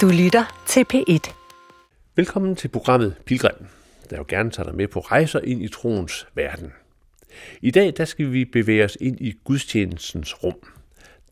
Du 0.00 0.08
lytter 0.08 0.64
til 0.66 0.84
P1. 0.94 1.32
Velkommen 2.16 2.56
til 2.56 2.68
programmet 2.68 3.14
Pilgrim, 3.26 3.66
der 4.10 4.16
jo 4.16 4.24
gerne 4.28 4.50
tager 4.50 4.66
dig 4.66 4.76
med 4.76 4.88
på 4.88 5.00
rejser 5.00 5.40
ind 5.40 5.62
i 5.62 5.68
troens 5.68 6.26
verden. 6.34 6.72
I 7.60 7.70
dag 7.70 7.92
der 7.96 8.04
skal 8.04 8.32
vi 8.32 8.44
bevæge 8.44 8.84
os 8.84 8.96
ind 9.00 9.20
i 9.20 9.38
gudstjenestens 9.44 10.44
rum. 10.44 10.54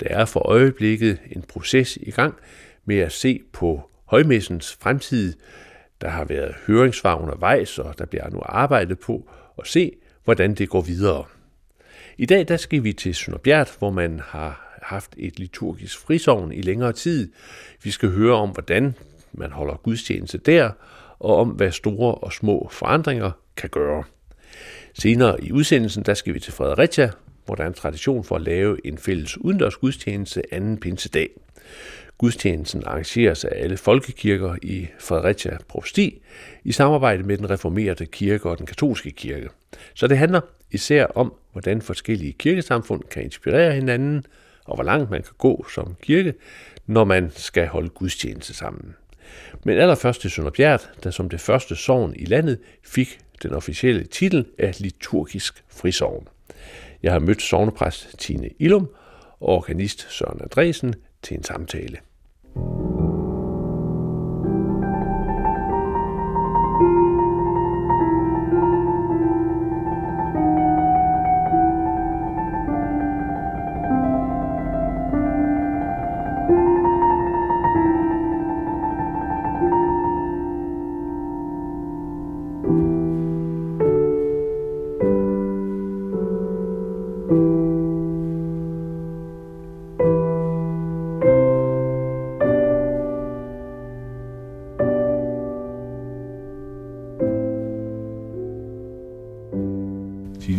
Der 0.01 0.07
er 0.09 0.25
for 0.25 0.41
øjeblikket 0.41 1.19
en 1.31 1.43
proces 1.43 1.97
i 1.97 2.11
gang 2.11 2.35
med 2.85 2.99
at 2.99 3.13
se 3.13 3.41
på 3.53 3.91
højmessens 4.05 4.77
fremtid. 4.81 5.35
Der 6.01 6.09
har 6.09 6.25
været 6.25 6.55
høringssvar 6.67 7.15
undervejs, 7.15 7.79
og 7.79 7.99
der 7.99 8.07
bliver 8.07 8.31
nu 8.31 8.41
arbejdet 8.45 8.99
på 8.99 9.31
at 9.59 9.67
se, 9.67 9.93
hvordan 10.25 10.55
det 10.55 10.69
går 10.69 10.81
videre. 10.81 11.25
I 12.19 12.27
dag 12.27 12.49
der 12.49 12.57
skal 12.57 12.85
vi 12.85 12.93
til 12.93 13.15
Sønderbjerg, 13.15 13.69
hvor 13.79 13.91
man 13.91 14.21
har 14.25 14.72
haft 14.83 15.15
et 15.17 15.39
liturgisk 15.39 15.99
frisovn 15.99 16.53
i 16.53 16.61
længere 16.61 16.93
tid. 16.93 17.33
Vi 17.83 17.91
skal 17.91 18.11
høre 18.11 18.35
om, 18.35 18.51
hvordan 18.51 18.95
man 19.33 19.53
holder 19.53 19.75
gudstjeneste 19.75 20.39
der, 20.39 20.71
og 21.19 21.37
om, 21.37 21.49
hvad 21.49 21.71
store 21.71 22.15
og 22.15 22.33
små 22.33 22.69
forandringer 22.73 23.31
kan 23.57 23.71
gøre. 23.71 24.05
Senere 24.95 25.45
i 25.45 25.53
udsendelsen, 25.53 26.03
der 26.03 26.15
skal 26.15 26.35
vi 26.35 26.41
til 26.41 26.53
Fredericia, 26.53 27.11
hvor 27.45 27.55
der 27.55 27.63
er 27.63 27.69
en 27.69 27.75
tradition 27.75 28.25
for 28.25 28.37
at 28.37 28.43
lave 28.43 28.87
en 28.87 28.99
fælles 28.99 29.39
udendørs 29.39 29.77
gudstjeneste 29.77 30.43
anden 30.55 30.79
pinsedag. 30.79 31.31
Gudstjenesten 32.19 32.83
arrangeres 32.87 33.45
af 33.45 33.63
alle 33.63 33.77
folkekirker 33.77 34.57
i 34.63 34.87
Fredericia 34.99 35.59
Provsti 35.69 36.23
i 36.65 36.73
samarbejde 36.73 37.23
med 37.23 37.39
den 37.39 37.51
reformerede 37.51 38.07
kirke 38.07 38.51
og 38.51 38.59
den 38.59 38.67
katolske 38.67 39.11
kirke. 39.11 39.49
Så 39.95 40.07
det 40.07 40.19
handler 40.19 40.41
især 40.71 41.07
om, 41.07 41.35
hvordan 41.53 41.83
forskellige 41.83 42.33
kirkesamfund 42.33 43.03
kan 43.11 43.23
inspirere 43.23 43.73
hinanden, 43.75 44.27
og 44.65 44.75
hvor 44.75 44.85
langt 44.85 45.11
man 45.11 45.23
kan 45.23 45.35
gå 45.39 45.67
som 45.75 45.97
kirke, 46.03 46.35
når 46.87 47.05
man 47.05 47.31
skal 47.35 47.67
holde 47.67 47.89
gudstjeneste 47.89 48.55
sammen. 48.55 48.95
Men 49.65 49.79
allerførst 49.79 50.21
til 50.21 50.31
Sønderbjerg, 50.31 50.81
der 51.05 51.11
som 51.11 51.29
det 51.29 51.41
første 51.41 51.77
sogn 51.77 52.15
i 52.17 52.25
landet 52.25 52.59
fik 52.85 53.19
den 53.43 53.53
officielle 53.53 54.05
titel 54.05 54.47
af 54.59 54.81
liturgisk 54.81 55.65
frisovn. 55.69 56.29
Jeg 57.03 57.13
har 57.13 57.19
mødt 57.19 57.43
sovnepræst 57.43 58.19
Tine 58.19 58.51
Ilum 58.59 58.89
og 59.41 59.49
organist 59.49 60.07
Søren 60.11 60.41
Andresen 60.43 60.95
til 61.23 61.37
en 61.37 61.45
samtale. 61.45 61.99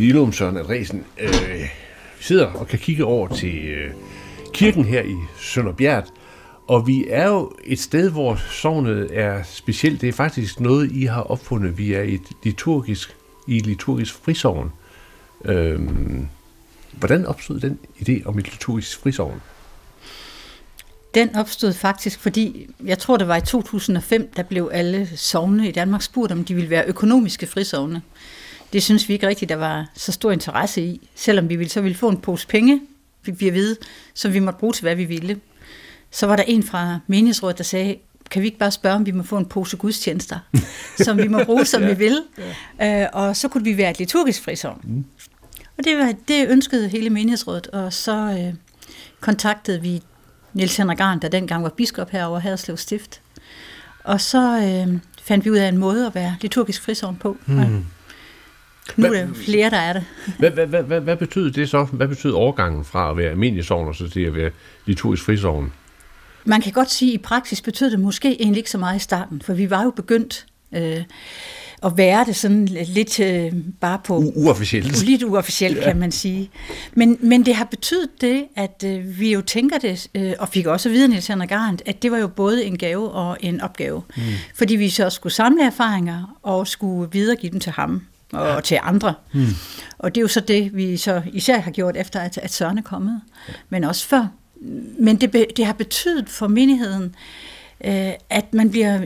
Lillum 0.04 0.34
Søren 0.34 0.58
Andresen. 0.58 1.06
Øh, 1.20 1.32
vi 2.18 2.24
sidder 2.24 2.46
og 2.46 2.68
kan 2.68 2.80
kigge 2.80 3.06
over 3.06 3.28
til 3.28 3.66
øh, 3.66 3.94
kirken 4.54 4.86
her 4.86 5.02
i 5.02 5.16
Sønderbjerg, 5.40 6.04
og 6.68 6.88
vi 6.88 7.06
er 7.10 7.28
jo 7.28 7.52
et 7.64 7.80
sted, 7.80 8.12
hvor 8.12 8.36
sovnet 8.52 9.10
er 9.12 9.44
specielt. 9.44 10.02
Det 10.02 10.10
er 10.10 10.14
faktisk 10.14 10.60
noget, 10.60 10.92
I 10.92 11.04
har 11.04 11.22
opfundet. 11.22 11.78
Vi 11.78 11.94
er 11.94 12.02
et 12.02 12.22
liturgisk, 12.44 13.16
i 13.48 13.58
et 13.58 13.66
liturgisk 13.66 14.14
frisovn. 14.14 14.72
Øh, 15.46 15.80
hvordan 16.92 17.26
opstod 17.26 17.60
den 17.60 17.80
idé 18.00 18.26
om 18.26 18.40
et 18.40 18.52
liturgisk 18.52 19.00
frisovn? 19.00 19.42
Den 21.14 21.36
opstod 21.36 21.74
faktisk, 21.74 22.20
fordi 22.20 22.70
jeg 22.86 23.00
tror, 23.00 23.18
det 23.18 23.28
var 23.28 23.36
i 23.36 23.42
2005, 23.42 24.32
der 24.36 24.44
blev 24.44 24.70
alle 24.74 25.10
sovne 25.16 25.70
i 25.70 25.72
Danmark 25.72 26.02
spurgt, 26.02 26.32
om 26.32 26.46
de 26.46 26.56
ville 26.56 26.70
være 26.70 26.86
økonomiske 26.88 27.48
frisovne. 27.48 28.02
Det 28.74 28.84
synes 28.84 29.10
vi 29.10 29.14
ikke 29.14 29.28
rigtigt, 29.28 29.50
der 29.50 29.56
var 29.56 29.90
så 29.96 30.12
stor 30.12 30.32
interesse 30.32 30.82
i, 30.82 31.10
selvom 31.16 31.50
vi 31.50 31.56
ville, 31.56 31.70
så 31.70 31.82
ville 31.82 31.98
få 31.98 32.10
en 32.10 32.18
pose 32.18 32.48
penge, 32.48 32.82
vi 33.26 33.48
at 33.48 33.54
vide, 33.54 33.78
som 34.14 34.34
vi 34.34 34.40
måtte 34.40 34.60
bruge 34.60 34.74
til, 34.74 34.82
hvad 34.82 34.96
vi 34.96 35.06
ville. 35.06 35.40
Så 36.12 36.28
var 36.28 36.36
der 36.36 36.44
en 36.44 36.64
fra 36.64 37.00
menighedsrådet, 37.08 37.58
der 37.58 37.64
sagde, 37.64 37.96
kan 38.30 38.42
vi 38.42 38.48
ikke 38.48 38.58
bare 38.58 38.72
spørge, 38.72 38.96
om 38.96 39.06
vi 39.06 39.12
må 39.12 39.24
få 39.24 39.38
en 39.38 39.46
pose 39.46 39.78
gudstjenester, 39.78 40.40
som 41.06 41.18
vi 41.18 41.28
må 41.28 41.44
bruge, 41.44 41.66
som 41.66 41.82
ja, 41.82 41.88
vi 41.88 41.98
vil. 41.98 42.22
Ja. 42.80 43.04
Øh, 43.04 43.10
og 43.14 43.36
så 43.36 43.48
kunne 43.48 43.64
vi 43.64 43.78
være 43.78 43.92
et 43.92 44.00
liturgisk 44.00 44.44
frisovn. 44.44 44.82
Mm. 44.84 45.06
Og 45.78 45.84
det, 45.84 45.98
var, 45.98 46.14
det 46.28 46.50
ønskede 46.50 46.90
hele 46.90 47.10
menighedsrådet, 47.10 47.68
og 47.68 47.94
så 47.94 48.16
øh, 48.16 48.54
kontaktede 49.20 49.82
vi 49.82 50.02
Niels 50.54 50.78
Henrik 50.78 51.00
Arn, 51.00 51.20
der 51.20 51.28
dengang 51.28 51.64
var 51.64 51.70
biskop 51.70 52.10
her 52.10 52.26
over 52.26 52.40
Haderslev 52.40 52.78
Stift. 52.78 53.22
Og 54.04 54.22
så 54.22 54.58
øh, 54.58 55.00
fandt 55.22 55.46
vi 55.46 55.50
ud 55.50 55.58
af 55.58 55.68
en 55.68 55.78
måde 55.78 56.08
at 56.08 56.16
være 56.16 56.36
liturgisk 56.42 56.82
frisovn 56.82 57.16
på. 57.16 57.38
Mm. 57.46 57.86
Nu 58.98 59.08
er 59.08 59.12
der 59.12 59.28
flere, 59.34 59.70
der 59.70 59.78
er 59.78 59.94
det. 59.94 60.04
Hvad, 60.40 60.52
hvad, 60.52 60.68
hvad, 60.68 60.84
hvad, 60.84 61.02
hvad 61.02 61.18
betyder 61.18 61.52
det 61.52 61.70
så? 61.70 61.84
Hvad 61.84 62.08
betyder 62.08 62.36
overgangen 62.36 62.86
fra 62.86 63.12
at 63.12 63.18
være 63.18 63.30
almindelig 63.30 63.66
sovn 63.66 63.88
og 63.88 63.96
så 63.96 64.10
til 64.10 64.22
at 64.22 64.36
være 64.36 64.52
liturgisk 64.86 65.24
frisovn? 65.24 65.74
Man 66.46 66.62
kan 66.62 66.72
godt 66.72 66.92
sige, 66.92 67.12
at 67.12 67.16
i 67.16 67.18
praksis 67.18 67.62
betød 67.62 67.92
det 67.92 68.00
måske 68.00 68.42
egentlig 68.42 68.58
ikke 68.58 68.70
så 68.70 68.78
meget 68.78 68.96
i 68.96 69.00
starten, 69.00 69.42
for 69.42 69.54
vi 69.54 69.70
var 69.70 69.84
jo 69.84 69.92
begyndt 69.92 70.46
øh, 70.72 71.02
at 71.84 71.98
være 71.98 72.26
det 72.26 72.36
sådan 72.36 72.66
lidt 72.66 73.20
øh, 73.20 73.54
bare 73.80 74.00
på... 74.04 74.18
U- 74.20 74.32
uofficielt. 74.36 75.06
Lidt 75.06 75.24
uofficielt, 75.24 75.78
ja. 75.78 75.84
kan 75.84 76.00
man 76.00 76.12
sige. 76.12 76.50
Men, 76.94 77.18
men 77.22 77.46
det 77.46 77.56
har 77.56 77.66
betydet 77.66 78.10
det, 78.22 78.46
at 78.56 78.84
øh, 78.86 79.20
vi 79.20 79.34
jo 79.34 79.42
tænker 79.42 79.78
det, 79.78 80.08
øh, 80.16 80.34
og 80.40 80.50
fik 80.50 80.66
også 80.66 80.90
at 80.90 80.94
vide, 80.94 81.08
Niels 81.08 81.28
Henrik 81.28 81.52
Arendt, 81.52 81.82
at 81.86 82.04
det 82.04 82.12
var 82.12 82.18
jo 82.18 82.28
både 82.28 82.66
en 82.66 82.78
gave 82.78 83.12
og 83.12 83.38
en 83.40 83.62
opgave. 83.62 84.04
Mm. 84.18 84.24
Fordi 84.56 84.76
vi 84.76 84.90
så 84.90 85.10
skulle 85.10 85.34
samle 85.34 85.66
erfaringer 85.66 86.38
og 86.44 86.68
skulle 86.68 87.12
videregive 87.12 87.52
dem 87.52 87.60
til 87.60 87.72
ham 87.72 88.02
og 88.34 88.56
ja. 88.56 88.62
til 88.62 88.80
andre. 88.82 89.14
Hmm. 89.32 89.48
Og 89.98 90.16
det 90.16 90.22
er 90.22 90.24
jo 90.24 90.28
så 90.28 90.40
det, 90.40 90.76
vi 90.76 90.98
så 90.98 91.22
især 91.34 91.60
har 91.60 91.72
gjort 91.72 91.98
efter, 91.98 92.20
at, 92.20 92.38
at 92.38 92.54
Søren 92.54 92.78
er 92.78 92.82
kommet, 92.82 93.22
ja. 93.48 93.54
men 93.70 93.84
også 93.84 94.08
før. 94.08 94.28
Men 95.00 95.22
det, 95.22 95.58
det 95.58 95.66
har 95.66 95.74
betydet 95.74 96.30
for 96.30 96.48
menigheden, 96.48 97.16
øh, 97.84 98.12
at 98.30 98.54
man 98.54 98.72
bliver 98.72 99.00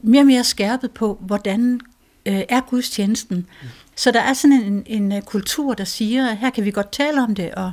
mere 0.00 0.22
og 0.22 0.26
mere 0.26 0.44
skærpet 0.44 0.90
på, 0.90 1.18
hvordan 1.20 1.80
øh, 2.26 2.42
er 2.48 2.60
gudstjenesten. 2.60 3.36
Hmm. 3.36 3.68
Så 3.96 4.10
der 4.10 4.20
er 4.20 4.32
sådan 4.32 4.62
en, 4.62 4.82
en 4.86 5.12
øh, 5.12 5.22
kultur, 5.22 5.74
der 5.74 5.84
siger, 5.84 6.30
at 6.30 6.36
her 6.36 6.50
kan 6.50 6.64
vi 6.64 6.70
godt 6.70 6.92
tale 6.92 7.22
om 7.22 7.34
det, 7.34 7.54
og, 7.54 7.72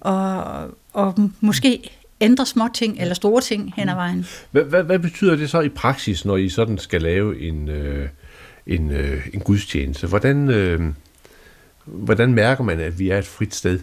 og, 0.00 0.44
og 0.92 1.30
måske 1.40 1.90
ændre 2.20 2.46
små 2.46 2.68
ting 2.74 3.00
eller 3.00 3.14
store 3.14 3.40
ting 3.40 3.72
hen 3.76 3.88
ad 3.88 3.94
hmm. 3.94 3.98
vejen. 3.98 4.26
Hvad, 4.50 4.62
hvad, 4.62 4.82
hvad 4.82 4.98
betyder 4.98 5.36
det 5.36 5.50
så 5.50 5.60
i 5.60 5.68
praksis, 5.68 6.24
når 6.24 6.36
I 6.36 6.48
sådan 6.48 6.78
skal 6.78 7.02
lave 7.02 7.40
en... 7.40 7.68
Øh 7.68 8.08
en, 8.66 8.90
øh, 8.90 9.26
en 9.34 9.40
gudstjeneste. 9.40 10.06
Hvordan, 10.06 10.50
øh, 10.50 10.80
hvordan 11.84 12.34
mærker 12.34 12.64
man, 12.64 12.80
at 12.80 12.98
vi 12.98 13.10
er 13.10 13.18
et 13.18 13.26
frit 13.26 13.54
sted? 13.54 13.80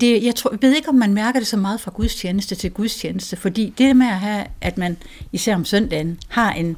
Det, 0.00 0.24
jeg, 0.24 0.34
tror, 0.34 0.50
jeg 0.50 0.58
ved 0.62 0.76
ikke, 0.76 0.88
om 0.88 0.94
man 0.94 1.14
mærker 1.14 1.40
det 1.40 1.46
så 1.46 1.56
meget 1.56 1.80
fra 1.80 1.90
gudstjeneste 1.94 2.54
til 2.54 2.70
gudstjeneste, 2.70 3.36
fordi 3.36 3.74
det 3.78 3.96
med 3.96 4.06
at 4.06 4.18
have, 4.18 4.46
at 4.60 4.78
man 4.78 4.96
især 5.32 5.54
om 5.54 5.64
søndagen 5.64 6.18
har 6.28 6.52
en, 6.52 6.76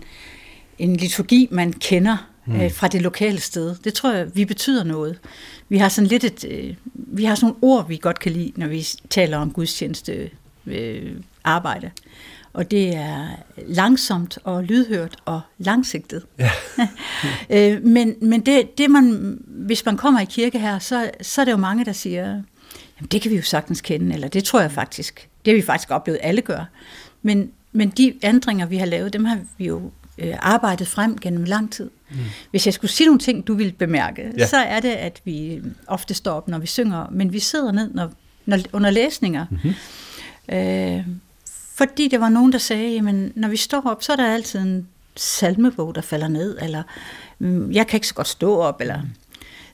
en 0.79 0.97
liturgi, 0.97 1.49
man 1.51 1.73
kender 1.73 2.31
mm. 2.47 2.61
øh, 2.61 2.73
fra 2.73 2.89
det 2.89 3.03
lokale 3.03 3.41
sted, 3.41 3.77
det 3.85 3.95
tror 3.95 4.13
jeg, 4.13 4.37
vi 4.37 4.45
betyder 4.45 4.85
noget. 4.85 5.19
Vi 5.69 5.79
har 5.79 5.89
sådan 5.89 6.09
lidt 6.09 6.25
et, 6.25 6.45
øh, 6.51 6.75
vi 6.95 7.25
har 7.25 7.35
sådan 7.35 7.47
nogle 7.47 7.59
ord, 7.63 7.89
vi 7.89 7.97
godt 7.97 8.21
kan 8.21 8.33
lide, 8.33 8.53
når 8.57 8.67
vi 8.67 8.87
taler 9.11 9.39
om 9.39 9.53
gudstjeneste 9.53 10.31
øh, 10.67 11.13
arbejde 11.45 11.91
og 12.55 12.71
det 12.71 12.97
er 12.97 13.27
langsomt 13.57 14.39
og 14.45 14.65
lydhørt 14.65 15.17
og 15.25 15.41
langsigtet. 15.59 16.27
Ja. 16.39 16.51
Øh, 17.51 17.85
men 17.85 18.15
men 18.21 18.41
det, 18.41 18.79
det 18.79 18.91
man, 18.91 19.39
hvis 19.47 19.87
man 19.87 19.97
kommer 19.97 20.21
i 20.21 20.25
kirke 20.25 20.59
her, 20.59 20.79
så, 20.79 21.11
så 21.21 21.41
er 21.41 21.45
det 21.45 21.53
jo 21.53 21.57
mange, 21.57 21.85
der 21.85 21.93
siger, 21.93 22.27
jamen 22.27 23.09
det 23.11 23.23
kan 23.23 23.31
vi 23.31 23.37
jo 23.37 23.43
sagtens 23.43 23.81
kende, 23.81 24.15
eller 24.15 24.29
det 24.29 24.45
tror 24.45 24.61
jeg 24.61 24.73
faktisk. 24.73 25.29
Det 25.45 25.53
har 25.53 25.57
vi 25.57 25.63
faktisk 25.63 25.91
oplevet, 25.91 26.19
alle 26.23 26.41
gør. 26.43 26.65
Men, 27.23 27.51
men 27.73 27.91
de 27.91 28.15
ændringer, 28.23 28.67
vi 28.67 28.77
har 28.77 28.87
lavet, 28.87 29.13
dem 29.13 29.25
har 29.25 29.39
vi 29.59 29.67
jo 29.67 29.91
øh, 30.19 30.35
arbejdet 30.39 30.89
frem 30.89 31.19
gennem 31.19 31.45
lang 31.45 31.73
tid. 31.73 31.91
Mm. 32.11 32.17
Hvis 32.51 32.67
jeg 32.67 32.75
skulle 32.75 32.91
sige 32.91 33.07
nogle 33.07 33.21
ting, 33.21 33.47
du 33.47 33.55
vil 33.55 33.73
bemærke, 33.73 34.33
ja. 34.39 34.47
så 34.47 34.57
er 34.57 34.81
det, 34.81 34.93
at 34.93 35.21
vi 35.25 35.63
ofte 35.87 36.15
står 36.15 36.33
op, 36.33 36.49
når 36.49 36.59
vi 36.59 36.67
synger, 36.67 37.07
men 37.11 37.33
vi 37.33 37.39
sidder 37.39 37.73
ned 37.73 37.91
når, 37.95 38.11
når, 38.47 38.59
under 38.73 38.91
læsninger. 38.91 39.47
Mm-hmm. 39.51 39.75
Øh, 40.49 41.07
fordi 41.75 42.09
der 42.09 42.19
var 42.19 42.29
nogen, 42.29 42.53
der 42.53 42.59
sagde, 42.59 42.93
jamen 42.95 43.33
når 43.35 43.49
vi 43.49 43.57
står 43.57 43.83
op, 43.87 44.03
så 44.03 44.13
er 44.13 44.17
der 44.17 44.35
altid 44.35 44.61
en 44.61 44.89
salmebog, 45.17 45.95
der 45.95 46.01
falder 46.01 46.29
ned, 46.29 46.59
eller 46.63 46.83
mm, 47.39 47.73
jeg 47.73 47.87
kan 47.87 47.97
ikke 47.97 48.09
så 48.09 48.15
godt 48.15 48.29
stå 48.29 48.57
op, 48.57 48.81
eller... 48.81 49.03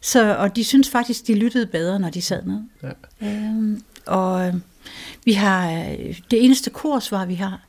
Så, 0.02 0.36
og 0.36 0.56
de 0.56 0.64
synes 0.64 0.90
faktisk, 0.90 1.26
de 1.26 1.34
lyttede 1.34 1.66
bedre, 1.66 1.98
når 1.98 2.10
de 2.10 2.22
sad 2.22 2.42
ned. 2.42 2.60
Ja. 2.82 3.26
Øhm, 3.26 3.82
og 4.06 4.60
vi 5.24 5.32
har 5.32 5.70
det 6.30 6.44
eneste 6.44 6.70
korsvar, 6.70 7.24
vi 7.24 7.34
har. 7.34 7.60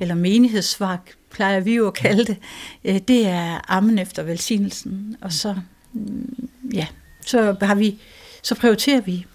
eller 0.00 0.14
menighedssvar, 0.14 1.02
plejer 1.30 1.60
vi 1.60 1.74
jo 1.74 1.86
at 1.86 1.94
kalde 1.94 2.24
det, 2.24 2.36
øh, 2.84 3.00
det 3.08 3.26
er 3.26 3.60
ammen 3.72 3.98
efter 3.98 4.22
velsignelsen. 4.22 5.16
Og 5.20 5.32
så, 5.32 5.54
mm, 5.92 6.48
ja, 6.72 6.86
så 7.26 7.56
har 7.62 7.74
vi, 7.74 7.98
så 8.42 8.54
prioriterer 8.54 9.00
vi 9.00 9.26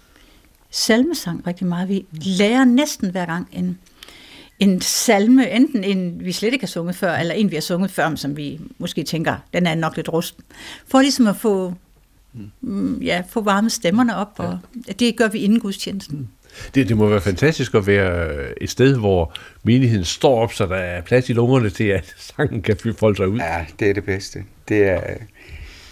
salmesang 0.70 1.46
rigtig 1.46 1.66
meget. 1.66 1.88
Vi 1.88 2.06
lærer 2.10 2.64
næsten 2.64 3.10
hver 3.10 3.26
gang 3.26 3.48
en, 3.52 3.78
en 4.60 4.80
salme, 4.80 5.50
enten 5.50 5.84
en, 5.84 6.24
vi 6.24 6.32
slet 6.32 6.52
ikke 6.52 6.62
har 6.62 6.68
sunget 6.68 6.96
før, 6.96 7.12
eller 7.12 7.34
en, 7.34 7.50
vi 7.50 7.56
har 7.56 7.60
sunget 7.60 7.90
før, 7.90 8.14
som 8.14 8.36
vi 8.36 8.60
måske 8.78 9.02
tænker, 9.02 9.34
den 9.54 9.66
er 9.66 9.74
nok 9.74 9.96
lidt 9.96 10.08
rusten. 10.08 10.44
For 10.86 11.00
ligesom 11.00 11.26
at 11.26 11.36
få, 11.36 11.74
mm, 12.60 12.98
ja, 13.02 13.22
få 13.28 13.40
varme 13.40 13.70
stemmerne 13.70 14.16
op, 14.16 14.32
og 14.36 14.58
ja. 14.88 14.92
det 14.92 15.16
gør 15.16 15.28
vi 15.28 15.38
inden 15.38 15.60
gudstjenesten. 15.60 16.18
Mm. 16.18 16.26
Det, 16.74 16.88
det 16.88 16.96
må 16.96 17.06
være 17.06 17.20
fantastisk 17.20 17.74
at 17.74 17.86
være 17.86 18.62
et 18.62 18.70
sted, 18.70 18.96
hvor 18.96 19.32
menigheden 19.62 20.04
står 20.04 20.42
op, 20.42 20.52
så 20.52 20.66
der 20.66 20.76
er 20.76 21.00
plads 21.02 21.28
i 21.28 21.32
lungerne 21.32 21.70
til, 21.70 21.84
at 21.84 22.14
sangen 22.36 22.62
kan 22.62 22.76
folde 22.98 23.16
sig 23.16 23.28
ud. 23.28 23.38
Ja, 23.38 23.66
det 23.78 23.90
er 23.90 23.94
det 23.94 24.04
bedste. 24.04 24.44
Det 24.68 24.88
er, 24.88 25.00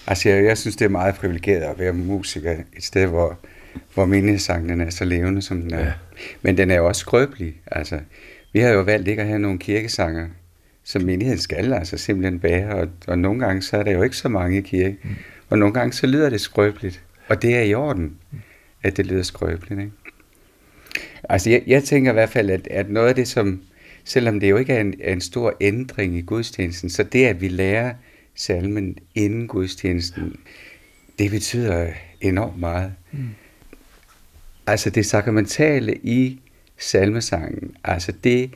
altså 0.07 0.29
jeg, 0.29 0.45
jeg 0.45 0.59
synes, 0.59 0.77
det 0.77 0.85
er 0.85 0.89
meget 0.89 1.15
privilegeret 1.15 1.63
at 1.63 1.79
være 1.79 1.93
musiker 1.93 2.53
et 2.77 2.85
sted, 2.85 3.07
hvor, 3.07 3.39
hvor 3.95 4.07
menighedssangen 4.07 4.81
er 4.81 4.91
så 4.91 5.05
levende, 5.05 5.43
som 5.43 5.63
den 5.63 5.75
er. 5.75 5.85
Ja. 5.85 5.93
Men 6.43 6.57
den 6.57 6.71
er 6.71 6.77
jo 6.77 6.87
også 6.87 7.01
skrøbelig. 7.01 7.55
Altså, 7.67 7.99
vi 8.53 8.61
har 8.61 8.71
jo 8.71 8.81
valgt 8.81 9.09
ikke 9.09 9.23
at 9.23 9.29
have 9.29 9.39
nogle 9.39 9.59
kirkesanger, 9.59 10.29
som 10.85 11.03
menigheden 11.03 11.41
skal 11.41 11.73
altså 11.73 11.99
simpelthen 11.99 12.41
bære, 12.41 12.75
og, 12.75 12.89
og 13.07 13.19
nogle 13.19 13.47
gange 13.47 13.63
så 13.63 13.77
er 13.77 13.83
der 13.83 13.93
jo 13.93 14.03
ikke 14.03 14.17
så 14.17 14.29
mange 14.29 14.59
i 14.59 14.61
kirke, 14.61 14.97
mm. 15.03 15.11
og 15.49 15.59
nogle 15.59 15.75
gange 15.75 15.93
så 15.93 16.07
lyder 16.07 16.31
det 16.31 16.41
skrøbeligt, 16.41 17.03
og 17.29 17.43
det 17.43 17.57
er 17.57 17.63
i 17.63 17.75
orden, 17.75 18.17
at 18.83 18.97
det 18.97 19.07
lyder 19.07 19.23
skrøbeligt. 19.23 19.81
Ikke? 19.81 19.93
Altså 21.29 21.51
jeg, 21.51 21.63
jeg 21.67 21.85
tænker 21.85 22.11
i 22.11 22.15
hvert 22.15 22.31
fald, 22.31 22.51
at, 22.51 22.69
at 22.71 22.91
noget 22.91 23.09
af 23.09 23.15
det, 23.15 23.29
som, 23.29 23.61
selvom 24.05 24.41
det 24.41 24.51
jo 24.51 24.57
ikke 24.57 24.73
er 24.73 24.81
en, 24.81 24.95
er 25.01 25.13
en 25.13 25.21
stor 25.21 25.57
ændring 25.61 26.17
i 26.17 26.21
gudstjenesten, 26.21 26.91
så 26.91 27.03
det, 27.03 27.27
at 27.27 27.41
vi 27.41 27.49
lærer 27.49 27.95
salmen 28.35 28.97
inden 29.15 29.47
gudstjenesten, 29.47 30.37
det 31.19 31.31
betyder 31.31 31.89
enormt 32.21 32.59
meget. 32.59 32.93
Mm. 33.13 33.29
Altså 34.67 34.91
det 34.91 35.07
sakramentale 35.07 35.95
i 36.03 36.41
salmesangen, 36.79 37.77
altså 37.85 38.13
det, 38.25 38.51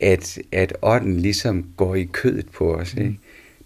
at, 0.00 0.38
at 0.52 0.72
ånden 0.82 1.20
ligesom 1.20 1.66
går 1.76 1.94
i 1.94 2.04
kødet 2.04 2.46
på 2.48 2.74
os, 2.74 2.94
ikke? 2.94 3.18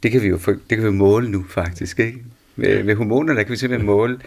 det 0.02 0.10
kan 0.10 0.22
vi 0.22 0.26
jo 0.26 0.38
det 0.46 0.78
kan 0.78 0.84
vi 0.84 0.90
måle 0.90 1.30
nu 1.30 1.44
faktisk. 1.48 1.98
Ikke? 1.98 2.18
Med, 2.56 2.82
med 2.82 2.94
hormoner, 2.94 3.34
der 3.34 3.42
kan 3.42 3.52
vi 3.52 3.56
simpelthen 3.56 3.86
måle, 3.86 4.18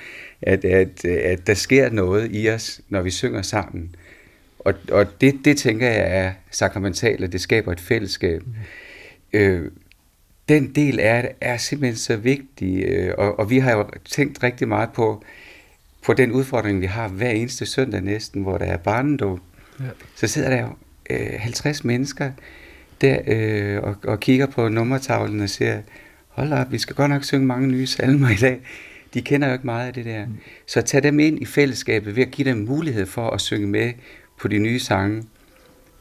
at, 0.42 0.66
at, 0.66 1.06
at 1.06 1.48
der 1.48 1.54
sker 1.54 1.90
noget 1.90 2.30
i 2.32 2.50
os, 2.50 2.82
når 2.90 3.02
vi 3.02 3.12
synger 3.12 3.42
sammen. 3.42 3.96
Og, 4.60 4.74
og 4.92 5.22
det, 5.22 5.36
det 5.46 5.58
tænker 5.58 5.88
jeg 5.88 6.26
er 6.26 6.32
sakramentalt, 6.52 7.24
at 7.24 7.32
det 7.32 7.42
skaber 7.42 7.72
et 7.72 7.80
fællesskab. 7.80 8.44
Mm. 8.46 8.54
Øh, 9.40 9.72
den 10.50 10.76
del 10.76 11.00
er, 11.02 11.28
er 11.42 11.58
simpelthen 11.58 11.98
så 11.98 12.16
vigtig, 12.16 12.84
øh, 12.84 13.14
og, 13.18 13.40
og 13.40 13.50
vi 13.50 13.60
har 13.60 13.72
jo 13.72 13.90
tænkt 14.06 14.44
rigtig 14.44 14.68
meget 14.68 14.90
på, 14.94 15.24
på 16.06 16.14
den 16.14 16.32
udfordring, 16.32 16.82
vi 16.82 16.86
har 16.86 17.08
hver 17.08 17.30
eneste 17.30 17.66
søndag 17.66 18.02
næsten, 18.02 18.42
hvor 18.42 18.58
der 18.58 18.66
er 18.66 18.78
barnedåb. 18.78 19.40
Ja. 19.80 19.86
Så 20.16 20.28
sidder 20.28 20.50
der 20.50 20.62
jo 20.62 20.70
øh, 21.10 21.40
50 21.40 21.84
mennesker 21.84 22.32
der 23.02 23.20
øh, 23.28 23.84
og, 23.84 23.96
og 24.04 24.20
kigger 24.20 24.46
på 24.46 24.70
nummertavlen 24.70 25.42
og 25.42 25.50
siger, 25.50 25.82
hold 26.28 26.54
op, 26.54 26.72
vi 26.72 26.78
skal 26.78 26.96
godt 26.96 27.10
nok 27.10 27.24
synge 27.24 27.46
mange 27.46 27.68
nye 27.68 27.88
salmer 27.88 28.30
i 28.30 28.36
dag. 28.36 28.60
De 29.14 29.22
kender 29.22 29.48
jo 29.48 29.54
ikke 29.54 29.66
meget 29.66 29.88
af 29.88 29.94
det 29.94 30.06
der. 30.06 30.26
Mm. 30.26 30.38
Så 30.68 30.82
tag 30.82 31.04
dem 31.04 31.20
ind 31.20 31.42
i 31.42 31.46
fællesskabet 31.46 32.16
ved 32.16 32.24
at 32.24 32.32
give 32.32 32.50
dem 32.50 32.58
mulighed 32.58 33.06
for 33.06 33.30
at 33.30 33.42
synge 33.42 33.68
med 33.68 33.92
på 34.40 34.48
de 34.48 34.58
nye 34.58 34.80
sange. 34.80 35.24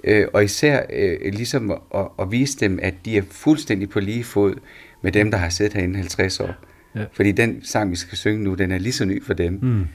Øh, 0.04 0.26
og 0.32 0.44
især 0.44 0.82
øh, 0.92 1.32
ligesom 1.32 1.70
at, 1.70 2.06
at 2.20 2.30
vise 2.30 2.58
dem, 2.58 2.78
at 2.82 2.94
de 3.04 3.16
er 3.16 3.22
fuldstændig 3.30 3.88
på 3.88 4.00
lige 4.00 4.24
fod 4.24 4.54
med 5.02 5.12
dem, 5.12 5.30
der 5.30 5.38
har 5.38 5.48
siddet 5.48 5.74
herinde 5.74 5.96
50 5.96 6.40
år. 6.40 6.54
Ja. 6.94 7.04
Fordi 7.12 7.32
den 7.32 7.64
sang, 7.64 7.90
vi 7.90 7.96
skal 7.96 8.18
synge 8.18 8.44
nu, 8.44 8.54
den 8.54 8.72
er 8.72 8.78
lige 8.78 8.92
så 8.92 9.04
ny 9.04 9.24
for 9.24 9.34
dem. 9.34 9.58
Mm. 9.62 9.86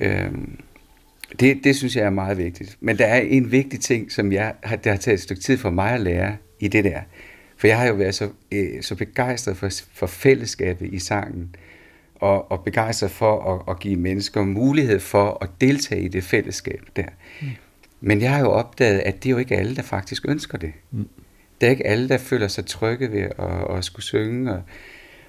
Øh, 0.00 0.30
det, 1.40 1.64
det 1.64 1.76
synes 1.76 1.96
jeg 1.96 2.04
er 2.04 2.10
meget 2.10 2.38
vigtigt. 2.38 2.76
Men 2.80 2.98
der 2.98 3.06
er 3.06 3.20
en 3.20 3.52
vigtig 3.52 3.80
ting, 3.80 4.12
som 4.12 4.32
jeg 4.32 4.54
har, 4.62 4.76
det 4.76 4.92
har 4.92 4.98
taget 4.98 5.14
et 5.14 5.22
stykke 5.22 5.42
tid 5.42 5.58
for 5.58 5.70
mig 5.70 5.92
at 5.92 6.00
lære 6.00 6.36
i 6.60 6.68
det 6.68 6.84
der. 6.84 7.00
For 7.56 7.66
jeg 7.66 7.78
har 7.78 7.86
jo 7.86 7.94
været 7.94 8.14
så, 8.14 8.28
øh, 8.52 8.82
så 8.82 8.94
begejstret 8.94 9.56
for, 9.56 9.68
for 9.94 10.06
fællesskabet 10.06 10.94
i 10.94 10.98
sangen, 10.98 11.54
og, 12.14 12.52
og 12.52 12.64
begejstret 12.64 13.10
for 13.10 13.54
at, 13.54 13.74
at 13.74 13.80
give 13.80 13.96
mennesker 13.96 14.42
mulighed 14.44 15.00
for 15.00 15.38
at 15.42 15.48
deltage 15.60 16.02
i 16.02 16.08
det 16.08 16.24
fællesskab 16.24 16.80
der. 16.96 17.04
Mm. 17.40 17.48
Men 18.00 18.20
jeg 18.20 18.30
har 18.30 18.40
jo 18.40 18.50
opdaget, 18.50 18.98
at 18.98 19.14
det 19.14 19.28
er 19.28 19.30
jo 19.30 19.38
ikke 19.38 19.56
alle, 19.56 19.76
der 19.76 19.82
faktisk 19.82 20.24
ønsker 20.28 20.58
det. 20.58 20.72
Mm. 20.90 21.08
Det 21.60 21.66
er 21.66 21.70
ikke 21.70 21.86
alle, 21.86 22.08
der 22.08 22.18
føler 22.18 22.48
sig 22.48 22.66
trygge 22.66 23.12
ved 23.12 23.20
at, 23.20 23.76
at 23.76 23.84
skulle 23.84 24.04
synge 24.04 24.52
og, 24.52 24.62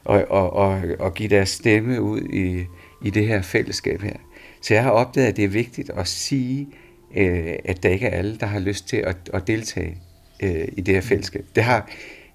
og, 0.04 0.26
og, 0.30 0.54
og, 0.54 0.82
og 1.00 1.14
give 1.14 1.30
deres 1.30 1.50
stemme 1.50 2.02
ud 2.02 2.22
i, 2.22 2.66
i 3.02 3.10
det 3.10 3.28
her 3.28 3.42
fællesskab 3.42 4.02
her. 4.02 4.16
Så 4.62 4.74
jeg 4.74 4.84
har 4.84 4.92
opdaget, 4.92 5.28
at 5.28 5.36
det 5.36 5.44
er 5.44 5.50
vigtigt 5.50 5.90
at 5.90 6.08
sige, 6.08 6.68
øh, 7.16 7.56
at 7.66 7.84
der 7.84 7.90
ikke 7.90 8.06
er 8.08 8.18
alle, 8.18 8.38
der 8.38 8.46
har 8.46 8.60
lyst 8.60 8.88
til 8.88 8.98
at, 8.98 9.18
at 9.34 9.48
deltage 9.48 9.98
øh, 10.44 10.68
i 10.78 10.82
det 10.82 10.94
her 10.94 11.02
fællesskab. 11.02 11.46
Det 11.56 11.64
har, 11.64 11.90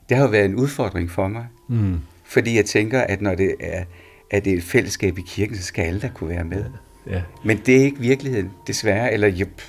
det 0.08 0.16
har 0.16 0.24
jo 0.24 0.30
været 0.30 0.44
en 0.44 0.54
udfordring 0.54 1.10
for 1.10 1.28
mig, 1.28 1.46
mm. 1.68 1.98
fordi 2.24 2.56
jeg 2.56 2.64
tænker, 2.64 3.00
at 3.00 3.20
når 3.20 3.34
det 3.34 3.54
er, 3.60 3.84
at 4.30 4.44
det 4.44 4.52
er 4.52 4.56
et 4.56 4.62
fællesskab 4.62 5.18
i 5.18 5.22
kirken, 5.26 5.56
så 5.56 5.62
skal 5.62 5.82
alle 5.82 6.00
der 6.00 6.08
kunne 6.08 6.30
være 6.30 6.44
med. 6.44 6.64
Ja. 7.10 7.22
Men 7.44 7.60
det 7.66 7.76
er 7.76 7.84
ikke 7.84 8.00
virkeligheden, 8.00 8.50
desværre, 8.66 9.12
eller 9.12 9.28
jup. 9.28 9.62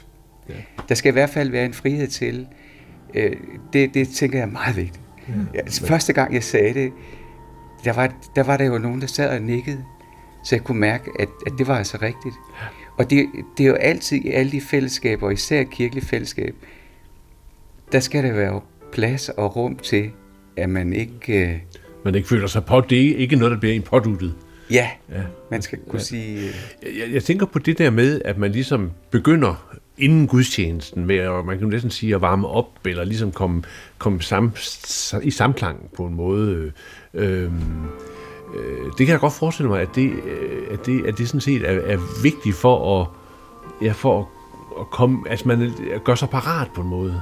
Ja. 0.49 0.53
Der 0.89 0.95
skal 0.95 1.09
i 1.09 1.13
hvert 1.13 1.29
fald 1.29 1.49
være 1.49 1.65
en 1.65 1.73
frihed 1.73 2.07
til. 2.07 2.47
Øh, 3.13 3.35
det, 3.73 3.93
det 3.93 4.09
tænker 4.09 4.37
jeg 4.37 4.47
er 4.47 4.51
meget 4.51 4.75
vigtigt. 4.75 5.01
Ja. 5.27 5.59
Altså, 5.59 5.85
første 5.85 6.13
gang 6.13 6.33
jeg 6.33 6.43
sagde 6.43 6.73
det, 6.73 6.91
der 7.85 7.93
var, 7.93 8.13
der 8.35 8.43
var 8.43 8.57
der 8.57 8.65
jo 8.65 8.77
nogen, 8.77 9.01
der 9.01 9.07
sad 9.07 9.29
og 9.29 9.41
nikkede 9.41 9.83
så 10.47 10.55
jeg 10.55 10.63
kunne 10.63 10.79
mærke, 10.79 11.11
at, 11.19 11.29
at 11.45 11.53
det 11.57 11.67
var 11.67 11.77
altså 11.77 11.97
rigtigt. 12.01 12.35
Og 12.97 13.09
det, 13.09 13.25
det 13.57 13.63
er 13.63 13.67
jo 13.67 13.73
altid 13.75 14.17
i 14.17 14.29
alle 14.29 14.51
de 14.51 14.61
fællesskaber, 14.61 15.31
især 15.31 15.63
kirkelig 15.63 16.03
fællesskab, 16.03 16.55
der 17.91 17.99
skal 17.99 18.23
der 18.23 18.33
være 18.33 18.61
plads 18.91 19.29
og 19.29 19.55
rum 19.55 19.75
til, 19.75 20.11
at 20.57 20.69
man 20.69 20.93
ikke... 20.93 21.47
Øh... 21.47 21.59
Man 22.05 22.15
ikke 22.15 22.27
føler 22.27 22.47
sig 22.47 22.65
på, 22.65 22.81
det 22.81 23.11
er 23.11 23.15
ikke 23.15 23.35
noget, 23.35 23.51
der 23.51 23.59
bliver 23.59 23.75
en 23.75 23.81
påduttet. 23.81 24.35
Ja, 24.71 24.89
ja, 25.11 25.21
man 25.51 25.61
skal 25.61 25.79
kunne 25.79 25.99
ja. 25.99 26.03
sige... 26.03 26.49
Øh, 26.83 26.97
jeg, 26.99 27.13
jeg 27.13 27.23
tænker 27.23 27.45
på 27.45 27.59
det 27.59 27.77
der 27.77 27.89
med, 27.89 28.21
at 28.25 28.37
man 28.37 28.51
ligesom 28.51 28.91
begynder 29.11 29.77
inden 29.97 30.27
gudstjenesten 30.27 31.05
med, 31.05 31.27
og 31.27 31.45
man 31.45 31.59
kan 31.59 31.67
næsten 31.67 31.91
sige 31.91 32.15
at 32.15 32.21
varme 32.21 32.47
op, 32.47 32.69
eller 32.85 33.03
ligesom 33.03 33.31
komme, 33.31 33.63
komme 33.97 34.21
sam, 34.21 34.51
i 35.23 35.31
samklang 35.31 35.89
på 35.95 36.05
en 36.05 36.15
måde. 36.15 36.71
Øh, 37.13 37.43
øh, 37.43 37.51
det 38.97 39.05
kan 39.05 39.07
jeg 39.07 39.19
godt 39.19 39.33
forestille 39.33 39.69
mig, 39.69 39.81
at 39.81 39.89
det, 39.95 40.11
øh, 40.11 40.67
at 40.71 40.85
det, 40.85 41.05
at 41.05 41.17
det 41.17 41.27
sådan 41.27 41.41
set 41.41 41.61
er, 41.69 41.93
er 41.93 42.21
vigtigt 42.23 42.55
for 42.55 43.01
at, 43.01 43.07
ja, 43.81 43.91
for 43.91 44.19
at, 44.19 44.25
at 44.79 44.89
komme, 44.89 45.29
altså 45.29 45.47
man 45.47 45.71
gør 46.03 46.15
sig 46.15 46.29
parat 46.29 46.67
på 46.75 46.81
en 46.81 46.87
måde. 46.87 47.21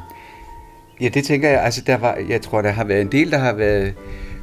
Ja, 1.02 1.10
det 1.10 1.24
tænker 1.24 1.50
jeg. 1.50 1.64
Altså, 1.64 1.82
der 1.88 1.98
var, 1.98 2.18
jeg 2.30 2.42
tror, 2.42 2.62
der 2.62 2.70
har 2.70 2.84
været 2.84 3.02
en 3.02 3.12
del, 3.12 3.32
der 3.32 3.38
har 3.38 3.54
været, 3.54 3.94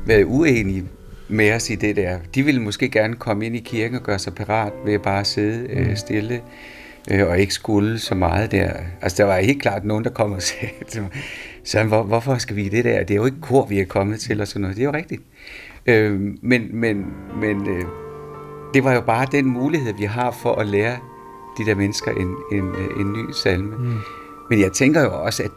været 0.07 0.25
uenige 0.25 0.85
med 1.29 1.53
os 1.53 1.71
i 1.71 1.75
det 1.75 1.97
der. 1.97 2.19
De 2.35 2.43
ville 2.43 2.63
måske 2.63 2.89
gerne 2.89 3.17
komme 3.17 3.47
ind 3.47 3.57
i 3.57 3.61
kirken 3.61 3.97
og 3.97 4.03
gøre 4.03 4.19
sig 4.19 4.35
parat 4.35 4.73
ved 4.85 4.95
at 4.95 5.03
bare 5.03 5.25
sidde 5.25 5.67
øh, 5.71 5.89
mm. 5.89 5.97
stille 5.97 6.41
øh, 7.11 7.29
og 7.29 7.39
ikke 7.39 7.55
skulle 7.55 7.99
så 7.99 8.15
meget 8.15 8.53
der. 8.53 8.73
Altså, 9.03 9.23
der 9.23 9.25
var 9.25 9.39
helt 9.39 9.63
klart 9.63 9.85
nogen, 9.85 10.05
der 10.05 10.11
kom 10.11 10.33
og 10.33 10.43
sagde 10.53 10.73
til 10.89 11.03
mig, 11.03 11.11
så 11.65 11.85
hvor, 11.85 12.03
hvorfor 12.03 12.39
skal 12.39 12.57
vi 12.57 12.63
i 12.63 12.69
det 12.69 12.85
der? 12.85 13.05
Det 13.05 13.11
er 13.11 13.19
jo 13.19 13.25
ikke 13.25 13.41
kor, 13.41 13.67
vi 13.67 13.81
er 13.81 13.85
kommet 13.85 14.21
til 14.21 14.41
og 14.41 14.49
sådan 14.49 14.61
noget. 14.61 14.77
Det 14.77 14.83
er 14.83 14.87
jo 14.87 14.93
rigtigt. 14.93 15.23
Øh, 15.87 16.21
men 16.43 16.81
men, 16.81 17.07
men 17.41 17.69
øh, 17.69 17.85
det 18.75 18.85
var 18.85 18.95
jo 18.95 19.01
bare 19.01 19.27
den 19.33 19.47
mulighed, 19.47 19.95
vi 19.99 20.05
har 20.05 20.31
for 20.31 20.55
at 20.55 20.67
lære 20.67 20.97
de 21.59 21.67
der 21.67 21.75
mennesker 21.75 22.11
en, 22.11 22.37
en, 22.53 22.65
en 23.01 23.13
ny 23.13 23.31
salme. 23.33 23.77
Mm. 23.77 23.99
Men 24.51 24.61
jeg 24.61 24.73
tænker 24.73 25.03
jo 25.03 25.23
også, 25.23 25.43
at, 25.43 25.51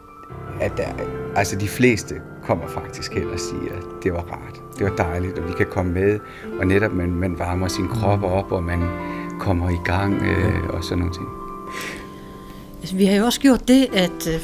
at 0.60 0.76
der, 0.76 0.88
altså 1.36 1.56
de 1.56 1.68
fleste 1.68 2.14
kommer 2.42 2.66
faktisk 2.66 3.14
hen 3.14 3.30
og 3.30 3.40
siger, 3.40 3.72
at 3.76 3.84
det 4.02 4.12
var 4.12 4.20
rart, 4.20 4.62
det 4.78 4.90
var 4.90 4.96
dejligt, 4.96 5.38
og 5.38 5.48
vi 5.48 5.52
kan 5.56 5.66
komme 5.70 5.92
med, 5.92 6.18
og 6.58 6.66
netop 6.66 6.92
man, 6.92 7.14
man 7.14 7.38
varmer 7.38 7.68
sin 7.68 7.88
krop 7.88 8.18
mm. 8.18 8.24
op, 8.24 8.52
og 8.52 8.62
man 8.62 8.82
kommer 9.38 9.70
i 9.70 9.78
gang 9.84 10.22
øh, 10.22 10.68
og 10.68 10.84
sådan 10.84 10.98
nogle 10.98 11.14
ting. 11.14 11.28
Altså, 12.80 12.96
vi 12.96 13.04
har 13.04 13.16
jo 13.16 13.24
også 13.24 13.40
gjort 13.40 13.68
det, 13.68 13.86
at 13.92 14.28
øh, 14.34 14.40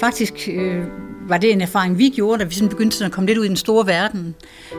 faktisk 0.00 0.34
øh, 0.52 0.84
var 1.28 1.38
det 1.38 1.52
en 1.52 1.60
erfaring, 1.60 1.98
vi 1.98 2.08
gjorde, 2.08 2.38
da 2.38 2.44
vi 2.44 2.54
sådan 2.54 2.68
begyndte 2.68 2.96
sådan 2.96 3.06
at 3.06 3.12
komme 3.12 3.26
lidt 3.26 3.38
ud 3.38 3.44
i 3.44 3.48
den 3.48 3.56
store 3.56 3.86
verden. 3.86 4.34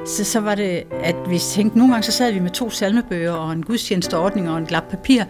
Så, 0.05 0.23
så 0.23 0.39
var 0.39 0.55
det, 0.55 0.83
at 1.03 1.15
vi 1.29 1.39
tænkte, 1.39 1.77
nogle 1.77 1.93
gange 1.93 2.05
så 2.05 2.11
sad 2.11 2.31
vi 2.31 2.39
med 2.39 2.51
to 2.51 2.69
salmebøger 2.69 3.31
og 3.31 3.53
en 3.53 3.63
gudstjenesteordning 3.63 4.49
og 4.49 4.57
en 4.57 4.65
glap 4.65 4.83
papir. 4.89 5.23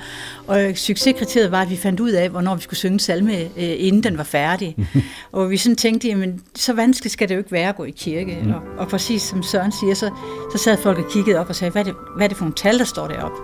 Og 0.47 0.71
succeskriteriet 0.75 1.51
var, 1.51 1.61
at 1.61 1.69
vi 1.69 1.77
fandt 1.77 1.99
ud 1.99 2.11
af, 2.11 2.29
hvornår 2.29 2.55
vi 2.55 2.61
skulle 2.61 2.77
synge 2.77 2.99
salme, 2.99 3.33
øh, 3.33 3.49
inden 3.57 4.03
den 4.03 4.17
var 4.17 4.23
færdig. 4.23 4.75
og 5.31 5.49
vi 5.49 5.57
sådan 5.57 5.75
tænkte, 5.75 6.07
jamen 6.07 6.41
så 6.55 6.73
vanskeligt 6.73 7.13
skal 7.13 7.29
det 7.29 7.35
jo 7.35 7.39
ikke 7.39 7.51
være 7.51 7.69
at 7.69 7.75
gå 7.75 7.83
i 7.83 7.91
kirke. 7.91 8.39
Mm. 8.43 8.53
Og, 8.53 8.61
og 8.77 8.87
præcis 8.87 9.21
som 9.21 9.43
Søren 9.43 9.71
siger, 9.71 9.93
så, 9.93 10.09
så 10.51 10.57
sad 10.57 10.77
folk 10.77 10.97
og 10.97 11.05
kiggede 11.11 11.39
op 11.39 11.49
og 11.49 11.55
sagde, 11.55 11.71
hvad 11.71 11.81
er, 11.81 11.85
det, 11.85 11.95
hvad 12.15 12.25
er 12.25 12.27
det 12.27 12.37
for 12.37 12.43
nogle 12.45 12.55
tal, 12.55 12.79
der 12.79 12.85
står 12.85 13.07
deroppe? 13.07 13.37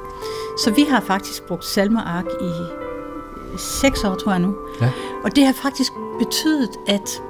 Så 0.64 0.72
vi 0.72 0.86
har 0.90 1.02
faktisk 1.08 1.44
brugt 1.44 1.66
salmeark 1.66 2.26
i 2.42 2.52
seks 3.58 4.04
år, 4.04 4.16
tror 4.16 4.32
jeg 4.32 4.42
nu. 4.42 4.56
Ja. 4.82 4.90
Og 5.24 5.36
det 5.36 5.46
har 5.46 5.54
faktisk 5.54 5.92
betydet, 6.20 6.70
at 6.88 7.22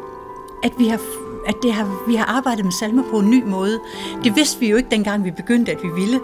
at 0.63 0.71
vi 0.77 0.87
har 0.87 0.99
at 1.47 1.55
det 1.63 1.73
har, 1.73 2.03
vi 2.07 2.15
har 2.15 2.25
arbejdet 2.25 2.65
med 2.65 2.71
salmer 2.71 3.03
på 3.11 3.19
en 3.19 3.29
ny 3.29 3.43
måde. 3.45 3.79
Det 4.23 4.35
vidste 4.35 4.59
vi 4.59 4.69
jo 4.69 4.77
ikke 4.77 4.89
dengang, 4.91 5.23
vi 5.25 5.31
begyndte, 5.31 5.71
at 5.71 5.77
vi 5.83 6.01
ville. 6.01 6.19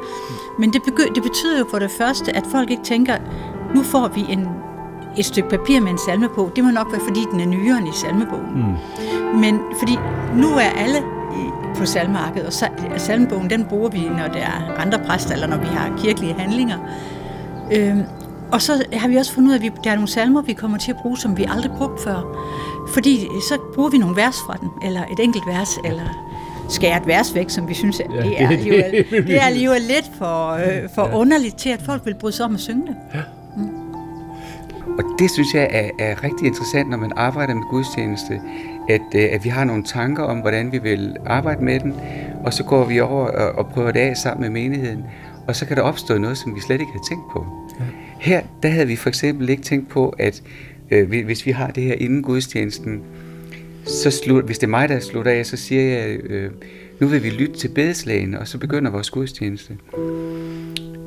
Men 0.60 0.74
det, 0.74 0.82
begy- 0.82 1.14
det 1.16 1.24
betyder 1.24 1.60
jo 1.60 1.66
for 1.72 1.80
det 1.80 1.92
første, 1.92 2.36
at 2.36 2.44
folk 2.52 2.72
ikke 2.72 2.84
tænker, 2.84 3.16
nu 3.76 3.84
får 3.84 4.08
vi 4.08 4.26
en, 4.30 4.48
et 5.18 5.26
stykke 5.26 5.50
papir 5.50 5.82
med 5.82 5.92
en 5.92 5.98
salme 5.98 6.30
på. 6.30 6.52
Det 6.56 6.64
må 6.64 6.72
nok 6.72 6.92
være, 6.92 7.02
fordi 7.08 7.20
den 7.32 7.40
er 7.40 7.46
nyere 7.46 7.78
end 7.78 7.88
i 7.88 7.92
salmebogen. 7.94 8.46
Mm. 8.56 9.40
Men 9.40 9.60
fordi 9.80 9.98
nu 10.36 10.48
er 10.48 10.70
alle 10.78 11.04
på 11.76 11.86
salmearket, 11.86 12.46
og 12.46 12.54
salmebogen, 13.02 13.50
den 13.50 13.66
bruger 13.66 13.90
vi, 13.90 14.00
når 14.10 14.28
der 14.28 14.40
er 14.40 14.76
andre 14.78 15.00
præster, 15.08 15.34
eller 15.34 15.48
når 15.48 15.58
vi 15.58 15.66
har 15.66 15.98
kirkelige 15.98 16.34
handlinger. 16.34 16.78
Øhm, 17.74 18.02
og 18.52 18.62
så 18.62 18.84
har 18.94 19.08
vi 19.08 19.16
også 19.16 19.34
fundet 19.34 19.50
ud 19.50 19.54
af, 19.54 19.58
at 19.58 19.64
vi, 19.64 19.72
der 19.84 19.92
er 19.92 19.96
nogle 19.96 20.08
salmer, 20.08 20.42
vi 20.42 20.54
kommer 20.54 20.78
til 20.78 20.92
at 20.92 20.98
bruge, 20.98 21.18
som 21.18 21.38
vi 21.38 21.46
aldrig 21.50 21.72
brugt 21.78 22.04
før. 22.04 22.38
Fordi 22.88 23.28
så 23.50 23.58
bruger 23.74 23.90
vi 23.90 23.98
nogle 23.98 24.16
vers 24.16 24.36
fra 24.46 24.58
den, 24.62 24.70
eller 24.84 25.02
et 25.12 25.20
enkelt 25.20 25.48
vers, 25.48 25.78
eller 25.86 26.28
skære 26.70 26.98
et 26.98 27.08
vers 27.08 27.36
væk, 27.36 27.50
som 27.50 27.68
vi 27.70 27.74
synes, 27.74 28.00
at 28.00 28.10
det, 28.10 28.42
er 28.42 28.48
alligevel, 28.48 29.06
det 29.28 29.36
er 29.38 29.46
alligevel 29.46 29.82
lidt 29.82 30.12
for, 30.18 30.52
øh, 30.52 30.90
for 30.96 31.10
underligt 31.14 31.58
til, 31.58 31.70
at 31.70 31.82
folk 31.82 32.06
vil 32.06 32.16
bryde 32.20 32.36
sig 32.36 32.46
om 32.46 32.54
at 32.54 32.60
synge 32.60 32.88
det. 32.88 32.96
Ja. 33.14 33.22
Mm. 33.58 33.88
Og 34.98 35.04
det 35.20 35.32
synes 35.32 35.54
jeg 35.54 35.68
er, 35.72 35.90
er 36.00 36.24
rigtig 36.24 36.48
interessant, 36.48 36.90
når 36.90 36.98
man 36.98 37.12
arbejder 37.16 37.54
med 37.54 37.64
gudstjeneste, 37.70 38.42
at, 38.90 39.02
øh, 39.16 39.30
at 39.32 39.44
vi 39.44 39.50
har 39.50 39.64
nogle 39.64 39.84
tanker 39.84 40.24
om, 40.24 40.38
hvordan 40.38 40.72
vi 40.72 40.78
vil 40.78 41.16
arbejde 41.26 41.64
med 41.64 41.80
den, 41.80 41.96
og 42.46 42.54
så 42.54 42.64
går 42.64 42.86
vi 42.86 43.00
over 43.00 43.28
og, 43.28 43.52
og 43.52 43.68
prøver 43.68 43.92
det 43.92 44.00
af 44.00 44.18
sammen 44.18 44.42
med 44.42 44.62
menigheden, 44.62 45.04
og 45.48 45.56
så 45.56 45.66
kan 45.66 45.78
der 45.78 45.84
opstå 45.84 46.18
noget, 46.18 46.38
som 46.38 46.56
vi 46.56 46.62
slet 46.62 46.80
ikke 46.80 46.92
havde 46.92 47.06
tænkt 47.10 47.32
på. 47.32 47.46
Ja. 47.80 47.86
Her, 48.20 48.42
der 48.64 48.70
havde 48.70 48.88
vi 48.88 48.96
for 48.96 49.10
eksempel 49.10 49.50
ikke 49.50 49.64
tænkt 49.64 49.90
på, 49.90 50.10
at 50.20 50.44
øh, 50.92 51.26
hvis 51.26 51.46
vi 51.46 51.52
har 51.52 51.72
det 51.72 51.84
her 51.84 51.94
inden 51.94 52.22
gudstjenesten, 52.22 53.04
så 53.86 54.12
slut, 54.12 54.46
hvis 54.46 54.58
det 54.58 54.68
er 54.68 54.70
mig, 54.70 54.90
der 54.90 55.00
slutter 55.00 55.32
af, 55.32 55.46
så 55.46 55.58
siger 55.58 55.82
jeg, 55.82 56.18
øh, 56.24 56.52
nu 57.00 57.08
vil 57.08 57.24
vi 57.24 57.30
lytte 57.30 57.56
til 57.56 57.68
bedeslagen, 57.68 58.36
og 58.36 58.48
så 58.48 58.58
begynder 58.58 58.92
vores 58.92 59.10
gudstjeneste. 59.10 59.78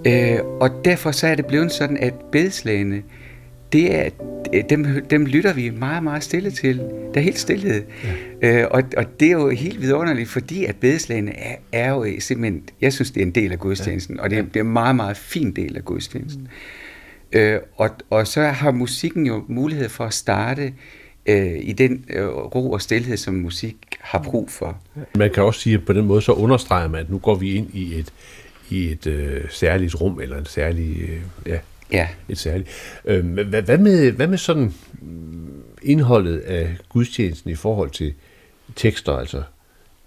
Øh, 0.07 0.39
og 0.61 0.85
derfor 0.85 1.11
så 1.11 1.27
er 1.27 1.35
det 1.35 1.47
blevet 1.47 1.73
sådan, 1.73 1.97
at 1.97 2.15
bedeslagene, 2.33 3.03
det 3.73 3.95
er, 3.95 4.09
dem, 4.71 4.87
dem 5.11 5.27
lytter 5.27 5.53
vi 5.53 5.71
meget, 5.71 6.03
meget 6.03 6.23
stille 6.23 6.51
til. 6.51 6.79
Der 7.15 7.21
er 7.21 7.25
helt 7.25 7.39
stillhed. 7.39 7.83
Ja. 8.43 8.63
Øh, 8.63 8.69
og, 8.71 8.83
og 8.97 9.21
det 9.21 9.29
er 9.29 9.33
jo 9.33 9.49
helt 9.49 9.81
vidunderligt, 9.81 10.29
fordi 10.29 10.65
at 10.65 10.77
bedeslagene 10.77 11.39
er, 11.39 11.57
er 11.73 11.91
jo 11.91 12.07
simpelthen, 12.19 12.63
jeg 12.81 12.93
synes, 12.93 13.11
det 13.11 13.23
er 13.23 13.27
en 13.27 13.31
del 13.31 13.53
af 13.53 13.59
gudstjenesten, 13.59 14.17
ja. 14.17 14.23
og 14.23 14.31
det 14.31 14.39
er, 14.39 14.43
det 14.43 14.57
er 14.57 14.65
en 14.65 14.73
meget, 14.73 14.97
meget 14.97 15.17
fin 15.17 15.53
del 15.53 15.77
af 15.77 15.85
gudstjenesten. 15.85 16.43
Mm. 16.43 16.49
Øh, 17.33 17.59
og, 17.77 17.91
og 18.11 18.27
så 18.27 18.43
har 18.43 18.71
musikken 18.71 19.27
jo 19.27 19.45
mulighed 19.49 19.89
for 19.89 20.05
at 20.05 20.15
starte 20.15 20.73
øh, 21.27 21.59
i 21.63 21.73
den 21.73 22.05
øh, 22.09 22.29
ro 22.29 22.71
og 22.71 22.83
stillhed, 22.83 23.17
som 23.17 23.35
musik 23.35 23.77
har 24.01 24.23
brug 24.23 24.51
for. 24.51 24.83
Man 25.17 25.31
kan 25.31 25.43
også 25.43 25.61
sige, 25.61 25.75
at 25.75 25.85
på 25.87 25.93
den 25.93 26.07
måde 26.07 26.23
så 26.23 26.33
understreger 26.33 26.89
man, 26.89 27.01
at 27.01 27.11
nu 27.11 27.19
går 27.19 27.35
vi 27.35 27.55
ind 27.55 27.75
i 27.75 27.99
et, 27.99 28.13
i 28.71 28.93
et 28.93 29.07
øh, 29.07 29.45
særligt 29.51 30.01
rum, 30.01 30.21
eller 30.21 30.39
en 30.39 30.47
særlig, 30.47 31.01
øh, 31.01 31.21
ja, 31.47 31.59
ja. 31.93 32.09
et 32.29 32.39
særligt. 32.39 32.69
Øh, 33.05 33.27
hvad, 33.33 33.63
hvad, 33.63 33.79
med, 33.79 34.13
hvad 34.13 34.27
med 34.27 34.39
sådan 34.39 34.75
indholdet 35.83 36.39
af 36.39 36.77
gudstjenesten 36.89 37.51
i 37.51 37.55
forhold 37.55 37.91
til 37.91 38.15
tekster, 38.77 39.13
altså 39.13 39.43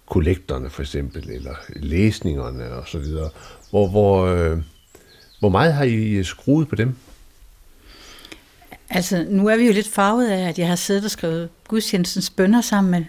kollekterne 0.06 0.70
for 0.70 0.82
eksempel, 0.82 1.30
eller 1.30 1.56
læsningerne 1.75 2.70
og 2.70 2.88
så 2.88 3.00
videre. 3.00 3.30
Hvor, 3.70 3.88
hvor, 3.88 4.25
øh, 4.25 4.58
hvor 5.39 5.50
meget 5.50 5.74
har 5.74 5.84
I 5.84 6.24
skruet 6.24 6.68
på 6.68 6.75
dem? 6.75 6.96
Altså, 8.93 9.25
nu 9.29 9.47
er 9.47 9.57
vi 9.57 9.65
jo 9.65 9.73
lidt 9.73 9.88
farvet 9.88 10.27
af, 10.27 10.50
at 10.50 10.59
jeg 10.59 10.67
har 10.67 10.75
siddet 10.75 11.05
og 11.05 11.12
skrevet 11.12 11.50
gudstjenestens 11.67 12.29
bønder 12.29 12.62
sammen 12.62 12.91
med 12.91 13.05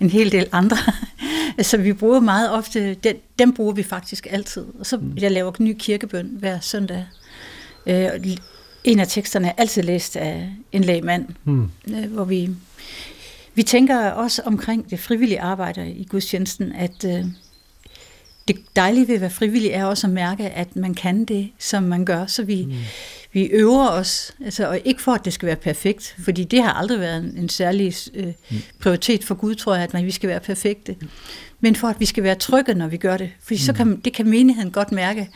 en 0.00 0.10
hel 0.10 0.32
del 0.32 0.48
andre. 0.52 0.76
så 1.62 1.76
vi 1.76 1.92
bruger 1.92 2.20
meget 2.20 2.50
ofte, 2.50 2.94
den, 2.94 3.16
dem 3.38 3.54
bruger 3.54 3.72
vi 3.72 3.82
faktisk 3.82 4.26
altid. 4.30 4.66
Og 4.80 4.86
så 4.86 4.96
mm. 4.96 5.12
jeg 5.20 5.32
laver 5.32 5.52
ny 5.58 5.76
kirkebøn 5.78 6.36
hver 6.38 6.60
søndag. 6.60 7.06
Øh, 7.86 8.10
en 8.84 9.00
af 9.00 9.08
teksterne 9.08 9.48
er 9.48 9.52
altid 9.56 9.82
læst 9.82 10.16
af 10.16 10.50
en 10.72 10.84
lægmand, 10.84 11.26
mm. 11.44 11.70
øh, 11.88 12.12
hvor 12.12 12.24
vi, 12.24 12.50
vi 13.54 13.62
tænker 13.62 14.10
også 14.10 14.42
omkring 14.42 14.90
det 14.90 15.00
frivillige 15.00 15.40
arbejde 15.40 15.90
i 15.90 16.04
gudstjenesten, 16.04 16.72
at 16.72 17.04
øh, 17.04 17.24
det 18.48 18.56
dejlige 18.76 19.08
ved 19.08 19.14
at 19.14 19.20
være 19.20 19.30
frivillig 19.30 19.70
er 19.70 19.84
også 19.84 20.06
at 20.06 20.12
mærke, 20.12 20.50
at 20.50 20.76
man 20.76 20.94
kan 20.94 21.24
det, 21.24 21.50
som 21.58 21.82
man 21.82 22.04
gør, 22.04 22.26
så 22.26 22.42
vi, 22.42 22.64
mm. 22.64 22.74
Vi 23.32 23.44
øver 23.44 23.88
os, 23.88 24.32
altså, 24.44 24.68
og 24.68 24.80
ikke 24.84 25.02
for, 25.02 25.12
at 25.12 25.24
det 25.24 25.32
skal 25.32 25.46
være 25.46 25.56
perfekt, 25.56 26.16
fordi 26.24 26.44
det 26.44 26.62
har 26.62 26.72
aldrig 26.72 27.00
været 27.00 27.18
en, 27.18 27.36
en 27.36 27.48
særlig 27.48 27.94
øh, 28.14 28.26
mm. 28.26 28.56
prioritet 28.80 29.24
for 29.24 29.34
Gud, 29.34 29.54
tror 29.54 29.74
jeg, 29.74 29.82
at 29.82 29.92
man, 29.92 30.04
vi 30.04 30.10
skal 30.10 30.28
være 30.28 30.40
perfekte, 30.40 30.96
men 31.60 31.76
for 31.76 31.88
at 31.88 32.00
vi 32.00 32.04
skal 32.04 32.22
være 32.22 32.34
trygge, 32.34 32.74
når 32.74 32.88
vi 32.88 32.96
gør 32.96 33.16
det, 33.16 33.30
fordi 33.42 33.54
mm. 33.54 33.58
så 33.58 33.72
kan, 33.72 33.96
det 33.96 34.12
kan 34.12 34.28
menigheden 34.28 34.70
godt 34.70 34.92
mærke, 34.92 35.28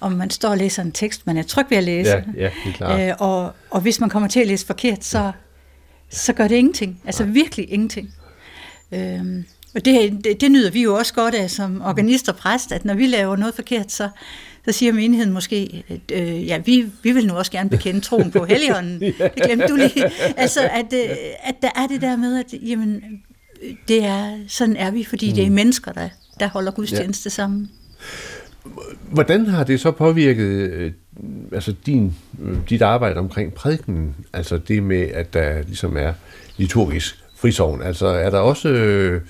om 0.00 0.12
man 0.12 0.30
står 0.30 0.48
og 0.48 0.58
læser 0.58 0.82
en 0.82 0.92
tekst, 0.92 1.26
man 1.26 1.36
er 1.36 1.42
tryg 1.42 1.66
ved 1.70 1.76
at 1.76 1.84
læse, 1.84 2.10
ja, 2.10 2.22
ja, 2.36 2.50
det 2.64 2.72
er 2.72 2.76
klart. 2.76 3.00
Øh, 3.00 3.14
og, 3.18 3.52
og 3.70 3.80
hvis 3.80 4.00
man 4.00 4.10
kommer 4.10 4.28
til 4.28 4.40
at 4.40 4.46
læse 4.46 4.66
forkert, 4.66 5.04
så, 5.04 5.32
så 6.10 6.32
gør 6.32 6.48
det 6.48 6.56
ingenting, 6.56 7.00
altså 7.04 7.24
virkelig 7.24 7.72
ingenting. 7.72 8.14
Øh, 8.92 9.44
og 9.74 9.84
det, 9.84 10.24
det, 10.24 10.40
det 10.40 10.50
nyder 10.50 10.70
vi 10.70 10.82
jo 10.82 10.94
også 10.94 11.14
godt 11.14 11.34
af 11.34 11.50
som 11.50 11.82
organist 11.84 12.28
og 12.28 12.36
præst, 12.36 12.72
at 12.72 12.84
når 12.84 12.94
vi 12.94 13.06
laver 13.06 13.36
noget 13.36 13.54
forkert, 13.54 13.92
så, 13.92 14.08
så 14.64 14.72
siger 14.72 14.92
menigheden 14.92 15.32
måske, 15.32 15.84
at 15.88 16.22
øh, 16.22 16.46
ja, 16.46 16.58
vi, 16.58 16.86
vi 17.02 17.12
vil 17.12 17.26
nu 17.26 17.34
også 17.34 17.52
gerne 17.52 17.70
bekende 17.70 18.00
troen 18.00 18.30
på 18.30 18.44
Helligånden. 18.50 19.00
Det 19.00 19.32
glemte 19.44 19.66
du 19.66 19.76
lige. 19.76 20.10
Altså, 20.36 20.60
at, 20.60 20.92
øh, 20.92 21.16
at 21.42 21.54
der 21.62 21.70
er 21.76 21.86
det 21.86 22.00
der 22.00 22.16
med, 22.16 22.38
at 22.38 22.54
jamen, 22.68 23.02
det 23.88 24.04
er, 24.04 24.38
sådan 24.48 24.76
er 24.76 24.90
vi, 24.90 25.04
fordi 25.04 25.28
mm. 25.28 25.34
det 25.34 25.44
er 25.44 25.48
mm. 25.48 25.54
mennesker, 25.54 25.92
der, 25.92 26.08
der 26.40 26.48
holder 26.48 26.72
gudstjeneste 26.72 27.26
ja. 27.26 27.30
sammen. 27.30 27.70
Hvordan 29.10 29.46
har 29.46 29.64
det 29.64 29.80
så 29.80 29.90
påvirket 29.90 30.44
øh, 30.44 30.92
altså 31.52 31.74
din, 31.86 32.14
dit 32.70 32.82
arbejde 32.82 33.16
omkring 33.16 33.54
prædikenen? 33.54 34.14
Altså 34.32 34.58
det 34.58 34.82
med, 34.82 35.02
at 35.02 35.34
der 35.34 35.62
ligesom 35.62 35.96
er 35.96 36.12
liturgisk 36.56 37.24
frisovn. 37.36 37.82
Altså 37.82 38.06
er 38.06 38.30
der 38.30 38.38
også... 38.38 38.68
Øh, 38.68 39.20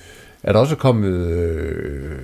er 0.43 0.51
der 0.51 0.59
også 0.59 0.75
kommet 0.75 1.11
øh, 1.11 2.19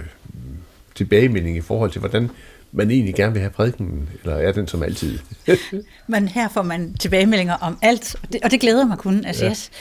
tilbagemelding 0.95 1.57
i 1.57 1.61
forhold 1.61 1.91
til, 1.91 1.99
hvordan 1.99 2.29
man 2.71 2.91
egentlig 2.91 3.15
gerne 3.15 3.33
vil 3.33 3.39
have 3.39 3.51
prædiken, 3.51 4.09
eller 4.23 4.37
er 4.37 4.51
den 4.51 4.67
som 4.67 4.83
altid? 4.83 5.19
Men 6.07 6.27
her 6.27 6.49
får 6.49 6.61
man 6.61 6.93
tilbagemeldinger 6.99 7.53
om 7.53 7.77
alt, 7.81 8.15
og 8.23 8.33
det, 8.33 8.41
og 8.43 8.51
det 8.51 8.59
glæder 8.59 8.85
mig 8.85 8.97
kun. 8.97 9.25
Altså, 9.25 9.45
ja. 9.45 9.51
yes. 9.51 9.71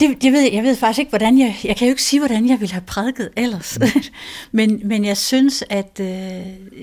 det, 0.00 0.22
det 0.22 0.32
ved, 0.32 0.52
jeg 0.52 0.62
ved 0.62 0.76
faktisk 0.76 0.98
ikke, 0.98 1.08
hvordan 1.08 1.38
jeg... 1.38 1.56
Jeg 1.64 1.76
kan 1.76 1.86
jo 1.86 1.90
ikke 1.90 2.02
sige, 2.02 2.20
hvordan 2.20 2.48
jeg 2.48 2.60
ville 2.60 2.72
have 2.72 2.84
prædiket 2.86 3.30
ellers. 3.36 3.78
Mm. 3.80 3.86
men, 4.58 4.80
men 4.84 5.04
jeg 5.04 5.16
synes, 5.16 5.64
at 5.70 6.00
øh, 6.00 6.06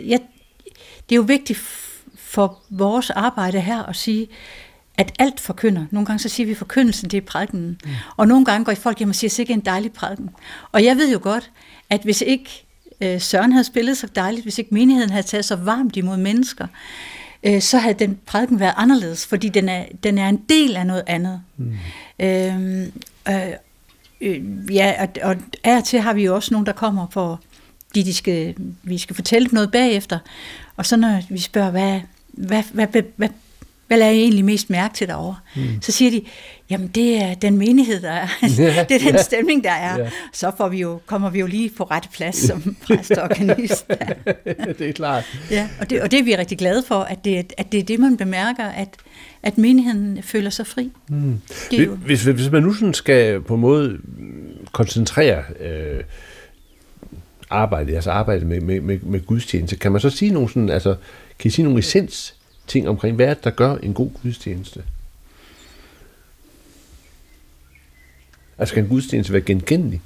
jeg, 0.09 0.19
det 1.09 1.11
er 1.11 1.15
jo 1.15 1.21
vigtigt 1.21 1.59
for 2.15 2.59
vores 2.69 3.09
arbejde 3.09 3.61
her 3.61 3.83
at 3.83 3.95
sige, 3.95 4.27
at 4.97 5.13
alt 5.19 5.39
forkynder. 5.39 5.85
Nogle 5.91 6.05
gange 6.05 6.19
så 6.19 6.29
siger 6.29 6.45
vi, 6.45 6.51
at 6.51 6.57
forkyndelsen 6.57 7.09
det 7.09 7.17
er 7.17 7.21
prædiken. 7.21 7.79
Mm. 7.85 7.91
Og 8.17 8.27
nogle 8.27 8.45
gange 8.45 8.65
går 8.65 8.73
folk 8.73 8.97
hjem 8.97 9.09
og 9.09 9.15
siger, 9.15 9.29
sikkert 9.29 9.55
en 9.55 9.65
dejlig 9.65 9.91
prædiken. 9.91 10.29
Og 10.71 10.83
jeg 10.83 10.97
ved 10.97 11.11
jo 11.11 11.19
godt, 11.21 11.51
at 11.89 12.01
hvis 12.01 12.21
ikke 12.21 12.65
øh, 13.01 13.21
Søren 13.21 13.51
havde 13.51 13.63
spillet 13.63 13.97
så 13.97 14.07
dejligt, 14.15 14.43
hvis 14.43 14.57
ikke 14.57 14.73
menigheden 14.73 15.09
havde 15.09 15.27
taget 15.27 15.45
så 15.45 15.55
varmt 15.55 15.97
imod 15.97 16.17
mennesker, 16.17 16.67
øh, 17.43 17.61
så 17.61 17.77
havde 17.77 17.99
den 17.99 18.19
prædiken 18.25 18.59
været 18.59 18.73
anderledes, 18.77 19.27
fordi 19.27 19.49
den 19.49 19.69
er, 19.69 19.85
den 20.03 20.17
er 20.17 20.29
en 20.29 20.41
del 20.49 20.75
af 20.75 20.85
noget 20.85 21.03
andet. 21.07 21.41
Mm. 21.57 21.73
Øh, 22.19 22.81
øh, 23.29 23.53
øh, 24.21 24.41
ja, 24.75 24.93
og, 24.99 25.09
og 25.23 25.35
af 25.63 25.77
og 25.77 25.83
til 25.83 25.99
har 25.99 26.13
vi 26.13 26.25
jo 26.25 26.35
også 26.35 26.53
nogen, 26.53 26.65
der 26.65 26.73
kommer 26.73 27.07
for, 27.11 27.41
de, 27.95 28.03
de 28.03 28.13
skal, 28.13 28.55
vi 28.83 28.97
skal 28.97 29.15
fortælle 29.15 29.47
noget 29.51 29.71
bagefter. 29.71 30.19
Og 30.77 30.85
så 30.85 30.97
når 30.97 31.21
vi 31.29 31.39
spørger, 31.39 31.71
hvad, 31.71 32.01
hvad, 32.31 32.63
hvad, 32.73 32.87
hvad, 32.87 33.03
hvad 33.15 33.29
hvad 33.89 33.97
lader 33.97 34.11
jeg 34.11 34.19
egentlig 34.19 34.45
mest 34.45 34.69
mærke 34.69 34.95
til 34.95 35.07
derovre? 35.07 35.35
Mm. 35.55 35.81
Så 35.81 35.91
siger 35.91 36.11
de, 36.11 36.21
jamen 36.69 36.87
det 36.87 37.21
er 37.21 37.33
den 37.33 37.57
menighed, 37.57 38.01
der 38.01 38.11
er. 38.11 38.27
Ja, 38.41 38.47
det 38.89 38.95
er 38.95 38.99
den 38.99 39.15
ja. 39.15 39.21
stemning, 39.21 39.63
der 39.63 39.71
er. 39.71 39.99
Ja. 39.99 40.09
Så 40.33 40.51
får 40.57 40.69
vi 40.69 40.77
jo, 40.77 40.99
kommer 41.05 41.29
vi 41.29 41.39
jo 41.39 41.47
lige 41.47 41.71
på 41.77 41.83
rette 41.83 42.09
plads 42.13 42.35
som 42.35 42.75
præst 42.87 43.11
og 43.11 43.23
organist. 43.23 43.87
det 44.79 44.89
er 44.89 44.93
klart. 44.93 45.37
Ja, 45.51 45.69
og 45.79 45.89
det, 45.89 46.01
og 46.01 46.11
det 46.11 46.19
er 46.19 46.23
vi 46.23 46.35
rigtig 46.35 46.57
glade 46.57 46.83
for, 46.87 46.99
at 46.99 47.25
det, 47.25 47.53
at 47.57 47.71
det 47.71 47.79
er 47.79 47.83
det, 47.83 47.99
man 47.99 48.17
bemærker, 48.17 48.65
at, 48.65 48.89
at 49.43 49.57
menigheden 49.57 50.23
føler 50.23 50.49
sig 50.49 50.67
fri. 50.67 50.91
Mm. 51.09 51.41
Det 51.71 51.79
er 51.79 51.83
jo... 51.83 51.95
hvis, 51.95 52.23
hvis 52.23 52.51
man 52.51 52.63
nu 52.63 52.73
sådan 52.73 52.93
skal 52.93 53.41
på 53.41 53.55
en 53.55 53.61
måde 53.61 53.97
koncentrere 54.71 55.43
øh, 55.59 56.03
arbejdet, 57.49 57.95
altså 57.95 58.11
arbejdet 58.11 58.47
med, 58.47 58.61
med, 58.61 58.81
med, 58.81 58.99
med 58.99 59.25
gudstjeneste, 59.25 59.75
kan 59.75 59.91
man 59.91 60.01
så 60.01 60.09
sige 60.09 60.31
nogle 60.31 60.49
sådan, 60.49 60.69
altså, 60.69 60.95
kan 61.39 61.49
I 61.49 61.51
sige 61.51 61.63
nogle 61.63 61.79
essens 61.79 62.35
ting 62.67 62.89
omkring, 62.89 63.15
hvad 63.15 63.25
er 63.25 63.33
det, 63.33 63.43
der 63.43 63.49
gør 63.49 63.75
en 63.75 63.93
god 63.93 64.09
gudstjeneste? 64.23 64.83
Altså, 68.59 68.73
skal 68.73 68.83
en 68.83 68.89
gudstjeneste 68.89 69.33
være 69.33 69.41
genkendelig? 69.41 70.01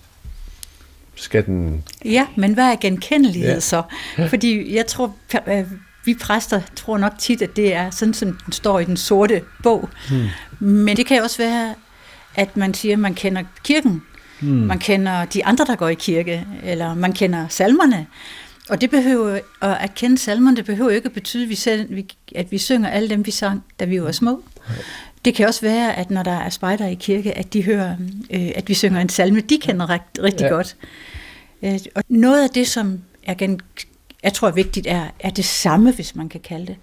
Skal 1.16 1.46
den... 1.46 1.84
Ja, 2.06 2.28
men 2.36 2.54
hvad 2.54 2.64
er 2.72 2.76
genkendelighed 2.76 3.54
ja. 3.54 3.60
så? 3.60 3.84
Fordi 4.30 4.76
jeg 4.76 4.88
tror, 4.88 5.16
øh, 5.48 5.64
vi 6.06 6.14
præster 6.14 6.62
tror 6.76 6.98
nok 6.98 7.14
tit, 7.20 7.42
at 7.42 7.56
det 7.56 7.74
er 7.74 7.90
sådan, 7.90 8.14
som 8.14 8.40
den 8.46 8.54
står 8.54 8.80
i 8.80 8.86
den 8.86 8.98
sorte 8.98 9.42
bog. 9.64 9.90
Hmm. 10.10 10.28
Men 10.60 10.98
det 10.98 11.06
kan 11.06 11.22
også 11.22 11.38
være, 11.38 11.76
at 12.36 12.58
man 12.58 12.74
siger, 12.74 12.94
at 12.94 13.00
man 13.00 13.16
kender 13.16 13.44
kirken, 13.64 14.02
mm. 14.42 14.48
man 14.48 14.80
kender 14.80 15.26
de 15.26 15.46
andre, 15.46 15.66
der 15.66 15.76
går 15.76 15.90
i 15.90 15.94
kirke, 15.94 16.46
eller 16.64 16.94
man 16.94 17.14
kender 17.14 17.48
salmerne. 17.48 18.08
Og 18.70 18.82
det 18.82 18.90
behøver, 18.90 19.40
at 19.62 19.96
kende 19.96 20.18
salmerne, 20.18 20.58
det 20.58 20.66
behøver 20.66 20.90
ikke 20.90 21.06
at 21.06 21.12
betyde, 21.12 21.44
at 21.44 21.50
vi, 21.50 21.56
selv, 21.56 22.06
at 22.36 22.52
vi 22.52 22.58
synger 22.58 22.90
alle 22.90 23.10
dem, 23.10 23.26
vi 23.26 23.32
sang, 23.32 23.64
da 23.80 23.86
vi 23.86 24.02
var 24.02 24.12
små. 24.12 24.44
Det 25.26 25.36
kan 25.36 25.48
også 25.48 25.62
være, 25.62 25.96
at 25.96 26.12
når 26.12 26.24
der 26.24 26.32
er 26.32 26.50
spejder 26.50 26.88
i 26.88 26.94
kirke, 26.94 27.38
at 27.38 27.54
de 27.54 27.64
hører, 27.64 27.96
øh, 28.30 28.52
at 28.56 28.70
vi 28.70 28.74
synger 28.74 29.02
en 29.02 29.10
salme, 29.10 29.40
de 29.40 29.58
kender 29.62 29.90
rigtig, 29.90 30.24
rigtig 30.24 30.44
ja. 30.44 30.50
godt. 30.50 30.76
Øh, 31.64 31.80
og 31.96 32.04
noget 32.10 32.44
af 32.44 32.50
det, 32.50 32.68
som 32.68 33.00
jeg, 33.28 33.38
gen, 33.38 33.60
jeg 34.24 34.34
tror 34.34 34.48
er 34.48 34.52
vigtigt, 34.52 34.88
er, 34.88 35.06
er 35.20 35.30
det 35.30 35.46
samme, 35.46 35.92
hvis 35.92 36.16
man 36.16 36.30
kan 36.30 36.40
kalde 36.40 36.66
det. 36.66 36.76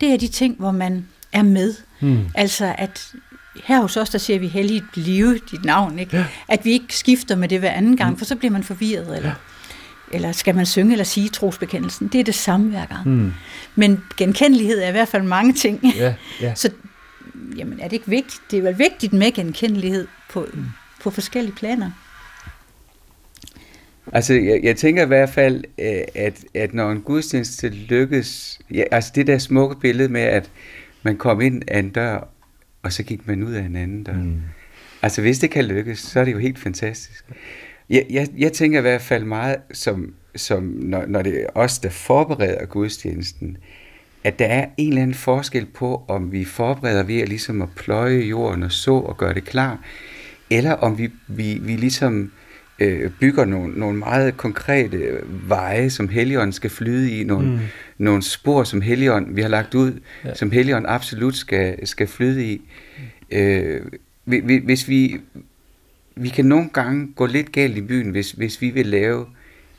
Det 0.00 0.12
er 0.12 0.18
de 0.18 0.28
ting, 0.28 0.56
hvor 0.58 0.70
man 0.70 1.06
er 1.32 1.42
med. 1.42 1.74
Mm. 2.00 2.26
Altså 2.34 2.74
at 2.78 3.12
her 3.64 3.80
hos 3.80 3.96
os, 3.96 4.10
der 4.10 4.18
siger 4.18 4.38
vi 4.38 4.48
helligt 4.48 4.84
blive 4.92 5.38
dit 5.50 5.64
navn, 5.64 5.98
ikke? 5.98 6.16
Ja. 6.16 6.24
At 6.48 6.64
vi 6.64 6.72
ikke 6.72 6.96
skifter 6.96 7.36
med 7.36 7.48
det 7.48 7.58
hver 7.58 7.70
anden 7.70 7.96
gang, 7.96 8.10
mm. 8.10 8.18
for 8.18 8.24
så 8.24 8.36
bliver 8.36 8.52
man 8.52 8.64
forvirret, 8.64 9.16
eller, 9.16 9.28
ja. 9.28 10.16
eller 10.16 10.32
skal 10.32 10.54
man 10.54 10.66
synge 10.66 10.92
eller 10.92 11.04
sige 11.04 11.28
trosbekendelsen. 11.28 12.08
Det 12.08 12.20
er 12.20 12.24
det 12.24 12.34
samme 12.34 12.70
hver 12.70 12.86
gang. 12.86 13.08
Mm. 13.08 13.32
Men 13.74 14.00
genkendelighed 14.16 14.82
er 14.82 14.88
i 14.88 14.92
hvert 14.92 15.08
fald 15.08 15.22
mange 15.22 15.52
ting. 15.52 15.80
Ja. 15.96 16.14
Ja. 16.40 16.54
så 16.62 16.70
jamen, 17.56 17.80
er 17.80 17.84
det 17.84 17.92
ikke 17.92 18.08
vigtigt? 18.08 18.42
Det 18.50 18.58
er 18.58 18.62
vel 18.62 18.78
vigtigt 18.78 19.12
med 19.12 19.32
genkendelighed 19.32 20.06
på, 20.30 20.46
mm. 20.54 20.64
på 21.02 21.10
forskellige 21.10 21.54
planer. 21.54 21.90
Altså, 24.12 24.34
jeg, 24.34 24.60
jeg 24.62 24.76
tænker 24.76 25.04
i 25.04 25.06
hvert 25.06 25.30
fald, 25.30 25.64
øh, 25.78 26.02
at, 26.14 26.44
at 26.54 26.74
når 26.74 26.90
en 26.90 27.00
gudstjeneste 27.00 27.68
lykkes, 27.68 28.60
ja, 28.70 28.84
altså 28.90 29.12
det 29.14 29.26
der 29.26 29.38
smukke 29.38 29.80
billede 29.80 30.08
med, 30.08 30.20
at 30.20 30.50
man 31.02 31.16
kom 31.16 31.40
ind 31.40 31.62
af 31.68 31.78
en 31.78 31.90
dør, 31.90 32.28
og 32.82 32.92
så 32.92 33.02
gik 33.02 33.26
man 33.26 33.42
ud 33.42 33.52
af 33.52 33.62
en 33.62 33.76
anden 33.76 34.04
dør. 34.04 34.12
Mm. 34.12 34.40
Altså, 35.02 35.20
hvis 35.20 35.38
det 35.38 35.50
kan 35.50 35.64
lykkes, 35.64 35.98
så 35.98 36.20
er 36.20 36.24
det 36.24 36.32
jo 36.32 36.38
helt 36.38 36.58
fantastisk. 36.58 37.24
Jeg, 37.90 38.06
jeg, 38.10 38.28
jeg 38.38 38.52
tænker 38.52 38.78
i 38.78 38.82
hvert 38.82 39.02
fald 39.02 39.24
meget, 39.24 39.56
som, 39.72 40.14
som 40.36 40.62
når, 40.62 41.06
når 41.06 41.22
det 41.22 41.42
er 41.42 41.46
os, 41.54 41.78
der 41.78 41.90
forbereder 41.90 42.66
gudstjenesten, 42.66 43.56
at 44.24 44.38
der 44.38 44.46
er 44.46 44.66
en 44.76 44.88
eller 44.88 45.02
anden 45.02 45.14
forskel 45.14 45.66
på, 45.66 46.04
om 46.08 46.32
vi 46.32 46.44
forbereder 46.44 47.02
ved 47.02 47.20
at 47.20 47.28
ligesom 47.28 47.62
at 47.62 47.68
pløje 47.76 48.20
jorden 48.20 48.62
og 48.62 48.72
så 48.72 48.94
og 48.94 49.16
gøre 49.16 49.34
det 49.34 49.44
klar, 49.44 49.78
eller 50.50 50.72
om 50.72 50.98
vi, 50.98 51.10
vi, 51.28 51.58
vi 51.62 51.76
ligesom 51.76 52.32
øh, 52.78 53.10
bygger 53.20 53.44
nogle, 53.44 53.78
nogle 53.78 53.98
meget 53.98 54.36
konkrete 54.36 55.20
veje, 55.26 55.90
som 55.90 56.08
Helion 56.08 56.52
skal 56.52 56.70
flyde 56.70 57.18
i, 57.18 57.24
nogle, 57.24 57.50
mm. 57.50 57.58
nogle 57.98 58.22
spor, 58.22 58.64
som 58.64 58.80
Helion, 58.80 59.36
vi 59.36 59.42
har 59.42 59.48
lagt 59.48 59.74
ud, 59.74 60.00
ja. 60.24 60.34
som 60.34 60.50
Helion 60.50 60.86
absolut 60.86 61.36
skal, 61.36 61.86
skal 61.86 62.06
flyde 62.06 62.46
i. 62.46 62.62
Øh, 63.30 63.80
hvis 64.64 64.88
vi, 64.88 65.20
vi 66.16 66.28
kan 66.28 66.44
nogle 66.44 66.68
gange 66.68 67.12
gå 67.16 67.26
lidt 67.26 67.52
galt 67.52 67.76
i 67.76 67.80
byen, 67.80 68.10
hvis, 68.10 68.30
hvis 68.30 68.60
vi 68.60 68.70
vil 68.70 68.86
lave 68.86 69.26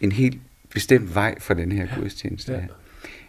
en 0.02 0.12
helt 0.12 0.38
bestemt 0.70 1.16
vej 1.16 1.40
for 1.40 1.54
den 1.54 1.72
her 1.72 1.88
gudstjeneste. 2.00 2.52
Ja. 2.52 2.60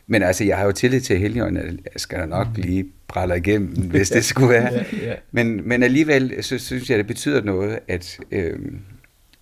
Men 0.06 0.22
altså, 0.22 0.44
jeg 0.44 0.56
har 0.56 0.64
jo 0.64 0.72
tillid 0.72 1.00
til 1.00 1.18
Helion, 1.18 1.56
at 1.56 1.64
jeg 1.64 1.92
skal 1.96 2.18
der 2.18 2.26
nok 2.26 2.46
mm. 2.46 2.62
lige 2.62 2.86
brælle 3.08 3.36
igennem, 3.36 3.68
hvis 3.90 4.10
det 4.10 4.24
skulle 4.24 4.48
være. 4.48 4.72
ja, 4.72 4.84
ja. 5.02 5.14
Men, 5.32 5.68
men 5.68 5.82
alligevel, 5.82 6.44
så 6.44 6.58
synes 6.58 6.90
jeg, 6.90 6.98
det 6.98 7.06
betyder 7.06 7.42
noget, 7.42 7.78
at 7.88 8.18
øh, 8.30 8.58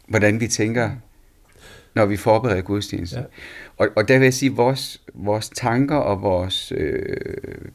hvordan 0.09 0.41
vi 0.41 0.47
tænker, 0.47 0.91
når 1.95 2.07
vi 2.07 2.17
forbereder 2.17 2.63
gudstjenesten. 2.63 3.19
Ja. 3.19 3.25
Og, 3.77 3.89
og 3.97 4.09
der 4.09 4.19
vil 4.19 4.25
jeg 4.27 4.35
sige, 4.35 4.51
at 4.51 4.57
vores, 4.57 5.03
vores 5.15 5.49
tanker 5.49 5.97
og 5.97 6.23
vores, 6.23 6.73
øh, 6.77 7.17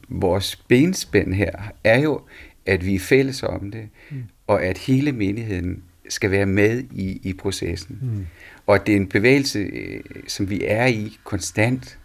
vores 0.08 0.56
benspænd 0.56 1.34
her 1.34 1.52
er 1.84 1.98
jo, 1.98 2.20
at 2.66 2.86
vi 2.86 2.94
er 2.94 2.98
fælles 2.98 3.42
om 3.42 3.70
det, 3.70 3.88
mm. 4.10 4.22
og 4.46 4.62
at 4.62 4.78
hele 4.78 5.12
menigheden 5.12 5.82
skal 6.08 6.30
være 6.30 6.46
med 6.46 6.82
i, 6.92 7.20
i 7.22 7.32
processen. 7.32 7.98
Mm. 8.02 8.26
Og 8.66 8.74
at 8.74 8.86
det 8.86 8.92
er 8.92 8.96
en 8.96 9.08
bevægelse, 9.08 9.58
øh, 9.58 10.00
som 10.26 10.50
vi 10.50 10.64
er 10.64 10.86
i 10.86 11.16
konstant. 11.24 11.97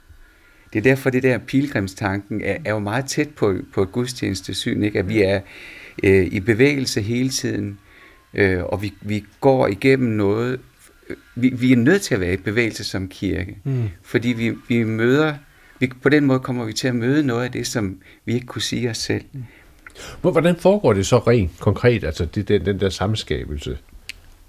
Det 0.73 0.79
er 0.79 0.83
derfor, 0.83 1.09
det 1.09 1.23
der 1.23 1.37
pilgrimstanken 1.37 2.41
er, 2.41 2.57
er 2.65 2.71
jo 2.71 2.79
meget 2.79 3.05
tæt 3.05 3.29
på, 3.29 3.55
på 3.73 3.81
et 3.83 3.91
gudstjenestesyn, 3.91 4.83
ikke? 4.83 4.99
at 4.99 5.09
vi 5.09 5.21
er 5.21 5.41
øh, 6.03 6.25
i 6.25 6.39
bevægelse 6.39 7.01
hele 7.01 7.29
tiden, 7.29 7.79
øh, 8.33 8.63
og 8.63 8.81
vi, 8.81 8.93
vi 9.01 9.25
går 9.41 9.67
igennem 9.67 10.09
noget. 10.09 10.59
Vi, 11.35 11.49
vi 11.49 11.71
er 11.71 11.77
nødt 11.77 12.01
til 12.01 12.13
at 12.15 12.21
være 12.21 12.33
i 12.33 12.37
bevægelse 12.37 12.83
som 12.83 13.07
kirke, 13.07 13.57
mm. 13.63 13.89
fordi 14.03 14.27
vi, 14.29 14.53
vi 14.67 14.83
møder, 14.83 15.33
vi, 15.79 15.91
på 16.01 16.09
den 16.09 16.25
måde 16.25 16.39
kommer 16.39 16.65
vi 16.65 16.73
til 16.73 16.87
at 16.87 16.95
møde 16.95 17.23
noget 17.23 17.43
af 17.43 17.51
det, 17.51 17.67
som 17.67 17.97
vi 18.25 18.33
ikke 18.33 18.45
kunne 18.45 18.61
sige 18.61 18.89
os 18.89 18.97
selv. 18.97 19.23
Mm. 19.33 19.43
Hvordan 20.21 20.55
foregår 20.55 20.93
det 20.93 21.05
så 21.05 21.17
rent 21.17 21.59
konkret, 21.59 22.03
altså 22.03 22.25
det, 22.25 22.47
den, 22.47 22.65
den 22.65 22.79
der 22.79 22.89
samskabelse? 22.89 23.77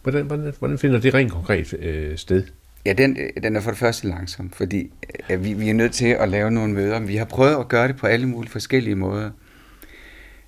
Hvordan, 0.02 0.26
hvordan, 0.26 0.52
hvordan 0.58 0.78
finder 0.78 1.00
det 1.00 1.14
rent 1.14 1.32
konkret 1.32 1.74
øh, 1.78 2.16
sted? 2.16 2.44
Ja, 2.86 2.92
den, 2.92 3.16
den 3.42 3.56
er 3.56 3.60
for 3.60 3.70
det 3.70 3.78
første 3.78 4.08
langsom, 4.08 4.50
fordi 4.50 4.90
øh, 5.30 5.44
vi, 5.44 5.52
vi 5.52 5.68
er 5.68 5.74
nødt 5.74 5.92
til 5.92 6.06
at 6.08 6.28
lave 6.28 6.50
nogle 6.50 6.72
møder. 6.72 7.00
Vi 7.00 7.16
har 7.16 7.24
prøvet 7.24 7.56
at 7.56 7.68
gøre 7.68 7.88
det 7.88 7.96
på 7.96 8.06
alle 8.06 8.28
mulige 8.28 8.50
forskellige 8.50 8.94
måder. 8.94 9.30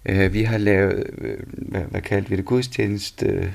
Øh, 0.09 0.33
vi 0.33 0.43
har 0.43 0.59
lavet, 0.59 1.05
øh, 1.19 1.37
hvad, 1.53 1.81
hvad 1.81 2.01
kaldte 2.01 2.31
vi 2.31 2.37
det, 2.37 2.45
gudstjeneste, 2.45 3.27
øh, 3.27 3.51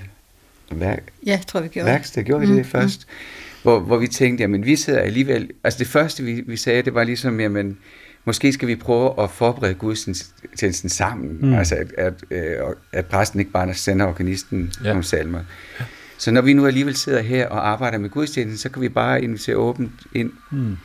værk, 0.72 1.04
ja, 1.26 1.40
tror 1.48 1.62
vi 1.62 1.68
gjorde. 1.68 1.86
værksted, 1.86 2.24
gjorde 2.24 2.42
vi 2.42 2.48
det 2.48 2.58
mm, 2.58 2.64
først? 2.64 3.08
Mm. 3.08 3.62
Hvor, 3.64 3.80
hvor 3.80 3.98
vi 3.98 4.08
tænkte, 4.08 4.42
jamen 4.42 4.66
vi 4.66 4.76
sidder 4.76 5.00
alligevel, 5.00 5.50
altså 5.64 5.80
det 5.80 5.88
første 5.88 6.24
vi, 6.24 6.42
vi 6.48 6.58
sagde, 6.58 6.82
det 6.82 6.94
var 6.94 7.04
ligesom, 7.04 7.40
jamen 7.40 7.78
måske 8.26 8.54
skal 8.54 8.68
vi 8.68 8.76
prøve 8.76 9.24
at 9.24 9.32
forberede 9.32 9.74
gudstjenesten 9.74 10.90
sammen, 10.90 11.38
mm. 11.42 11.54
altså 11.54 11.76
at, 11.76 11.92
at, 11.98 12.14
øh, 12.32 12.76
at 12.94 13.06
præsten 13.06 13.40
ikke 13.40 13.52
bare 13.52 13.74
sender 13.74 14.06
organisten 14.06 14.72
ja. 14.84 14.90
nogle 14.90 15.04
salmer. 15.04 15.40
Ja. 15.80 15.86
Så 16.22 16.32
når 16.32 16.42
vi 16.42 16.54
nu 16.54 16.66
alligevel 16.66 16.96
sidder 16.96 17.22
her 17.22 17.48
og 17.48 17.70
arbejder 17.70 17.98
med 17.98 18.10
gudstjenesten, 18.10 18.58
så 18.58 18.70
kan 18.70 18.82
vi 18.82 18.90
bare 18.90 19.24
invitere 19.24 19.56
åbent 19.56 19.92
ind. 20.14 20.32
Mm. 20.52 20.78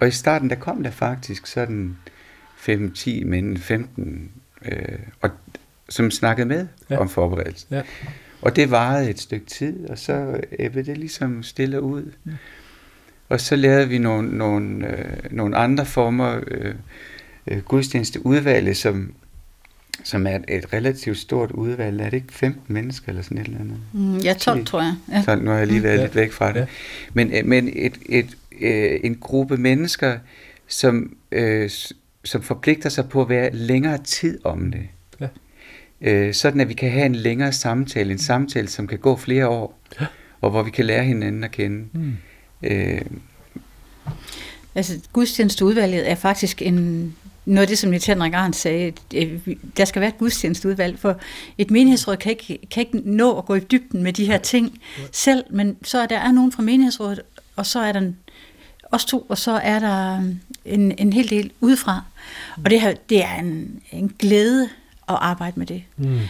Og 0.00 0.08
i 0.08 0.10
starten, 0.10 0.50
der 0.50 0.56
kom 0.56 0.82
der 0.82 0.90
faktisk 0.90 1.46
sådan 1.46 1.96
5-10 2.58 3.24
mænd, 3.24 3.58
15 3.58 4.30
øh, 4.64 4.98
og, 5.20 5.30
som 5.88 6.10
snakkede 6.10 6.48
med 6.48 6.66
ja. 6.90 6.96
om 6.96 7.08
forberedelse. 7.08 7.66
Ja. 7.70 7.82
Og 8.42 8.56
det 8.56 8.70
varede 8.70 9.10
et 9.10 9.20
stykke 9.20 9.46
tid, 9.46 9.88
og 9.88 9.98
så 9.98 10.40
æbbede 10.58 10.84
det 10.84 10.98
ligesom 10.98 11.42
stille 11.42 11.82
ud. 11.82 12.12
Ja. 12.26 12.32
Og 13.28 13.40
så 13.40 13.56
lavede 13.56 13.88
vi 13.88 13.98
nogle, 13.98 14.38
nogle, 14.38 14.86
øh, 14.86 15.16
nogle 15.30 15.56
andre 15.56 15.86
former, 15.86 16.40
øh, 16.46 16.74
øh, 17.46 17.58
gudstjenesteudvalg, 17.58 18.76
som, 18.76 19.14
som 20.04 20.26
er 20.26 20.36
et, 20.36 20.44
et 20.48 20.72
relativt 20.72 21.18
stort 21.18 21.50
udvalg. 21.50 22.00
Er 22.00 22.04
det 22.04 22.16
ikke 22.16 22.32
15 22.32 22.74
mennesker 22.74 23.08
eller 23.08 23.22
sådan 23.22 23.38
et 23.38 23.46
eller 23.46 23.60
andet? 23.60 23.76
Mm, 23.92 24.18
ja, 24.18 24.32
12 24.32 24.66
tror 24.66 24.80
jeg. 24.80 24.94
Ja. 25.12 25.22
12, 25.22 25.42
nu 25.44 25.50
har 25.50 25.58
jeg 25.58 25.66
lige 25.66 25.82
været 25.82 25.98
mm. 25.98 26.02
lidt 26.02 26.14
væk 26.14 26.32
fra 26.32 26.52
det. 26.52 26.60
Ja. 26.60 26.66
Men, 27.12 27.32
øh, 27.32 27.46
men 27.46 27.72
et, 27.72 27.98
et, 28.06 28.36
øh, 28.60 29.00
en 29.04 29.14
gruppe 29.14 29.56
mennesker, 29.56 30.18
som, 30.68 31.16
øh, 31.32 31.70
som 32.24 32.42
forpligter 32.42 32.88
sig 32.88 33.08
på 33.08 33.22
at 33.22 33.28
være 33.28 33.50
længere 33.52 33.98
tid 33.98 34.44
om 34.44 34.70
det. 34.70 34.88
Ja. 35.20 35.28
Øh, 36.00 36.34
sådan 36.34 36.60
at 36.60 36.68
vi 36.68 36.74
kan 36.74 36.90
have 36.90 37.06
en 37.06 37.14
længere 37.14 37.52
samtale, 37.52 38.12
en 38.12 38.18
samtale, 38.18 38.68
som 38.68 38.86
kan 38.86 38.98
gå 38.98 39.16
flere 39.16 39.48
år, 39.48 39.78
ja. 40.00 40.06
og 40.40 40.50
hvor 40.50 40.62
vi 40.62 40.70
kan 40.70 40.84
lære 40.84 41.04
hinanden 41.04 41.44
at 41.44 41.50
kende. 41.50 41.88
Mm. 41.92 42.16
Øh, 42.62 43.00
altså, 44.74 45.00
gudstjenesteudvalget 45.12 46.10
er 46.10 46.14
faktisk 46.14 46.62
en, 46.62 47.14
noget 47.44 47.62
af 47.62 47.68
det, 47.68 47.78
som 47.78 47.90
Niels 47.90 48.06
Henrik 48.06 48.32
Arndt 48.32 48.56
sagde, 48.56 48.92
der 49.76 49.84
skal 49.84 50.00
være 50.00 50.08
et 50.08 50.18
gudstjenesteudvalg, 50.18 50.98
for 50.98 51.18
et 51.58 51.70
menighedsråd 51.70 52.16
kan 52.16 52.30
ikke, 52.30 52.58
kan 52.70 52.80
ikke 52.80 53.10
nå 53.10 53.38
at 53.38 53.44
gå 53.44 53.54
i 53.54 53.60
dybden 53.60 54.02
med 54.02 54.12
de 54.12 54.26
her 54.26 54.38
ting 54.38 54.80
selv, 55.12 55.44
men 55.50 55.76
så 55.82 55.98
er 55.98 56.06
der 56.06 56.18
er 56.18 56.32
nogen 56.32 56.52
fra 56.52 56.62
menighedsrådet, 56.62 57.20
og 57.56 57.66
så 57.66 57.80
er 57.80 57.92
der 57.92 58.12
os 58.92 59.04
to, 59.04 59.26
og 59.28 59.38
så 59.38 59.52
er 59.52 59.78
der 59.78 60.22
en, 60.64 60.92
en 60.98 61.12
hel 61.12 61.30
del 61.30 61.50
udefra. 61.60 62.02
Og 62.64 62.70
det, 62.70 62.80
her, 62.80 62.94
det 63.08 63.24
er 63.24 63.34
en, 63.34 63.82
en 63.92 64.12
glæde 64.18 64.68
at 65.08 65.16
arbejde 65.20 65.58
med 65.58 65.66
det. 65.66 65.82
Mm. 65.96 66.20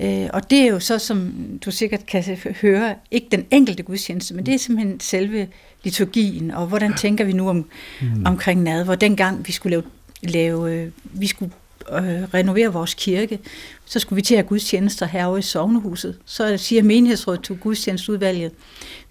Øh, 0.00 0.28
og 0.32 0.50
det 0.50 0.58
er 0.58 0.66
jo 0.66 0.80
så, 0.80 0.98
som 0.98 1.32
du 1.64 1.70
sikkert 1.70 2.06
kan 2.06 2.38
høre, 2.60 2.94
ikke 3.10 3.26
den 3.30 3.46
enkelte 3.50 3.82
gudstjeneste, 3.82 4.34
men 4.34 4.46
det 4.46 4.54
er 4.54 4.58
simpelthen 4.58 5.00
selve 5.00 5.48
liturgien, 5.84 6.50
og 6.50 6.66
hvordan 6.66 6.94
tænker 6.94 7.24
vi 7.24 7.32
nu 7.32 7.48
om, 7.48 7.66
mm. 8.00 8.26
omkring 8.26 8.62
nadver. 8.62 8.94
Dengang 8.94 9.46
vi 9.46 9.52
skulle 9.52 9.70
lave, 9.70 9.82
lave 10.22 10.72
øh, 10.72 10.90
vi 11.02 11.26
skulle 11.26 11.52
øh, 11.92 12.22
renovere 12.34 12.72
vores 12.72 12.94
kirke, 12.94 13.38
så 13.84 13.98
skulle 13.98 14.16
vi 14.16 14.22
til 14.22 14.34
at 14.34 14.38
have 14.38 14.48
gudstjenester 14.48 15.06
herovre 15.06 15.38
i 15.38 15.42
sovnehuset. 15.42 16.18
Så 16.24 16.56
siger 16.56 16.82
menighedsrådet 16.82 17.44
til 17.44 17.56
gudstjenestudvalget, 17.56 18.52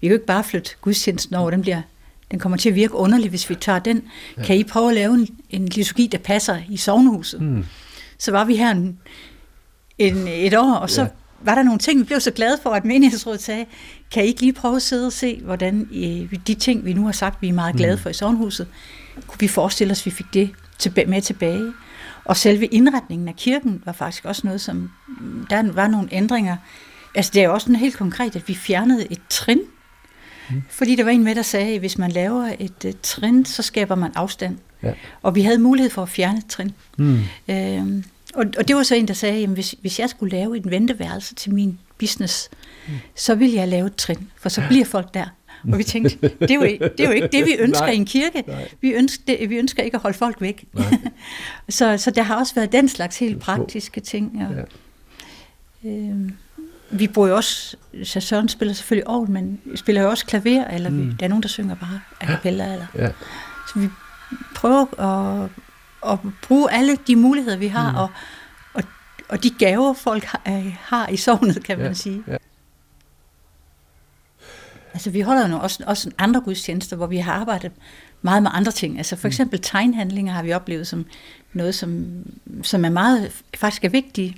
vi 0.00 0.06
kan 0.06 0.08
jo 0.08 0.14
ikke 0.14 0.26
bare 0.26 0.44
flytte 0.44 0.70
gudstjenesten 0.80 1.36
over, 1.36 1.50
den 1.50 1.60
bliver 1.60 1.82
den 2.30 2.38
kommer 2.38 2.58
til 2.58 2.68
at 2.68 2.74
virke 2.74 2.94
underligt, 2.94 3.30
hvis 3.30 3.50
vi 3.50 3.54
tager 3.54 3.78
den. 3.78 4.02
Ja. 4.38 4.42
Kan 4.42 4.56
I 4.56 4.64
prøve 4.64 4.88
at 4.88 4.94
lave 4.94 5.14
en, 5.14 5.28
en 5.50 5.64
liturgi, 5.64 6.06
der 6.06 6.18
passer 6.18 6.58
i 6.68 6.76
sovnehuset? 6.76 7.42
Mm. 7.42 7.64
Så 8.18 8.30
var 8.30 8.44
vi 8.44 8.56
her 8.56 8.70
en, 8.70 8.98
en, 9.98 10.28
et 10.28 10.54
år, 10.54 10.74
og 10.74 10.90
så 10.90 11.02
ja. 11.02 11.08
var 11.40 11.54
der 11.54 11.62
nogle 11.62 11.78
ting, 11.78 11.98
vi 12.00 12.04
blev 12.04 12.20
så 12.20 12.30
glade 12.30 12.58
for, 12.62 12.70
at 12.70 12.84
menighedsrådet 12.84 13.42
sagde, 13.42 13.66
kan 14.10 14.24
I 14.24 14.26
ikke 14.26 14.40
lige 14.40 14.52
prøve 14.52 14.76
at 14.76 14.82
sidde 14.82 15.06
og 15.06 15.12
se, 15.12 15.40
hvordan 15.44 15.88
I, 15.90 16.28
de 16.46 16.54
ting, 16.54 16.84
vi 16.84 16.92
nu 16.92 17.04
har 17.04 17.12
sagt, 17.12 17.42
vi 17.42 17.48
er 17.48 17.52
meget 17.52 17.76
glade 17.76 17.94
mm. 17.94 18.02
for 18.02 18.10
i 18.10 18.12
sovnhuset, 18.12 18.66
kunne 19.26 19.40
vi 19.40 19.48
forestille 19.48 19.90
os, 19.90 20.00
at 20.00 20.06
vi 20.06 20.10
fik 20.10 20.26
det 20.34 20.50
med 21.06 21.22
tilbage? 21.22 21.72
Og 22.24 22.36
selve 22.36 22.66
indretningen 22.66 23.28
af 23.28 23.36
kirken 23.36 23.82
var 23.84 23.92
faktisk 23.92 24.24
også 24.24 24.42
noget, 24.44 24.60
som 24.60 24.90
der 25.50 25.72
var 25.72 25.86
nogle 25.86 26.08
ændringer 26.12 26.56
Altså 27.14 27.30
det 27.34 27.42
er 27.42 27.46
jo 27.46 27.52
også 27.52 27.64
sådan 27.64 27.76
helt 27.76 27.96
konkret, 27.96 28.36
at 28.36 28.48
vi 28.48 28.54
fjernede 28.54 29.06
et 29.10 29.20
trin, 29.30 29.60
mm. 30.50 30.62
fordi 30.70 30.96
der 30.96 31.04
var 31.04 31.10
en 31.10 31.24
med, 31.24 31.34
der 31.34 31.42
sagde, 31.42 31.74
at 31.74 31.80
hvis 31.80 31.98
man 31.98 32.10
laver 32.10 32.52
et 32.58 32.84
uh, 32.84 32.90
trin, 33.02 33.44
så 33.44 33.62
skaber 33.62 33.94
man 33.94 34.12
afstand. 34.14 34.58
Ja. 34.82 34.92
Og 35.22 35.34
vi 35.34 35.42
havde 35.42 35.58
mulighed 35.58 35.90
for 35.90 36.02
at 36.02 36.08
fjerne 36.08 36.38
et 36.38 36.46
trin. 36.46 36.72
Mm. 36.98 37.20
Øhm, 37.48 38.04
og, 38.34 38.44
og 38.58 38.68
det 38.68 38.76
var 38.76 38.82
så 38.82 38.94
en, 38.94 39.08
der 39.08 39.14
sagde, 39.14 39.42
at 39.42 39.48
hvis, 39.48 39.74
hvis 39.80 39.98
jeg 39.98 40.10
skulle 40.10 40.36
lave 40.36 40.56
et 40.56 40.70
venteværelse 40.70 41.34
til 41.34 41.54
min 41.54 41.78
business, 41.98 42.48
mm. 42.88 42.94
så 43.14 43.34
ville 43.34 43.54
jeg 43.54 43.68
lave 43.68 43.86
et 43.86 43.96
trin, 43.96 44.30
for 44.36 44.48
så 44.48 44.62
bliver 44.68 44.84
folk 44.84 45.14
der. 45.14 45.26
Og 45.72 45.78
vi 45.78 45.84
tænkte, 45.84 46.18
det 46.40 46.50
er 46.50 46.54
jo 46.54 46.62
ikke 46.62 46.84
det, 46.84 47.00
er 47.00 47.04
jo 47.04 47.10
ikke 47.10 47.28
det 47.28 47.46
vi 47.46 47.56
ønsker 47.66 47.86
nej, 47.86 47.92
i 47.92 47.96
en 47.96 48.04
kirke. 48.04 48.44
Vi 48.80 48.90
ønsker, 48.90 49.22
det, 49.26 49.50
vi 49.50 49.56
ønsker 49.56 49.82
ikke 49.82 49.94
at 49.94 50.00
holde 50.00 50.18
folk 50.18 50.40
væk. 50.40 50.64
så, 51.68 51.96
så 51.96 52.10
der 52.10 52.22
har 52.22 52.36
også 52.36 52.54
været 52.54 52.72
den 52.72 52.88
slags 52.88 53.18
helt 53.18 53.40
praktiske 53.40 54.00
ting. 54.00 54.46
Og, 54.48 54.54
ja. 55.84 55.90
øh, 55.90 56.30
vi 56.90 57.06
bruger 57.06 57.28
jo 57.28 57.36
også, 57.36 57.76
så 58.04 58.20
Søren 58.20 58.48
spiller 58.48 58.74
selvfølgelig 58.74 59.08
over, 59.08 59.26
men 59.26 59.60
spiller 59.74 60.02
jo 60.02 60.08
også 60.10 60.26
klaver, 60.26 60.64
eller 60.64 60.90
mm. 60.90 60.98
vi, 60.98 61.14
der 61.20 61.24
er 61.24 61.28
nogen, 61.28 61.42
der 61.42 61.48
synger 61.48 61.74
bare 61.74 62.00
a 62.20 62.26
cappella. 62.26 62.72
Eller. 62.72 62.86
Ja. 62.94 63.08
Så 63.68 63.78
vi 63.78 63.88
prøver 64.54 65.00
at, 65.00 65.50
at 66.12 66.18
bruge 66.42 66.72
alle 66.72 66.96
de 67.06 67.16
muligheder, 67.16 67.56
vi 67.56 67.66
har, 67.66 67.90
mm. 67.90 67.96
og, 67.96 68.10
og, 68.74 68.82
og 69.28 69.42
de 69.42 69.50
gaver, 69.50 69.92
folk 69.92 70.24
har, 70.24 70.42
har 70.80 71.08
i 71.08 71.16
sovnet, 71.16 71.64
kan 71.64 71.78
man 71.78 71.86
ja. 71.86 71.94
sige. 71.94 72.22
Ja. 72.26 72.36
Altså 74.98 75.10
vi 75.10 75.20
holder 75.20 75.48
jo 75.48 75.58
også, 75.58 75.84
også 75.86 76.10
andre 76.18 76.40
gudstjenester, 76.40 76.96
hvor 76.96 77.06
vi 77.06 77.16
har 77.16 77.32
arbejdet 77.32 77.72
meget 78.22 78.42
med 78.42 78.50
andre 78.54 78.72
ting. 78.72 78.98
Altså 78.98 79.16
for 79.16 79.28
mm. 79.28 79.30
eksempel 79.30 79.60
tegnhandlinger 79.62 80.32
har 80.32 80.42
vi 80.42 80.52
oplevet 80.52 80.86
som 80.86 81.06
noget, 81.52 81.74
som, 81.74 82.06
som 82.62 82.84
er 82.84 82.90
meget, 82.90 83.32
faktisk 83.56 83.84
er 83.84 83.88
vigtige. 83.88 84.36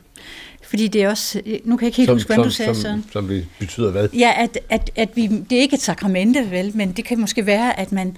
Fordi 0.63 0.89
det 0.89 1.03
er 1.03 1.09
også, 1.09 1.43
nu 1.65 1.77
kan 1.77 1.85
jeg 1.85 1.89
ikke 1.89 1.97
helt 1.97 2.07
som, 2.09 2.17
huske, 2.17 2.27
hvordan 2.27 2.45
du 2.45 2.51
sagde 2.51 2.75
som, 2.75 2.83
sådan. 2.83 3.05
Som 3.13 3.29
det 3.29 3.47
betyder 3.59 3.91
hvad? 3.91 4.09
Ja, 4.09 4.33
at, 4.37 4.59
at, 4.69 4.91
at 4.97 5.09
vi, 5.15 5.27
det 5.27 5.59
er 5.59 5.63
ikke 5.63 5.75
et 5.75 5.83
sakramente, 5.83 6.51
vel, 6.51 6.77
men 6.77 6.93
det 6.93 7.05
kan 7.05 7.21
måske 7.21 7.47
være, 7.47 7.81
at 7.81 7.93
man 7.93 8.17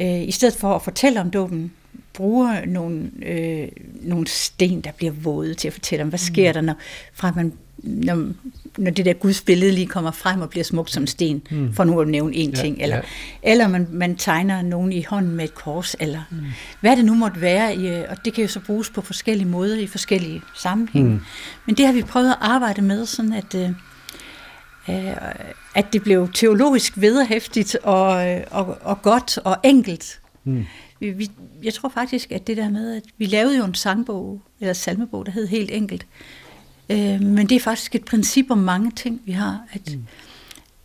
øh, 0.00 0.28
i 0.28 0.30
stedet 0.30 0.54
for 0.54 0.74
at 0.74 0.82
fortælle 0.82 1.20
om 1.20 1.30
dåben, 1.30 1.72
bruger 2.12 2.64
nogle, 2.64 3.10
øh, 3.22 3.68
nogle 4.02 4.26
sten, 4.26 4.80
der 4.80 4.92
bliver 4.92 5.12
våde 5.12 5.54
til 5.54 5.68
at 5.68 5.74
fortælle 5.74 6.02
om, 6.02 6.08
hvad 6.08 6.18
sker 6.18 6.50
mm. 6.50 6.54
der, 6.54 6.60
når, 6.60 6.74
fra 7.12 7.32
man 7.36 7.52
når, 7.82 8.32
når 8.80 8.90
det 8.90 9.04
der 9.04 9.12
Guds 9.12 9.42
billede 9.42 9.72
lige 9.72 9.86
kommer 9.86 10.10
frem 10.10 10.40
og 10.40 10.50
bliver 10.50 10.64
smukt 10.64 10.90
som 10.90 11.06
sten, 11.06 11.42
mm. 11.50 11.72
for 11.72 11.84
nu 11.84 12.00
at 12.00 12.08
nævne 12.08 12.36
én 12.36 12.60
ting, 12.60 12.76
ja, 12.76 12.82
eller, 12.82 12.96
ja. 12.96 13.02
eller 13.42 13.68
man, 13.68 13.86
man 13.90 14.16
tegner 14.16 14.62
nogen 14.62 14.92
i 14.92 15.02
hånden 15.02 15.36
med 15.36 15.44
et 15.44 15.54
kors, 15.54 15.96
eller 16.00 16.22
mm. 16.30 16.38
hvad 16.80 16.96
det 16.96 17.04
nu 17.04 17.14
måtte 17.14 17.40
være, 17.40 17.76
i, 17.76 18.04
og 18.08 18.24
det 18.24 18.34
kan 18.34 18.42
jo 18.42 18.48
så 18.48 18.60
bruges 18.60 18.90
på 18.90 19.00
forskellige 19.00 19.48
måder 19.48 19.78
i 19.78 19.86
forskellige 19.86 20.42
sammenhænge. 20.56 21.10
Mm. 21.10 21.20
Men 21.66 21.76
det 21.76 21.86
har 21.86 21.92
vi 21.92 22.02
prøvet 22.02 22.30
at 22.30 22.36
arbejde 22.40 22.82
med, 22.82 23.06
sådan 23.06 23.32
at, 23.32 23.54
øh, 23.54 23.70
øh 24.88 25.14
at 25.74 25.92
det 25.92 26.02
blev 26.02 26.32
teologisk 26.32 26.92
vederhæftigt 26.96 27.74
og, 27.82 28.06
og, 28.50 28.78
og 28.82 29.02
godt 29.02 29.38
og 29.38 29.56
enkelt. 29.64 30.20
Mm. 30.44 30.66
Vi, 31.00 31.10
vi, 31.10 31.30
jeg 31.62 31.74
tror 31.74 31.88
faktisk, 31.88 32.32
at 32.32 32.46
det 32.46 32.56
der 32.56 32.70
med, 32.70 32.96
at 32.96 33.02
vi 33.18 33.26
lavede 33.26 33.56
jo 33.56 33.64
en 33.64 33.74
sangbog, 33.74 34.42
eller 34.60 34.72
salmebog, 34.72 35.26
der 35.26 35.32
hed 35.32 35.46
helt 35.46 35.70
enkelt, 35.70 36.06
Øh, 36.90 37.20
men 37.20 37.48
det 37.48 37.56
er 37.56 37.60
faktisk 37.60 37.94
et 37.94 38.04
princip 38.04 38.50
om 38.50 38.58
mange 38.58 38.90
ting, 38.90 39.20
vi 39.24 39.32
har. 39.32 39.60
At 39.72 39.94
mm. 39.94 40.06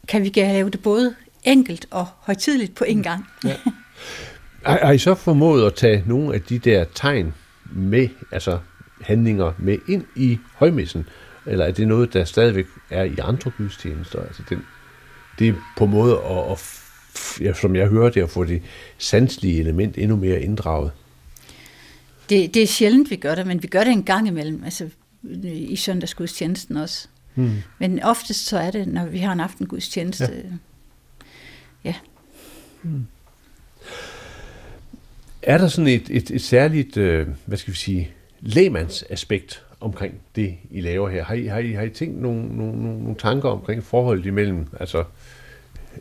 Kan 0.07 0.23
vi 0.23 0.31
lave 0.35 0.69
det 0.69 0.83
både 0.83 1.15
enkelt 1.43 1.85
og 1.91 2.07
højtidligt 2.19 2.75
på 2.75 2.83
en 2.83 2.97
mm. 2.97 3.03
gang? 3.03 3.25
Ja. 3.43 3.55
Har, 4.65 4.91
I 4.91 4.97
så 4.97 5.15
formået 5.15 5.65
at 5.65 5.73
tage 5.73 6.03
nogle 6.07 6.33
af 6.33 6.41
de 6.41 6.59
der 6.59 6.85
tegn 6.95 7.33
med, 7.75 8.09
altså 8.31 8.59
handlinger 9.01 9.53
med 9.57 9.77
ind 9.89 10.03
i 10.15 10.37
højmessen? 10.55 11.09
Eller 11.45 11.65
er 11.65 11.71
det 11.71 11.87
noget, 11.87 12.13
der 12.13 12.23
stadigvæk 12.23 12.65
er 12.89 13.03
i 13.03 13.15
andre 13.21 13.51
gudstjenester? 13.57 14.21
Altså 14.21 14.43
den, 14.49 14.61
det 15.39 15.47
er 15.47 15.53
på 15.77 15.85
måde 15.85 16.13
at, 16.13 16.51
at 16.51 16.81
ja, 17.41 17.53
som 17.53 17.75
jeg 17.75 17.87
hører 17.87 18.09
det, 18.09 18.23
at 18.23 18.29
få 18.29 18.43
det 18.43 18.61
sanselige 18.97 19.59
element 19.59 19.97
endnu 19.97 20.15
mere 20.15 20.41
inddraget? 20.41 20.91
Det, 22.29 22.53
det 22.53 22.63
er 22.63 22.67
sjældent, 22.67 23.11
vi 23.11 23.15
gør 23.15 23.35
det, 23.35 23.47
men 23.47 23.63
vi 23.63 23.67
gør 23.67 23.83
det 23.83 23.91
en 23.91 24.03
gang 24.03 24.27
imellem. 24.27 24.63
Altså, 24.63 24.89
i 25.43 25.75
søndagsgudstjenesten 25.75 26.77
også. 26.77 27.07
Mm. 27.35 27.51
Men 27.79 28.03
oftest 28.03 28.45
så 28.45 28.57
er 28.57 28.71
det, 28.71 28.87
når 28.87 29.05
vi 29.05 29.19
har 29.19 29.33
en 29.33 29.39
aftengudstjeneste. 29.39 30.43
Ja. 31.83 31.89
ja. 31.89 31.95
Mm. 32.83 33.05
Er 35.41 35.57
der 35.57 35.67
sådan 35.67 35.87
et, 35.87 36.09
et, 36.09 36.31
et 36.31 36.41
særligt, 36.41 36.97
øh, 36.97 37.27
hvad 37.45 37.57
skal 37.57 37.73
vi 37.73 37.77
sige, 37.77 38.11
lægmandsaspekt 38.39 39.63
omkring 39.79 40.13
det, 40.35 40.57
I 40.71 40.81
laver 40.81 41.09
her? 41.09 41.23
Har 41.23 41.35
I, 41.35 41.45
har 41.45 41.59
I, 41.59 41.71
har 41.71 41.83
I 41.83 41.89
tænkt 41.89 42.21
nogle, 42.21 42.57
nogle, 42.57 42.83
nogle, 42.83 42.99
nogle 42.99 43.15
tanker 43.15 43.49
omkring 43.49 43.83
forholdet 43.83 44.25
imellem 44.25 44.67
altså 44.79 45.03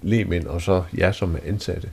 lægmænd 0.02 0.46
og 0.46 0.62
så 0.62 0.84
jer 0.98 1.12
som 1.12 1.36
ansatte? 1.46 1.90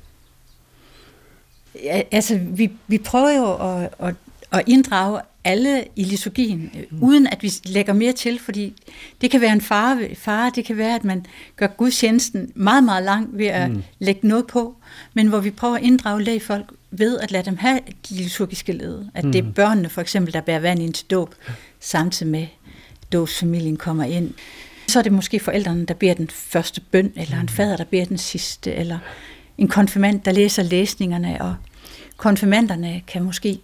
Ja, 1.83 2.01
altså, 2.11 2.37
vi, 2.37 2.71
vi 2.87 2.97
prøver 2.97 3.31
jo 3.31 3.53
at, 3.53 3.89
at, 3.99 4.15
at 4.51 4.63
inddrage 4.67 5.21
alle 5.43 5.85
i 5.95 6.03
liturgien, 6.03 6.71
mm. 6.91 7.03
uden 7.03 7.27
at 7.27 7.43
vi 7.43 7.51
lægger 7.65 7.93
mere 7.93 8.13
til, 8.13 8.39
fordi 8.39 8.73
det 9.21 9.31
kan 9.31 9.41
være 9.41 9.53
en 9.53 9.61
fare, 9.61 10.15
fare, 10.15 10.51
det 10.55 10.65
kan 10.65 10.77
være, 10.77 10.95
at 10.95 11.03
man 11.03 11.25
gør 11.55 11.67
gudstjenesten 11.67 12.51
meget, 12.55 12.83
meget 12.83 13.03
lang 13.03 13.29
ved 13.37 13.45
at 13.45 13.71
mm. 13.71 13.83
lægge 13.99 14.27
noget 14.27 14.47
på, 14.47 14.75
men 15.13 15.27
hvor 15.27 15.39
vi 15.39 15.51
prøver 15.51 15.75
at 15.75 15.83
inddrage 15.83 16.23
lægfolk 16.23 16.73
ved 16.91 17.19
at 17.19 17.31
lade 17.31 17.45
dem 17.45 17.57
have 17.57 17.79
de 18.09 18.13
liturgiske 18.15 18.73
led. 18.73 19.05
At 19.13 19.25
mm. 19.25 19.31
det 19.31 19.39
er 19.39 19.43
mm. 19.43 19.53
børnene 19.53 19.89
for 19.89 20.01
eksempel, 20.01 20.33
der 20.33 20.41
bærer 20.41 20.59
vand 20.59 20.81
ind 20.81 20.93
til 20.93 21.05
dåb, 21.11 21.35
samtidig 21.79 22.31
med 22.31 22.47
dåbsfamilien 23.13 23.77
kommer 23.77 24.03
ind. 24.03 24.33
Så 24.87 24.99
er 24.99 25.03
det 25.03 25.11
måske 25.11 25.39
forældrene, 25.39 25.85
der 25.85 25.93
beder 25.93 26.13
den 26.13 26.29
første 26.29 26.81
bøn, 26.81 27.13
eller 27.15 27.35
en 27.35 27.41
mm. 27.41 27.47
fader, 27.47 27.77
der 27.77 27.83
beder 27.83 28.05
den 28.05 28.17
sidste, 28.17 28.73
eller 28.73 28.99
en 29.57 29.67
konfirmand, 29.67 30.21
der 30.21 30.31
læser 30.31 30.63
læsningerne, 30.63 31.41
og 31.41 31.55
konfirmanderne 32.17 33.01
kan 33.07 33.23
måske 33.23 33.59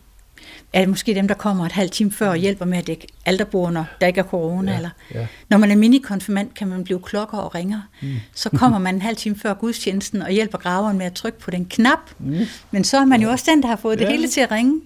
er 0.73 0.80
det 0.80 0.89
måske 0.89 1.15
dem, 1.15 1.27
der 1.27 1.36
kommer 1.36 1.65
et 1.65 1.71
halvt 1.71 1.91
time 1.91 2.12
før 2.12 2.30
og 2.30 2.38
hjælper 2.38 2.65
med 2.65 2.77
at 2.77 2.88
dække 2.88 3.08
alterbord, 3.25 3.73
når 3.73 3.86
der 4.01 4.08
ikke 4.08 4.19
er 4.19 4.23
corona. 4.23 4.71
Ja, 4.71 4.77
eller, 4.77 4.89
ja. 5.13 5.27
Når 5.49 5.58
man 5.58 5.71
er 5.71 5.75
minikonfirmand, 5.75 6.49
kan 6.56 6.67
man 6.67 6.84
blive 6.84 6.99
klokker 6.99 7.38
og 7.38 7.56
ringer. 7.56 7.82
Mm. 8.01 8.15
Så 8.34 8.49
kommer 8.49 8.80
man 8.80 8.95
en 8.95 9.01
halv 9.01 9.17
time 9.17 9.36
før 9.36 9.53
gudstjenesten 9.53 10.21
og 10.21 10.32
hjælper 10.32 10.58
graveren 10.58 10.97
med 10.97 11.06
at 11.06 11.13
trykke 11.13 11.39
på 11.39 11.51
den 11.51 11.65
knap. 11.65 11.99
Mm. 12.19 12.38
Men 12.71 12.84
så 12.84 12.97
er 12.97 13.06
man 13.06 13.21
jo 13.21 13.30
også 13.30 13.45
den, 13.51 13.62
der 13.62 13.67
har 13.67 13.75
fået 13.75 13.99
ja. 13.99 14.06
det 14.06 14.12
hele 14.12 14.27
til 14.27 14.41
at 14.41 14.51
ringe. 14.51 14.82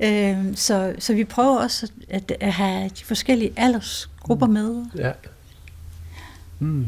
Øh, 0.00 0.36
så, 0.54 0.94
så 0.98 1.14
vi 1.14 1.24
prøver 1.24 1.58
også 1.58 1.90
at, 2.08 2.32
at 2.40 2.52
have 2.52 2.88
de 2.88 3.04
forskellige 3.04 3.52
aldersgrupper 3.56 4.46
mm. 4.46 4.52
med. 4.52 4.84
Ja. 4.98 5.12
Mm. 6.58 6.86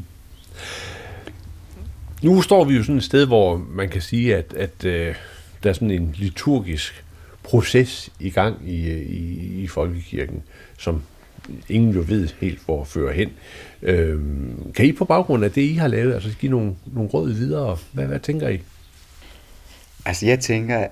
Nu 2.23 2.43
står 2.43 2.65
vi 2.65 2.77
jo 2.77 2.83
sådan 2.83 2.97
et 2.97 3.05
sted, 3.05 3.27
hvor 3.27 3.57
man 3.71 3.89
kan 3.89 4.03
sige, 4.03 4.37
at, 4.37 4.55
at 4.55 4.85
øh, 4.85 5.15
der 5.63 5.69
er 5.71 5.75
sådan 5.75 5.91
en 5.91 6.15
liturgisk 6.19 7.05
proces 7.49 8.11
i 8.21 8.31
gang 8.31 8.69
i, 8.69 8.93
i, 8.93 9.63
i 9.63 9.67
folkekirken, 9.67 10.43
som 10.79 11.03
ingen 11.69 11.95
jo 11.95 12.05
ved 12.09 12.29
helt, 12.41 12.61
hvor 12.65 12.85
fører 12.85 13.13
hen. 13.13 13.31
Øhm, 13.83 14.73
kan 14.73 14.87
I 14.87 14.93
på 14.93 15.05
baggrund 15.05 15.45
af 15.45 15.51
det, 15.51 15.63
I 15.63 15.75
har 15.75 15.89
lavet, 15.89 16.15
altså 16.15 16.31
give 16.41 16.51
nogle, 16.51 16.75
nogle 16.87 17.11
råd 17.11 17.33
videre? 17.33 17.79
Hvad, 17.93 18.07
hvad 18.07 18.21
tænker 18.21 18.49
I? 18.49 18.61
Altså 20.07 20.27
jeg 20.27 20.41
tænker, 20.41 20.87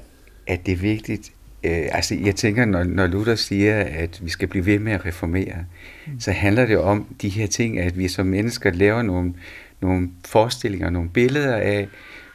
at 0.47 0.67
det 0.67 0.73
er 0.73 0.77
vigtigt, 0.77 1.33
øh, 1.65 1.89
altså 1.93 2.15
jeg 2.15 2.37
tænker, 2.37 2.65
når, 2.65 2.85
når 2.85 3.07
Luther 3.07 3.35
siger, 3.35 3.81
at 3.81 4.21
vi 4.23 4.31
skal 4.31 4.49
blive 4.49 4.67
ved 4.67 4.79
med 4.79 4.93
at 4.93 5.07
reformere, 5.07 5.65
mm. 6.07 6.21
så 6.21 6.33
handler 6.33 6.67
det 6.67 6.79
om 6.79 7.07
de 7.23 7.29
her 7.29 7.47
ting, 7.47 7.79
at 7.79 7.99
vi 7.99 8.09
som 8.09 8.27
mennesker 8.27 8.73
laver 8.73 9.03
nogle, 9.03 9.35
nogle 9.81 10.11
forestillinger, 10.25 10.91
nogle 10.91 11.09
billeder 11.09 11.57
af, 11.57 11.89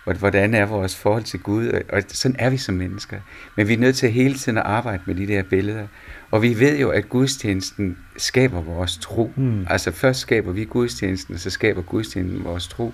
hvordan 0.03 0.53
er 0.53 0.65
vores 0.65 0.95
forhold 0.95 1.23
til 1.23 1.39
Gud, 1.39 1.81
og 1.89 2.03
sådan 2.07 2.35
er 2.39 2.49
vi 2.49 2.57
som 2.57 2.75
mennesker. 2.75 3.19
Men 3.57 3.67
vi 3.67 3.73
er 3.73 3.77
nødt 3.77 3.95
til 3.95 4.11
hele 4.11 4.33
tiden 4.33 4.57
at 4.57 4.63
arbejde 4.63 5.03
med 5.05 5.15
de 5.15 5.27
der 5.27 5.43
billeder. 5.43 5.87
Og 6.31 6.41
vi 6.41 6.59
ved 6.59 6.79
jo, 6.79 6.89
at 6.89 7.09
gudstjenesten 7.09 7.97
skaber 8.17 8.61
vores 8.61 8.97
tro. 8.97 9.31
Mm. 9.35 9.65
Altså 9.69 9.91
først 9.91 10.19
skaber 10.19 10.51
vi 10.51 10.65
gudstjenesten, 10.65 11.33
og 11.33 11.39
så 11.39 11.49
skaber 11.49 11.81
gudstjenesten 11.81 12.43
vores 12.43 12.67
tro. 12.67 12.93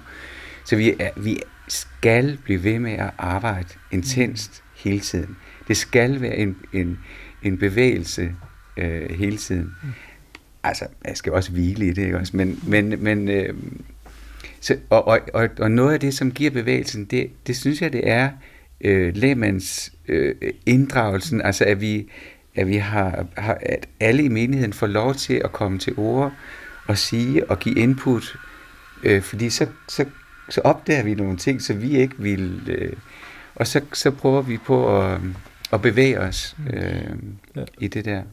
Så 0.65 0.75
vi, 0.75 0.93
er, 0.99 1.09
vi 1.17 1.39
skal 1.67 2.37
blive 2.43 2.63
ved 2.63 2.79
med 2.79 2.93
at 2.93 3.09
arbejde 3.17 3.67
intenst 3.91 4.63
mm. 4.63 4.89
hele 4.89 4.99
tiden. 4.99 5.37
Det 5.67 5.77
skal 5.77 6.21
være 6.21 6.35
en, 6.35 6.55
en, 6.73 6.99
en 7.43 7.57
bevægelse 7.57 8.35
øh, 8.77 9.09
hele 9.09 9.37
tiden. 9.37 9.75
Mm. 9.83 9.89
Altså, 10.63 10.85
jeg 11.05 11.17
skal 11.17 11.33
også 11.33 11.51
hvile 11.51 11.85
i 11.85 11.89
det, 11.89 12.03
ikke 12.03 12.17
også? 12.17 12.37
Men, 12.37 12.59
men, 12.67 13.03
men 13.03 13.29
øh, 13.29 13.53
så, 14.67 14.77
og, 14.89 15.07
og, 15.07 15.19
og, 15.33 15.49
og 15.59 15.71
noget 15.71 15.93
af 15.93 15.99
det, 15.99 16.13
som 16.13 16.31
giver 16.31 16.51
bevægelsen, 16.51 17.05
det, 17.05 17.29
det 17.47 17.57
synes 17.57 17.81
jeg, 17.81 17.93
det 17.93 18.09
er 18.09 18.29
øh, 18.81 19.15
lægmands 19.15 19.93
øh, 20.07 20.35
inddragelsen, 20.65 21.41
altså 21.41 21.65
at 21.65 21.81
vi, 21.81 22.09
at 22.55 22.67
vi 22.67 22.75
har, 22.75 23.25
har, 23.37 23.57
at 23.61 23.87
alle 23.99 24.23
i 24.23 24.27
menigheden 24.27 24.73
får 24.73 24.87
lov 24.87 25.13
til 25.13 25.41
at 25.43 25.51
komme 25.51 25.79
til 25.79 25.93
ord 25.97 26.31
og 26.87 26.97
sige 26.97 27.49
og 27.49 27.59
give 27.59 27.75
input, 27.75 28.35
øh, 29.03 29.21
fordi 29.21 29.49
så, 29.49 29.67
så, 29.87 30.05
så 30.49 30.61
opdager 30.61 31.03
vi 31.03 31.15
nogle 31.15 31.37
ting, 31.37 31.61
så 31.61 31.73
vi 31.73 31.97
ikke 31.97 32.15
vil, 32.17 32.61
øh, 32.67 32.93
og 33.55 33.67
så, 33.67 33.81
så 33.93 34.11
prøver 34.11 34.41
vi 34.41 34.57
på 34.57 35.01
at, 35.01 35.19
at 35.73 35.81
bevæge 35.81 36.19
os 36.19 36.55
øh, 36.73 37.11
ja. 37.55 37.63
i 37.79 37.87
det 37.87 38.05
der. 38.05 38.23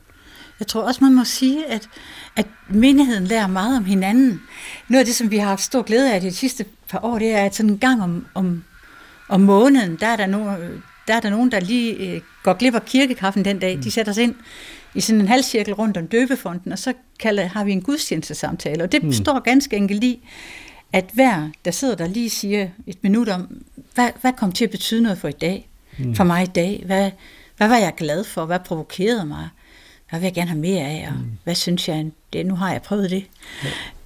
Jeg 0.58 0.66
tror 0.66 0.82
også, 0.82 1.04
man 1.04 1.14
må 1.14 1.24
sige, 1.24 1.66
at, 1.66 1.88
at 2.36 2.46
menigheden 2.68 3.24
lærer 3.24 3.46
meget 3.46 3.76
om 3.76 3.84
hinanden. 3.84 4.40
Noget 4.88 5.00
af 5.00 5.06
det, 5.06 5.14
som 5.14 5.30
vi 5.30 5.36
har 5.36 5.48
haft 5.48 5.62
stor 5.62 5.82
glæde 5.82 6.14
af 6.14 6.20
de 6.20 6.32
sidste 6.32 6.64
par 6.88 7.04
år, 7.04 7.18
det 7.18 7.30
er, 7.30 7.44
at 7.44 7.54
sådan 7.54 7.70
en 7.70 7.78
gang 7.78 8.02
om, 8.02 8.26
om, 8.34 8.64
om 9.28 9.40
måneden, 9.40 9.96
der 10.00 10.06
er 10.06 10.16
der, 10.16 10.26
no, 10.26 10.38
der 11.08 11.14
er 11.14 11.20
der 11.20 11.30
nogen, 11.30 11.52
der 11.52 11.60
lige 11.60 11.94
øh, 11.94 12.20
går 12.42 12.54
glip 12.54 12.74
af 12.74 12.84
kirkekaffen 12.84 13.44
den 13.44 13.58
dag. 13.58 13.78
De 13.82 13.90
sætter 13.90 14.12
sig 14.12 14.24
ind 14.24 14.34
i 14.94 15.00
sådan 15.00 15.20
en 15.20 15.28
halvcirkel 15.28 15.74
rundt 15.74 15.96
om 15.96 16.06
døbefonden, 16.06 16.72
og 16.72 16.78
så 16.78 16.92
kalder, 17.20 17.46
har 17.46 17.64
vi 17.64 17.72
en 17.72 17.82
gudstjenestesamtale. 17.82 18.84
Og 18.84 18.92
det 18.92 19.02
mm. 19.02 19.12
står 19.12 19.40
ganske 19.40 19.76
enkelt 19.76 20.04
i, 20.04 20.28
at 20.92 21.04
hver, 21.12 21.48
der 21.64 21.70
sidder 21.70 21.94
der 21.94 22.06
lige 22.06 22.30
siger 22.30 22.68
et 22.86 22.98
minut 23.02 23.28
om, 23.28 23.62
hvad, 23.94 24.10
hvad 24.20 24.32
kom 24.32 24.52
til 24.52 24.64
at 24.64 24.70
betyde 24.70 25.02
noget 25.02 25.18
for 25.18 25.28
i 25.28 25.32
dag? 25.32 25.68
Mm. 25.98 26.14
For 26.14 26.24
mig 26.24 26.42
i 26.42 26.46
dag? 26.46 26.82
Hvad, 26.86 27.10
hvad 27.56 27.68
var 27.68 27.76
jeg 27.76 27.92
glad 27.96 28.24
for? 28.24 28.46
Hvad 28.46 28.58
provokerede 28.58 29.26
mig? 29.26 29.48
Hvad 30.10 30.20
vil 30.20 30.26
jeg 30.26 30.34
gerne 30.34 30.50
have 30.50 30.60
mere 30.60 30.84
af? 30.84 31.08
Og 31.10 31.18
mm. 31.18 31.30
hvad 31.44 31.54
synes 31.54 31.88
jeg, 31.88 32.10
det, 32.32 32.46
nu 32.46 32.54
har 32.54 32.72
jeg 32.72 32.82
prøvet 32.82 33.10
det. 33.10 33.24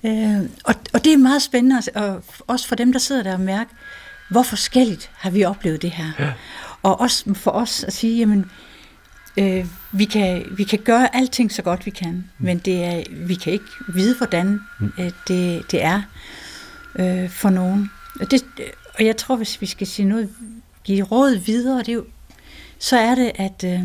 Ja. 0.02 0.10
Øh, 0.10 0.50
og, 0.64 0.74
og 0.92 1.04
det 1.04 1.12
er 1.12 1.16
meget 1.16 1.42
spændende, 1.42 1.82
og 1.94 2.24
også 2.46 2.68
for 2.68 2.74
dem, 2.74 2.92
der 2.92 2.98
sidder 2.98 3.22
der 3.22 3.32
og 3.32 3.40
mærker, 3.40 3.74
hvor 4.30 4.42
forskelligt 4.42 5.10
har 5.14 5.30
vi 5.30 5.44
oplevet 5.44 5.82
det 5.82 5.90
her. 5.90 6.10
Ja. 6.18 6.32
Og 6.82 7.00
også 7.00 7.34
for 7.34 7.50
os 7.50 7.84
at 7.84 7.92
sige, 7.92 8.18
jamen, 8.18 8.50
øh, 9.36 9.66
vi, 9.92 10.04
kan, 10.04 10.44
vi 10.56 10.64
kan 10.64 10.78
gøre 10.78 11.16
alting 11.16 11.52
så 11.52 11.62
godt 11.62 11.86
vi 11.86 11.90
kan, 11.90 12.12
mm. 12.12 12.24
men 12.38 12.58
det 12.58 12.84
er, 12.84 13.02
vi 13.10 13.34
kan 13.34 13.52
ikke 13.52 13.64
vide, 13.94 14.16
hvordan 14.16 14.60
mm. 14.80 14.92
øh, 14.98 15.10
det, 15.28 15.70
det 15.70 15.84
er 15.84 16.02
øh, 16.94 17.30
for 17.30 17.50
nogen. 17.50 17.90
Og, 18.20 18.30
det, 18.30 18.44
og 18.98 19.04
jeg 19.04 19.16
tror, 19.16 19.36
hvis 19.36 19.60
vi 19.60 19.66
skal 19.66 19.86
sige 19.86 20.08
noget, 20.08 20.30
give 20.84 21.04
råd 21.04 21.36
videre, 21.36 21.78
det 21.78 21.88
er 21.88 21.92
jo, 21.92 22.04
så 22.78 22.98
er 22.98 23.14
det, 23.14 23.32
at, 23.34 23.64
øh, 23.64 23.80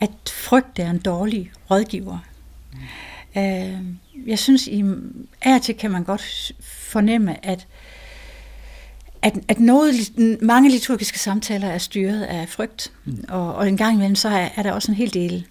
at 0.00 0.10
frygt 0.26 0.78
er 0.78 0.90
en 0.90 0.98
dårlig 0.98 1.52
rådgiver. 1.70 2.18
Mm. 2.72 3.40
Øh, 3.42 3.78
jeg 4.26 4.38
synes, 4.38 4.66
i 4.66 4.84
af 5.42 5.54
og 5.54 5.62
til 5.62 5.74
kan 5.74 5.90
man 5.90 6.04
godt 6.04 6.52
fornemme, 6.60 7.46
at 7.46 7.66
at, 9.22 9.38
at 9.48 9.60
noget, 9.60 9.94
mange 10.42 10.70
liturgiske 10.70 11.18
samtaler 11.18 11.68
er 11.68 11.78
styret 11.78 12.22
af 12.22 12.48
frygt, 12.48 12.92
mm. 13.04 13.24
og, 13.28 13.54
og 13.54 13.68
en 13.68 13.76
gang 13.76 13.94
imellem 13.94 14.14
så 14.14 14.28
er, 14.28 14.48
er 14.56 14.62
der 14.62 14.72
også 14.72 14.92
en 14.92 14.96
hel 14.96 15.14
del 15.14 15.46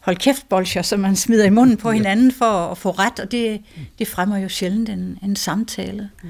hold 0.00 0.16
kæft 0.16 0.48
bolcher, 0.48 0.82
som 0.82 1.00
man 1.00 1.16
smider 1.16 1.44
i 1.44 1.50
munden 1.50 1.76
på 1.76 1.90
hinanden 1.90 2.32
for 2.32 2.70
at 2.70 2.78
få 2.78 2.90
ret, 2.90 3.20
og 3.20 3.30
det, 3.30 3.62
det 3.98 4.08
fremmer 4.08 4.38
jo 4.38 4.48
sjældent 4.48 4.88
en, 4.88 5.18
en 5.22 5.36
samtale. 5.36 6.10
Mm. 6.22 6.28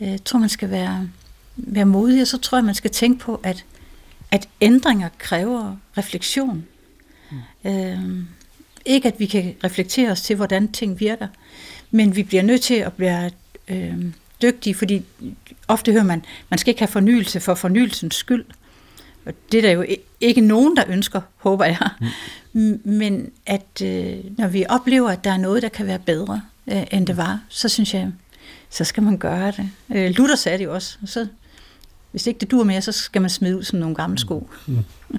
Jeg 0.00 0.24
tror, 0.24 0.38
man 0.38 0.48
skal 0.48 0.70
være, 0.70 1.08
være 1.56 1.84
modig, 1.84 2.20
og 2.20 2.26
så 2.26 2.38
tror 2.38 2.58
jeg, 2.58 2.64
man 2.64 2.74
skal 2.74 2.90
tænke 2.90 3.20
på, 3.20 3.40
at, 3.42 3.64
at 4.30 4.48
ændringer 4.60 5.08
kræver 5.18 5.76
refleksion. 5.98 6.66
Mm. 7.30 7.70
Øh, 7.70 8.24
ikke 8.84 9.08
at 9.08 9.20
vi 9.20 9.26
kan 9.26 9.54
reflektere 9.64 10.10
os 10.10 10.22
til, 10.22 10.36
hvordan 10.36 10.72
ting 10.72 11.00
virker, 11.00 11.28
men 11.90 12.16
vi 12.16 12.22
bliver 12.22 12.42
nødt 12.42 12.62
til 12.62 12.74
at 12.74 12.92
blive 12.92 13.30
øh, 13.68 14.04
dygtige, 14.42 14.74
fordi 14.74 15.04
ofte 15.68 15.92
hører 15.92 16.04
man, 16.04 16.24
man 16.48 16.58
skal 16.58 16.70
ikke 16.70 16.80
have 16.80 16.88
fornyelse 16.88 17.40
for 17.40 17.54
fornyelsens 17.54 18.14
skyld. 18.14 18.44
Og 19.24 19.32
det 19.52 19.58
er 19.58 19.62
der 19.62 19.70
jo 19.70 19.84
ikke 20.20 20.40
nogen, 20.40 20.76
der 20.76 20.84
ønsker, 20.88 21.20
håber 21.36 21.64
jeg. 21.64 21.88
Mm. 22.52 22.80
Men 22.84 23.30
at 23.46 23.82
øh, 23.82 24.16
når 24.38 24.48
vi 24.48 24.64
oplever, 24.68 25.10
at 25.10 25.24
der 25.24 25.32
er 25.32 25.36
noget, 25.36 25.62
der 25.62 25.68
kan 25.68 25.86
være 25.86 25.98
bedre, 25.98 26.42
øh, 26.66 26.86
end 26.92 27.06
det 27.06 27.16
var, 27.16 27.40
så 27.48 27.68
synes 27.68 27.94
jeg, 27.94 28.12
så 28.70 28.84
skal 28.84 29.02
man 29.02 29.18
gøre 29.18 29.50
det. 29.50 29.70
Øh, 29.90 30.10
Luther 30.10 30.36
sagde 30.36 30.58
det 30.58 30.64
jo 30.64 30.74
også. 30.74 30.98
Så, 31.06 31.26
hvis 32.10 32.26
ikke 32.26 32.40
det 32.40 32.50
dur 32.50 32.64
mere, 32.64 32.82
så 32.82 32.92
skal 32.92 33.22
man 33.22 33.30
smide 33.30 33.56
ud 33.56 33.62
som 33.62 33.78
nogle 33.78 33.94
gamle 33.94 34.18
sko. 34.18 34.50
Mm. 34.66 34.84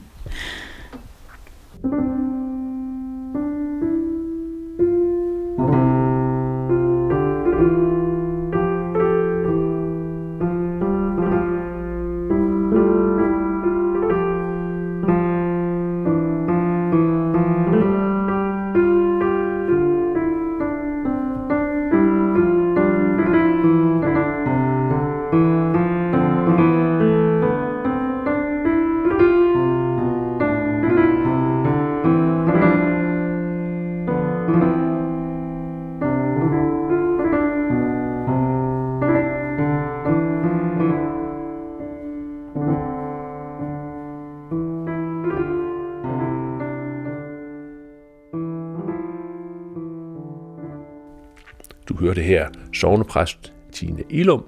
præst 53.10 53.54
Tine 53.72 54.04
Ilum 54.10 54.43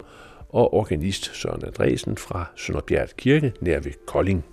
og 0.50 0.74
organist 0.74 1.36
Søren 1.36 1.66
Andresen 1.66 2.18
fra 2.18 2.46
Sønderbjerg 2.56 3.10
Kirke 3.18 3.54
nær 3.62 3.80
ved 3.80 3.92
Kolding. 4.08 4.46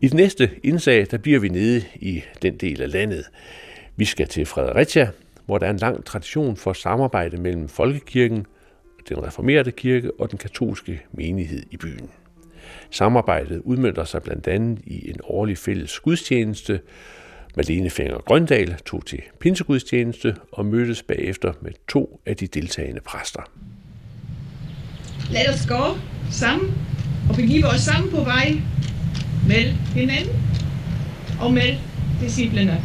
I 0.00 0.06
det 0.06 0.14
næste 0.14 0.50
indsag, 0.62 1.06
der 1.10 1.18
bliver 1.18 1.40
vi 1.40 1.48
nede 1.48 1.82
i 1.94 2.22
den 2.42 2.56
del 2.56 2.82
af 2.82 2.92
landet. 2.92 3.24
Vi 3.96 4.04
skal 4.04 4.28
til 4.28 4.46
Fredericia, 4.46 5.10
hvor 5.46 5.58
der 5.58 5.66
er 5.66 5.70
en 5.70 5.76
lang 5.76 6.04
tradition 6.04 6.56
for 6.56 6.72
samarbejde 6.72 7.36
mellem 7.36 7.68
Folkekirken, 7.68 8.46
den 9.08 9.26
reformerede 9.26 9.72
kirke 9.72 10.10
og 10.18 10.30
den 10.30 10.38
katolske 10.38 11.02
menighed 11.12 11.62
i 11.70 11.76
byen. 11.76 12.10
Samarbejdet 12.90 13.60
udmønter 13.64 14.04
sig 14.04 14.22
blandt 14.22 14.46
andet 14.46 14.78
i 14.86 15.10
en 15.10 15.20
årlig 15.24 15.58
fælles 15.58 16.00
gudstjeneste, 16.00 16.80
Malene 17.56 17.90
Finger 17.90 18.18
Grøndal 18.18 18.74
tog 18.86 19.06
til 19.06 19.22
pinsegudstjeneste 19.40 20.34
og 20.52 20.66
mødtes 20.66 21.02
bagefter 21.02 21.52
med 21.60 21.72
to 21.88 22.20
af 22.26 22.36
de 22.36 22.46
deltagende 22.46 23.00
præster. 23.00 23.42
Lad 25.30 25.54
os 25.54 25.66
gå 25.66 25.98
sammen 26.30 26.74
og 27.28 27.36
begive 27.36 27.66
os 27.66 27.80
sammen 27.80 28.10
på 28.10 28.16
vej 28.16 28.52
med 29.48 29.72
hinanden 29.94 30.36
og 31.40 31.52
med 31.52 31.76
disciplene. 32.20 32.80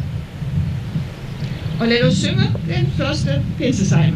Og 1.80 1.88
lad 1.88 2.02
os 2.02 2.14
synge 2.14 2.42
den 2.68 2.86
første 2.86 3.42
pinsesejr. 3.58 4.12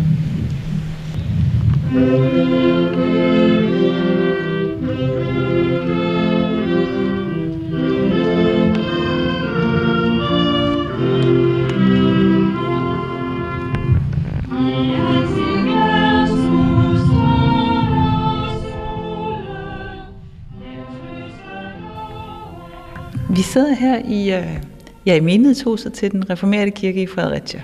Vi 23.37 23.43
sidder 23.43 23.75
her 23.75 23.99
i, 24.09 24.33
øh, 24.33 24.61
ja, 25.07 25.15
i 25.15 25.21
menighedshuset 25.21 25.93
til 25.93 26.13
den 26.13 26.31
reformerede 26.31 26.71
kirke 26.71 27.03
i 27.03 27.07
Fredericia. 27.07 27.63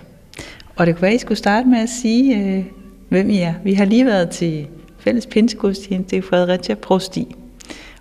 Og 0.77 0.87
det 0.87 0.95
kunne 0.95 1.03
være, 1.03 1.11
at 1.11 1.17
I 1.17 1.19
skulle 1.19 1.39
starte 1.39 1.69
med 1.69 1.79
at 1.79 1.89
sige, 1.89 2.37
øh, 2.37 2.65
hvem 3.09 3.31
I 3.31 3.39
er. 3.39 3.55
Vi 3.65 3.75
har 3.75 3.85
lige 3.85 4.07
været 4.07 4.31
til 4.31 4.67
fælles 4.99 5.27
pinsegudstjeneste 5.27 6.17
i 6.17 6.21
Fredericia 6.21 6.75
Prosti. 6.75 7.37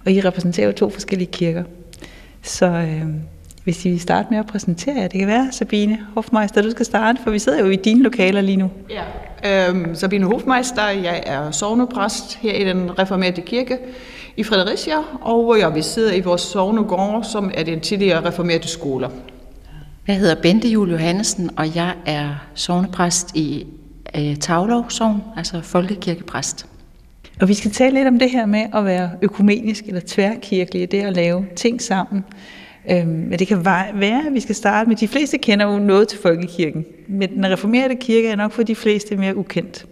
Og 0.05 0.12
I 0.12 0.21
repræsenterer 0.21 0.67
jo 0.67 0.73
to 0.73 0.89
forskellige 0.89 1.32
kirker. 1.32 1.63
Så 2.41 2.65
øh, 2.65 3.05
hvis 3.69 3.86
I 3.86 3.89
vil 3.89 3.99
starte 3.99 4.27
med 4.29 4.38
at 4.38 4.45
præsentere 4.45 4.95
jer, 4.95 5.08
det 5.08 5.19
kan 5.19 5.27
være, 5.27 5.47
Sabine 5.51 5.99
Hofmeister, 6.13 6.62
du 6.62 6.71
skal 6.71 6.86
starte, 6.86 7.19
for 7.23 7.32
vi 7.32 7.39
sidder 7.39 7.60
jo 7.60 7.69
i 7.69 7.75
dine 7.75 8.03
lokaler 8.03 8.41
lige 8.41 8.58
nu. 8.58 8.71
Ja, 9.43 9.69
øhm, 9.69 9.95
Sabine 9.95 10.25
Hofmeister, 10.25 10.88
jeg 10.89 11.23
er 11.25 11.51
sovnepræst 11.51 12.36
her 12.36 12.53
i 12.53 12.65
den 12.65 12.99
reformerede 12.99 13.41
kirke 13.41 13.77
i 14.38 14.43
Fredericia, 14.43 14.95
og 15.21 15.60
jeg 15.60 15.75
vi 15.75 15.82
sidder 15.82 16.13
i 16.13 16.19
vores 16.19 16.41
sovnegård, 16.41 17.23
som 17.23 17.51
er 17.53 17.63
den 17.63 17.79
tidligere 17.79 18.27
reformerede 18.27 18.67
skole. 18.67 19.10
Jeg 20.08 20.15
hedder 20.15 20.36
Bente 20.41 20.67
Jule 20.67 20.91
Johansen, 20.91 21.49
og 21.58 21.75
jeg 21.75 21.93
er 22.05 22.29
sovnepræst 22.53 23.36
i 23.36 23.67
øh, 24.15 24.36
Tavlov 24.36 24.89
Sogn, 24.89 25.23
altså 25.38 25.62
folkekirkepræst. 25.62 26.65
Og 27.41 27.47
vi 27.47 27.53
skal 27.53 27.71
tale 27.71 27.93
lidt 27.93 28.08
om 28.08 28.19
det 28.19 28.29
her 28.29 28.45
med 28.45 28.65
at 28.73 28.86
være 28.86 29.12
økumenisk 29.21 29.86
eller 29.86 30.01
tværkirkelig, 30.08 30.91
det 30.91 31.01
at 31.01 31.15
lave 31.15 31.45
ting 31.55 31.82
sammen. 31.82 32.23
Øhm, 32.91 33.07
men 33.07 33.39
det 33.39 33.47
kan 33.47 33.65
være, 33.65 34.27
at 34.27 34.33
vi 34.33 34.39
skal 34.39 34.55
starte 34.55 34.89
med, 34.89 34.95
de 34.95 35.07
fleste 35.07 35.37
kender 35.37 35.65
jo 35.65 35.79
noget 35.79 36.07
til 36.07 36.19
folkekirken, 36.19 36.85
men 37.07 37.29
den 37.35 37.51
reformerede 37.51 37.95
kirke 37.95 38.27
er 38.27 38.35
nok 38.35 38.51
for 38.51 38.63
de 38.63 38.75
fleste 38.75 39.15
mere 39.15 39.37
ukendt. 39.37 39.85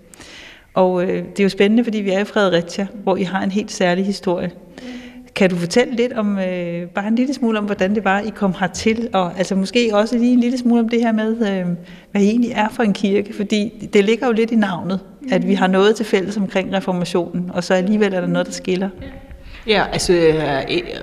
Og 0.73 1.03
øh, 1.03 1.09
det 1.09 1.39
er 1.39 1.43
jo 1.43 1.49
spændende, 1.49 1.83
fordi 1.83 1.97
vi 1.97 2.09
er 2.09 2.19
i 2.19 2.25
Fredericia, 2.25 2.87
hvor 3.03 3.17
I 3.17 3.23
har 3.23 3.43
en 3.43 3.51
helt 3.51 3.71
særlig 3.71 4.05
historie. 4.05 4.51
kan 5.35 5.49
du 5.49 5.55
fortælle 5.55 5.95
lidt 5.95 6.13
om, 6.13 6.39
øh, 6.39 6.87
bare 6.87 7.07
en 7.07 7.15
lille 7.15 7.33
smule 7.33 7.59
om, 7.59 7.65
hvordan 7.65 7.95
det 7.95 8.03
var, 8.03 8.19
I 8.19 8.29
kom 8.29 8.53
hertil, 8.59 9.09
og 9.13 9.37
altså 9.37 9.55
måske 9.55 9.89
også 9.93 10.17
lige 10.17 10.33
en 10.33 10.39
lille 10.39 10.57
smule 10.57 10.81
om 10.81 10.89
det 10.89 11.01
her 11.01 11.11
med, 11.11 11.31
øh, 11.31 11.65
hvad 12.11 12.21
I 12.21 12.29
egentlig 12.29 12.51
er 12.51 12.69
for 12.69 12.83
en 12.83 12.93
kirke, 12.93 13.33
fordi 13.33 13.89
det 13.93 14.03
ligger 14.03 14.27
jo 14.27 14.33
lidt 14.33 14.51
i 14.51 14.55
navnet, 14.55 14.99
at 15.31 15.47
vi 15.47 15.53
har 15.53 15.67
noget 15.67 15.95
til 15.95 16.05
fælles 16.05 16.37
omkring 16.37 16.73
reformationen, 16.73 17.51
og 17.53 17.63
så 17.63 17.73
alligevel 17.73 18.13
er 18.13 18.21
der 18.21 18.27
noget, 18.27 18.47
der 18.47 18.53
skiller. 18.53 18.89
Ja, 19.01 19.07
Ja, 19.67 19.85
altså 19.91 20.13
øh, 20.13 20.33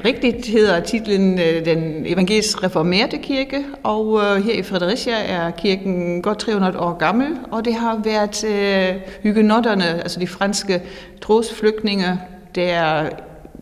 rigtigt 0.04 0.46
hedder 0.46 0.80
titlen 0.80 1.38
øh, 1.38 1.64
Den 1.64 2.06
Evangelisk 2.06 2.62
Reformerte 2.62 3.18
Kirke, 3.18 3.64
og 3.82 4.20
øh, 4.20 4.44
her 4.44 4.52
i 4.52 4.62
Fredericia 4.62 5.14
er 5.26 5.50
kirken 5.50 6.22
godt 6.22 6.38
300 6.38 6.78
år 6.78 6.98
gammel, 6.98 7.26
og 7.50 7.64
det 7.64 7.74
har 7.74 8.00
været 8.04 8.44
øh, 8.44 9.00
hygenotterne, 9.22 9.84
altså 9.84 10.20
de 10.20 10.26
franske 10.26 10.82
trosflygtninge, 11.22 12.20
der 12.54 13.08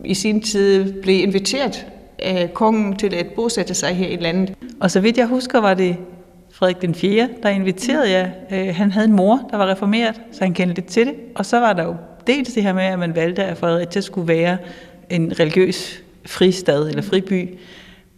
i 0.05 0.13
sin 0.13 0.41
tid 0.41 1.01
blev 1.01 1.23
inviteret 1.23 1.85
af 2.19 2.53
kongen 2.53 2.95
til 2.95 3.13
at 3.13 3.27
bosætte 3.35 3.73
sig 3.73 3.95
her 3.95 4.07
i 4.07 4.15
landet. 4.15 4.53
Og 4.79 4.91
så 4.91 4.99
vidt 4.99 5.17
jeg 5.17 5.27
husker, 5.27 5.59
var 5.59 5.73
det 5.73 5.97
Frederik 6.51 6.81
den 6.81 6.95
4., 6.95 7.29
der 7.43 7.49
inviterede 7.49 8.11
jer. 8.11 8.29
Han 8.71 8.91
havde 8.91 9.07
en 9.07 9.13
mor, 9.13 9.47
der 9.51 9.57
var 9.57 9.71
reformeret, 9.71 10.21
så 10.31 10.43
han 10.43 10.53
kendte 10.53 10.75
lidt 10.75 10.87
til 10.87 11.05
det. 11.05 11.13
Og 11.35 11.45
så 11.45 11.59
var 11.59 11.73
der 11.73 11.83
jo 11.83 11.95
dels 12.27 12.53
det 12.53 12.63
her 12.63 12.73
med, 12.73 12.83
at 12.83 12.99
man 12.99 13.15
valgte, 13.15 13.43
at 13.43 13.57
Fredericia 13.57 14.01
skulle 14.01 14.27
være 14.27 14.57
en 15.09 15.39
religiøs 15.39 16.03
fristad 16.25 16.89
eller 16.89 17.01
friby, 17.01 17.49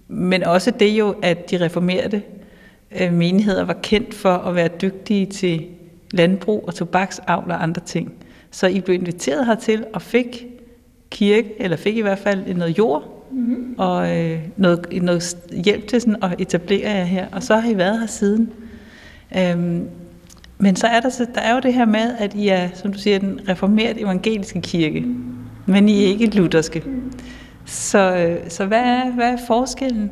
men 0.08 0.43
også 0.43 0.71
det 0.71 0.89
jo, 0.89 1.15
at 1.21 1.52
de 1.52 1.65
reformerede 1.65 2.21
øh, 3.02 3.13
menigheder 3.13 3.63
var 3.63 3.78
kendt 3.84 4.13
for 4.13 4.34
at 4.34 4.56
være 4.56 4.67
dygtige 4.67 5.26
til 5.26 5.65
landbrug 6.12 6.63
og 6.67 6.76
tobaksavl 6.76 7.52
og 7.52 7.63
andre 7.63 7.82
ting. 7.82 8.13
Så 8.52 8.67
I 8.67 8.82
blev 8.82 8.95
inviteret 8.95 9.45
hertil 9.45 9.86
og 9.93 10.02
fik 10.02 10.45
kirke, 11.10 11.54
eller 11.60 11.78
fik 11.78 11.98
i 11.98 12.02
hvert 12.02 12.19
fald 12.19 12.56
noget 12.56 12.78
jord, 12.78 13.28
mm-hmm. 13.32 13.76
og 13.78 14.17
øh, 14.17 14.39
noget, 14.58 15.04
noget 15.04 15.38
hjælp 15.63 15.88
til 15.88 16.02
sådan 16.02 16.24
at 16.24 16.36
etablere 16.39 16.89
jer 16.89 17.04
her. 17.04 17.28
Og 17.32 17.43
så 17.43 17.56
har 17.56 17.71
I 17.71 17.78
været 17.78 18.00
her 18.00 18.08
siden. 18.08 18.54
Øhm, 19.38 19.88
men 20.58 20.76
så 20.76 20.88
er 20.88 21.00
der, 21.00 21.10
så, 21.10 21.28
der 21.36 21.41
er 21.41 21.54
jo 21.54 21.60
det 21.60 21.74
her 21.74 21.86
med, 21.86 22.15
at 22.19 22.34
I 22.34 22.48
er, 22.48 22.69
som 22.74 22.93
du 22.93 23.00
siger, 23.00 23.19
den 23.19 23.39
reformerede 23.50 24.02
evangeliske 24.02 24.62
kirke, 24.62 25.06
men 25.65 25.89
I 25.89 26.04
er 26.04 26.08
ikke 26.08 26.36
lutherske. 26.36 26.84
Så, 27.65 28.15
øh, 28.15 28.49
så 28.49 28.65
hvad, 28.65 28.80
er, 28.80 29.12
hvad 29.12 29.34
er 29.34 29.38
forskellen? 29.47 30.12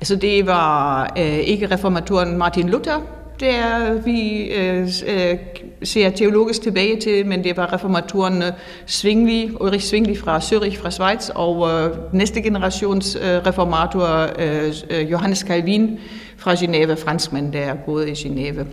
Altså 0.00 0.16
det 0.16 0.46
var 0.46 1.12
øh, 1.18 1.38
ikke 1.38 1.70
reformatoren 1.70 2.38
Martin 2.38 2.68
Luther, 2.68 3.00
der 3.40 3.94
vi 3.94 4.40
øh, 4.40 4.88
øh, 5.06 5.38
ser 5.82 6.10
teologisk 6.10 6.62
tilbage 6.62 7.00
til, 7.00 7.26
men 7.26 7.44
det 7.44 7.56
var 7.56 7.72
reformatoren 7.72 8.42
øh, 8.42 8.52
Svingli, 8.86 9.50
Ulrich 9.60 9.86
Svingli 9.86 10.16
fra 10.16 10.38
Zürich, 10.38 10.82
fra 10.82 10.90
Schweiz, 10.90 11.28
og 11.28 11.70
øh, 11.70 12.14
næste 12.14 12.42
generations 12.42 13.16
øh, 13.16 13.22
reformator 13.22 14.28
øh, 14.38 14.72
øh, 14.90 15.10
Johannes 15.10 15.38
Calvin 15.38 15.98
fra 16.36 16.54
Genève, 16.54 16.94
franskmand, 16.94 17.52
der 17.52 17.74
boede 17.74 18.10
i 18.10 18.12
Genève. 18.12 18.64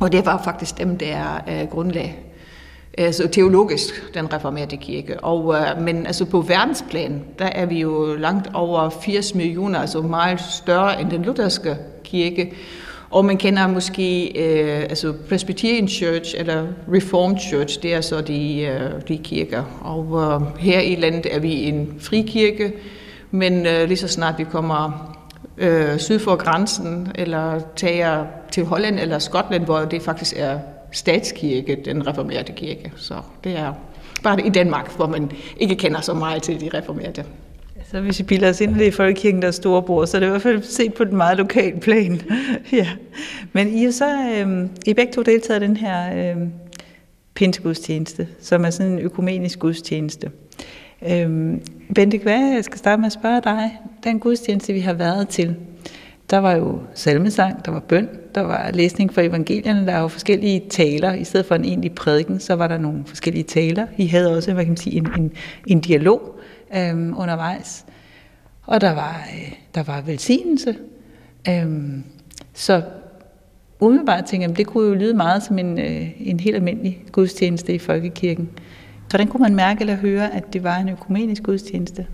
Og 0.00 0.12
det 0.12 0.26
var 0.26 0.42
faktisk 0.44 0.78
dem, 0.78 0.98
der 0.98 1.44
øh, 1.48 1.68
grundlag 1.68 2.29
altså 3.04 3.28
teologisk, 3.28 4.14
den 4.14 4.32
reformerte 4.32 4.76
kirke. 4.76 5.20
Og, 5.20 5.54
øh, 5.54 5.82
men 5.82 6.06
altså 6.06 6.24
på 6.24 6.40
verdensplan, 6.40 7.24
der 7.38 7.44
er 7.44 7.66
vi 7.66 7.80
jo 7.80 8.14
langt 8.14 8.48
over 8.54 8.90
80 8.90 9.34
millioner, 9.34 9.78
altså 9.78 10.00
meget 10.00 10.40
større 10.40 11.00
end 11.00 11.10
den 11.10 11.22
lutherske 11.22 11.76
kirke. 12.04 12.52
Og 13.10 13.24
man 13.24 13.36
kender 13.36 13.66
måske 13.66 14.26
øh, 14.38 14.82
altså 14.82 15.12
Presbyterian 15.28 15.88
Church 15.88 16.34
eller 16.38 16.66
Reformed 16.92 17.38
Church, 17.38 17.82
det 17.82 17.94
er 17.94 18.00
så 18.00 18.20
de, 18.20 18.60
øh, 18.60 18.90
de 19.08 19.18
kirker. 19.18 19.62
Og 19.80 20.22
øh, 20.22 20.62
her 20.62 20.80
i 20.80 20.94
landet 20.94 21.34
er 21.34 21.38
vi 21.38 21.52
en 21.52 21.94
frikirke, 22.00 22.72
men 23.30 23.66
øh, 23.66 23.88
lige 23.88 23.98
så 23.98 24.08
snart 24.08 24.34
vi 24.38 24.44
kommer 24.44 25.16
øh, 25.58 25.98
syd 25.98 26.18
for 26.18 26.36
grænsen, 26.36 27.12
eller 27.14 27.60
tager 27.76 28.24
til 28.52 28.64
Holland 28.64 29.00
eller 29.00 29.18
Skotland, 29.18 29.64
hvor 29.64 29.78
det 29.78 30.02
faktisk 30.02 30.34
er 30.36 30.58
statskirke, 30.92 31.78
den 31.84 32.06
reformerte 32.06 32.52
kirke. 32.52 32.92
Så 32.96 33.14
det 33.44 33.56
er 33.56 33.72
bare 34.22 34.46
i 34.46 34.50
Danmark, 34.50 34.96
hvor 34.96 35.06
man 35.06 35.30
ikke 35.56 35.76
kender 35.76 36.00
så 36.00 36.14
meget 36.14 36.42
til 36.42 36.60
de 36.60 36.70
reformerte. 36.78 37.24
Så 37.90 38.00
hvis 38.00 38.18
vi 38.18 38.24
bilder 38.24 38.48
os 38.48 38.60
ind, 38.60 38.80
i 38.80 38.90
folkekirken, 38.90 39.42
der 39.42 39.48
er 39.48 39.52
storebror, 39.52 40.04
så 40.04 40.16
er 40.16 40.18
det 40.18 40.26
i 40.26 40.30
hvert 40.30 40.42
fald 40.42 40.62
set 40.62 40.94
på 40.94 41.04
den 41.04 41.16
meget 41.16 41.38
lokal 41.38 41.80
plan. 41.80 42.20
ja. 42.72 42.88
Men 43.52 43.68
I 43.68 43.84
har 43.84 43.90
så, 43.90 44.06
øh, 44.06 44.68
I 44.86 44.94
begge 44.94 45.12
to 45.12 45.22
deltaget 45.22 45.62
i 45.62 45.66
den 45.66 45.76
her 45.76 46.30
øh, 46.32 46.42
pinsegudstjeneste, 47.34 48.28
som 48.40 48.64
er 48.64 48.70
sådan 48.70 48.92
en 48.92 48.98
økumenisk 48.98 49.58
gudstjeneste. 49.58 50.30
Øh, 51.10 51.56
Bente, 51.94 52.18
hvad 52.18 52.54
jeg 52.54 52.64
skal 52.64 52.78
starte 52.78 53.00
med 53.00 53.06
at 53.06 53.12
spørge 53.12 53.40
dig. 53.44 53.78
Den 54.04 54.20
gudstjeneste, 54.20 54.72
vi 54.72 54.80
har 54.80 54.92
været 54.92 55.28
til, 55.28 55.56
der 56.30 56.38
var 56.38 56.52
jo 56.52 56.80
salmesang, 56.94 57.64
der 57.64 57.72
var 57.72 57.80
bøn, 57.80 58.08
der 58.34 58.40
var 58.40 58.70
læsning 58.74 59.14
for 59.14 59.20
evangelierne, 59.20 59.86
der 59.86 59.92
er 59.92 60.00
jo 60.00 60.08
forskellige 60.08 60.62
taler. 60.70 61.14
I 61.14 61.24
stedet 61.24 61.46
for 61.46 61.54
en 61.54 61.64
egentlig 61.64 61.92
prædiken, 61.92 62.40
så 62.40 62.54
var 62.54 62.68
der 62.68 62.78
nogle 62.78 63.02
forskellige 63.06 63.44
taler. 63.44 63.86
I 63.96 64.06
havde 64.06 64.36
også 64.36 64.52
hvad 64.52 64.64
kan 64.64 64.70
man 64.70 64.76
sige, 64.76 64.96
en, 64.96 65.08
en, 65.18 65.32
en 65.66 65.80
dialog 65.80 66.40
øhm, 66.76 67.14
undervejs. 67.18 67.86
Og 68.66 68.80
der 68.80 68.94
var, 68.94 69.24
øh, 69.34 69.52
der 69.74 69.82
var 69.82 70.00
velsignelse. 70.00 70.76
Øhm, 71.48 72.04
så 72.54 72.82
umiddelbart 73.80 74.24
tænker 74.24 74.48
jeg, 74.48 74.56
det 74.56 74.66
kunne 74.66 74.88
jo 74.88 74.94
lyde 74.94 75.14
meget 75.14 75.42
som 75.42 75.58
en, 75.58 75.78
øh, 75.78 76.10
en 76.20 76.40
helt 76.40 76.56
almindelig 76.56 77.04
gudstjeneste 77.12 77.74
i 77.74 77.78
folkekirken. 77.78 78.50
Hvordan 79.10 79.26
kunne 79.26 79.42
man 79.42 79.54
mærke 79.54 79.80
eller 79.80 79.96
høre, 79.96 80.34
at 80.34 80.52
det 80.52 80.64
var 80.64 80.76
en 80.76 80.88
økumenisk 80.88 81.42
gudstjeneste? 81.42 82.06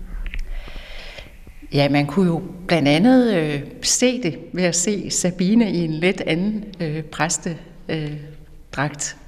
Ja, 1.73 1.89
man 1.89 2.05
kunne 2.05 2.27
jo 2.27 2.41
blandt 2.67 2.87
andet 2.87 3.33
øh, 3.33 3.61
se 3.81 4.23
det 4.23 4.39
ved 4.53 4.63
at 4.63 4.75
se 4.75 5.09
Sabine 5.09 5.71
i 5.71 5.77
en 5.77 5.91
lidt 5.91 6.21
anden 6.21 6.63
øh, 6.79 7.03
præstedragt 7.03 7.57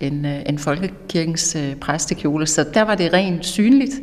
øh, 0.01 0.07
end, 0.07 0.27
øh, 0.27 0.41
end 0.49 0.57
folkekirkens 0.57 1.55
øh, 1.55 1.75
præstekjole, 1.75 2.47
så 2.47 2.65
der 2.73 2.81
var 2.81 2.95
det 2.95 3.13
rent 3.13 3.45
synligt. 3.45 3.93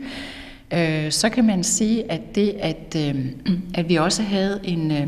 Øh, 0.75 1.11
så 1.11 1.29
kan 1.29 1.47
man 1.47 1.65
sige, 1.65 2.13
at 2.13 2.21
det, 2.35 2.55
at, 2.61 2.97
øh, 2.97 3.15
at 3.75 3.89
vi 3.89 3.97
også 3.97 4.23
havde 4.23 4.61
en, 4.65 4.91
øh, 4.91 5.07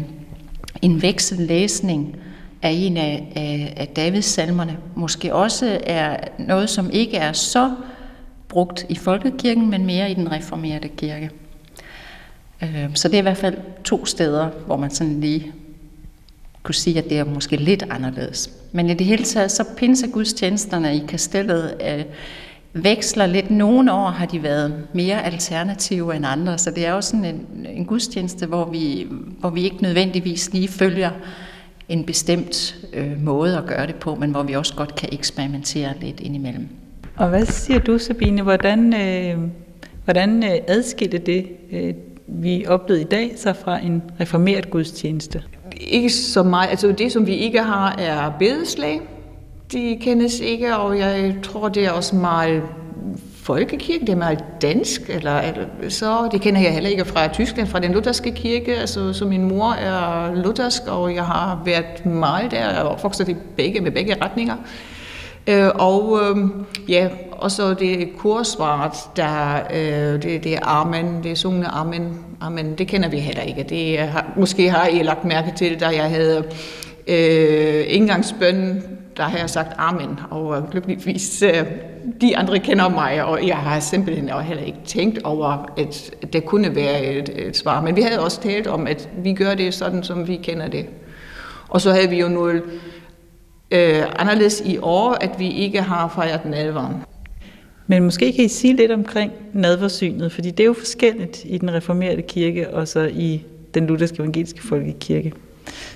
en 0.83 1.03
veksellæsning 1.03 2.17
af 2.62 2.71
en 2.71 2.97
af, 2.97 3.33
af, 3.37 3.75
af 3.77 3.88
Davids 3.88 4.25
salmerne, 4.25 4.77
måske 4.95 5.35
også 5.35 5.81
er 5.87 6.17
noget, 6.38 6.71
som 6.71 6.91
ikke 6.93 7.17
er 7.17 7.33
så 7.33 7.75
brugt 8.49 8.87
i 8.88 8.95
folkekirken, 8.95 9.71
men 9.71 9.87
mere 9.87 10.11
i 10.11 10.14
den 10.14 10.33
reformerede 10.33 10.88
kirke. 10.88 11.31
Øh, 12.62 12.90
så 12.94 13.09
det 13.09 13.14
er 13.14 13.18
i 13.18 13.23
hvert 13.23 13.37
fald 13.37 13.57
to 13.85 14.07
steder, 14.07 14.49
hvor 14.66 14.77
man 14.77 14.90
sådan 14.90 15.21
lige 15.21 15.53
kunne 16.62 16.75
sige, 16.75 16.99
at 16.99 17.05
det 17.05 17.18
er 17.18 17.25
måske 17.25 17.57
lidt 17.57 17.85
anderledes. 17.90 18.51
Men 18.73 18.90
i 18.90 18.94
det 18.94 19.07
hele 19.07 19.25
taget, 19.25 19.51
så 19.51 19.64
pinsegudstjenesterne 19.77 20.97
i 20.97 21.03
kastellet 21.09 21.75
øh, 21.88 22.05
veksler 22.73 23.27
lidt. 23.27 23.51
Nogle 23.51 23.92
år 23.92 24.09
har 24.09 24.27
de 24.27 24.42
været 24.42 24.87
mere 24.92 25.25
alternative 25.25 26.16
end 26.16 26.27
andre, 26.27 26.59
så 26.59 26.71
det 26.71 26.87
er 26.87 26.92
også 26.92 27.11
sådan 27.11 27.25
en, 27.25 27.66
en 27.66 27.85
gudstjeneste, 27.85 28.47
hvor 28.47 28.64
vi, 28.64 29.07
hvor 29.40 29.51
vi 29.51 29.62
ikke 29.62 29.83
nødvendigvis 29.83 30.53
lige 30.53 30.68
følger 30.68 31.11
en 31.88 32.05
bestemt 32.05 32.77
øh, 32.92 33.23
måde 33.25 33.59
at 33.59 33.66
gøre 33.66 33.87
det 33.87 33.94
på, 33.94 34.14
men 34.14 34.31
hvor 34.31 34.42
vi 34.42 34.53
også 34.53 34.75
godt 34.75 34.94
kan 34.94 35.09
eksperimentere 35.12 35.92
lidt 36.01 36.21
indimellem. 36.21 36.68
Og 37.16 37.29
hvad 37.29 37.47
siger 37.47 37.81
du, 37.81 37.99
Sabine? 37.99 38.42
Hvordan, 38.42 38.94
øh, 38.94 39.38
hvordan 40.05 40.44
øh, 40.44 40.59
adskilte 40.68 41.18
det, 41.18 41.47
øh, 41.73 41.94
vi 42.29 42.67
oplevede 42.69 43.05
i 43.05 43.09
dag, 43.09 43.33
så 43.37 43.53
fra 43.53 43.79
en 43.79 44.03
reformeret 44.21 44.71
gudstjeneste? 44.71 45.43
Ikke 45.81 46.11
så 46.11 46.43
meget. 46.43 46.71
Altså 46.71 46.93
det, 46.93 47.12
som 47.12 47.27
vi 47.27 47.35
ikke 47.35 47.62
har, 47.62 47.97
er 47.99 48.33
bedeslag. 48.38 49.01
De 49.73 49.99
kendes 50.01 50.41
ikke, 50.41 50.77
og 50.77 50.99
jeg 50.99 51.35
tror, 51.43 51.69
det 51.69 51.85
er 51.85 51.91
også 51.91 52.17
meget 52.17 52.62
folkekirke, 53.49 54.07
det 54.07 54.12
er 54.12 54.17
meget 54.17 54.45
dansk, 54.62 55.11
eller, 55.11 55.41
eller 55.41 55.64
så, 55.88 56.29
det 56.33 56.41
kender 56.41 56.61
jeg 56.61 56.73
heller 56.73 56.91
ikke 56.91 57.05
fra 57.05 57.29
Tyskland, 57.29 57.69
fra 57.69 57.79
den 57.79 57.93
lutherske 57.93 58.31
kirke, 58.33 58.77
altså 58.77 59.13
så 59.13 59.25
min 59.25 59.48
mor 59.48 59.73
er 59.73 60.35
luthersk, 60.35 60.83
og 60.87 61.15
jeg 61.15 61.25
har 61.25 61.63
været 61.65 62.07
meget 62.07 62.50
der, 62.50 62.81
og 62.81 62.90
opvokset 62.90 63.29
i 63.29 63.37
begge, 63.57 63.81
med 63.81 63.90
begge 63.90 64.17
retninger. 64.23 64.57
Øh, 65.46 65.69
og 65.75 66.21
øh, 66.23 66.37
ja, 66.88 67.09
og 67.39 67.51
så 67.51 67.75
det 67.75 68.09
kursvaret, 68.19 68.93
der, 69.17 69.61
øh, 69.75 70.23
det, 70.23 70.45
det 70.45 70.55
er 70.55 70.67
Amen, 70.67 71.23
det 71.23 71.31
er 71.31 71.37
sunget 71.37 71.69
Amen, 71.73 72.25
Amen, 72.41 72.75
det 72.79 72.89
kender 72.89 73.09
vi 73.09 73.19
heller 73.19 73.43
ikke. 73.43 73.63
Det 73.63 73.99
har, 73.99 74.27
måske 74.37 74.71
har 74.71 74.87
I 74.87 75.03
lagt 75.03 75.25
mærke 75.25 75.53
til, 75.57 75.81
da 75.81 75.87
jeg 75.87 76.11
havde 76.11 76.45
øh, 77.07 77.85
indgangsbønnen, 77.89 78.83
der 79.17 79.23
har 79.23 79.39
jeg 79.39 79.51
sagt 79.51 79.73
Amen, 79.79 80.21
og 80.31 80.57
øh, 80.57 80.75
lykkeligvis 80.75 81.43
øh, 81.43 81.65
de 82.21 82.37
andre 82.37 82.59
kender 82.59 82.89
mig, 82.89 83.25
og 83.25 83.47
jeg 83.47 83.57
har 83.57 83.81
simpelthen 83.81 84.31
også 84.31 84.45
heller 84.45 84.65
ikke 84.65 84.79
tænkt 84.87 85.23
over, 85.23 85.67
at 85.77 86.15
det 86.33 86.45
kunne 86.45 86.75
være 86.77 87.05
et, 87.05 87.31
et 87.47 87.57
svar. 87.57 87.81
Men 87.81 87.97
vi 87.97 88.01
havde 88.01 88.21
også 88.21 88.41
talt 88.41 88.67
om, 88.67 88.87
at 88.87 89.09
vi 89.25 89.33
gør 89.33 89.55
det 89.55 89.75
sådan, 89.75 90.03
som 90.03 90.29
vi 90.29 90.37
kender 90.37 90.69
det. 90.69 90.87
Og 91.69 91.81
så 91.81 91.93
havde 91.93 92.09
vi 92.09 92.21
jo 92.21 92.29
noget 92.29 92.63
øh, 93.71 94.03
anderledes 94.19 94.63
i 94.65 94.79
år, 94.79 95.17
at 95.21 95.31
vi 95.39 95.51
ikke 95.51 95.83
har 95.83 96.09
fejret 96.09 96.45
nadveren. 96.45 96.95
Men 97.91 98.03
måske 98.03 98.33
kan 98.33 98.45
I 98.45 98.49
sige 98.49 98.77
lidt 98.77 98.93
omkring 98.93 99.33
nadversynet, 99.53 100.33
fordi 100.33 100.51
det 100.51 100.61
er 100.61 100.67
jo 100.67 100.73
forskelligt 100.73 101.43
i 101.45 101.59
den 101.59 101.75
reformerede 101.75 102.23
kirke 102.23 102.71
og 102.71 102.89
så 102.89 103.11
i 103.13 103.43
den 103.75 103.87
lutherske 103.87 104.17
evangeliske 104.19 104.63
folkekirke. 104.63 105.33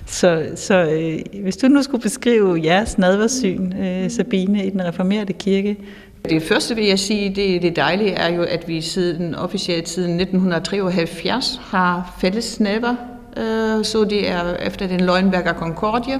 Så, 0.06 0.46
så 0.54 0.74
øh, 0.74 1.42
hvis 1.42 1.56
du 1.56 1.68
nu 1.68 1.82
skulle 1.82 2.02
beskrive 2.02 2.60
jeres 2.64 2.98
nadversyn, 2.98 3.72
øh, 3.72 4.10
Sabine, 4.10 4.66
i 4.66 4.70
den 4.70 4.84
reformerede 4.84 5.32
kirke. 5.32 5.76
Det 6.28 6.42
første 6.42 6.74
vil 6.74 6.84
jeg 6.84 6.98
sige, 6.98 7.34
det, 7.34 7.62
det 7.62 7.76
dejlige 7.76 8.10
er 8.10 8.34
jo, 8.34 8.42
at 8.42 8.68
vi 8.68 8.80
siden 8.80 9.34
officielt 9.34 9.88
siden 9.88 10.20
1973 10.20 11.60
har 11.62 12.16
fælles 12.20 12.60
nadver, 12.60 12.94
øh, 13.36 13.84
så 13.84 14.04
det 14.04 14.28
er 14.30 14.56
efter 14.56 14.86
den 14.86 15.00
Løgnberger 15.00 15.52
Concordia, 15.52 16.18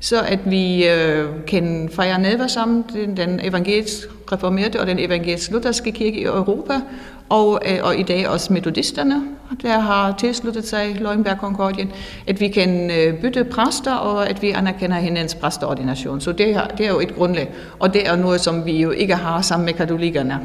så 0.00 0.22
at 0.22 0.38
vi 0.44 0.88
øh, 0.88 1.28
kan 1.46 1.90
fejre 1.92 2.20
nadver 2.20 2.46
sammen, 2.46 2.84
den, 2.92 3.16
den 3.16 3.40
evangelisk 3.42 4.08
reformerte 4.32 4.80
og 4.80 4.86
den 4.86 4.98
evangelisk 4.98 5.50
lutherske 5.50 5.92
kirke 5.92 6.20
i 6.20 6.24
Europa, 6.24 6.80
og, 7.28 7.60
øh, 7.66 7.78
og 7.82 7.96
i 7.96 8.02
dag 8.02 8.28
også 8.28 8.52
metodisterne, 8.52 9.22
der 9.62 9.78
har 9.78 10.14
tilsluttet 10.18 10.66
sig 10.66 10.96
Løgnberg 11.00 11.36
Concordien, 11.36 11.92
at 12.26 12.40
vi 12.40 12.48
kan 12.48 12.90
øh, 12.90 13.20
bytte 13.20 13.44
præster, 13.44 13.94
og 13.94 14.28
at 14.28 14.42
vi 14.42 14.50
anerkender 14.50 14.96
hinandens 14.96 15.34
præsteordination. 15.34 16.20
Så 16.20 16.32
det, 16.32 16.54
her, 16.54 16.66
det 16.66 16.86
er 16.86 16.90
jo 16.90 17.00
et 17.00 17.16
grundlag, 17.16 17.50
og 17.78 17.94
det 17.94 18.08
er 18.08 18.16
noget, 18.16 18.40
som 18.40 18.66
vi 18.66 18.82
jo 18.82 18.90
ikke 18.90 19.14
har 19.14 19.40
sammen 19.40 19.66
med 19.66 19.74
katolikkerne. 19.74 20.38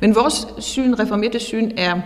Men 0.00 0.14
vores 0.14 0.46
syn, 0.58 0.94
reformerte 0.94 1.38
syn, 1.38 1.70
er 1.76 2.00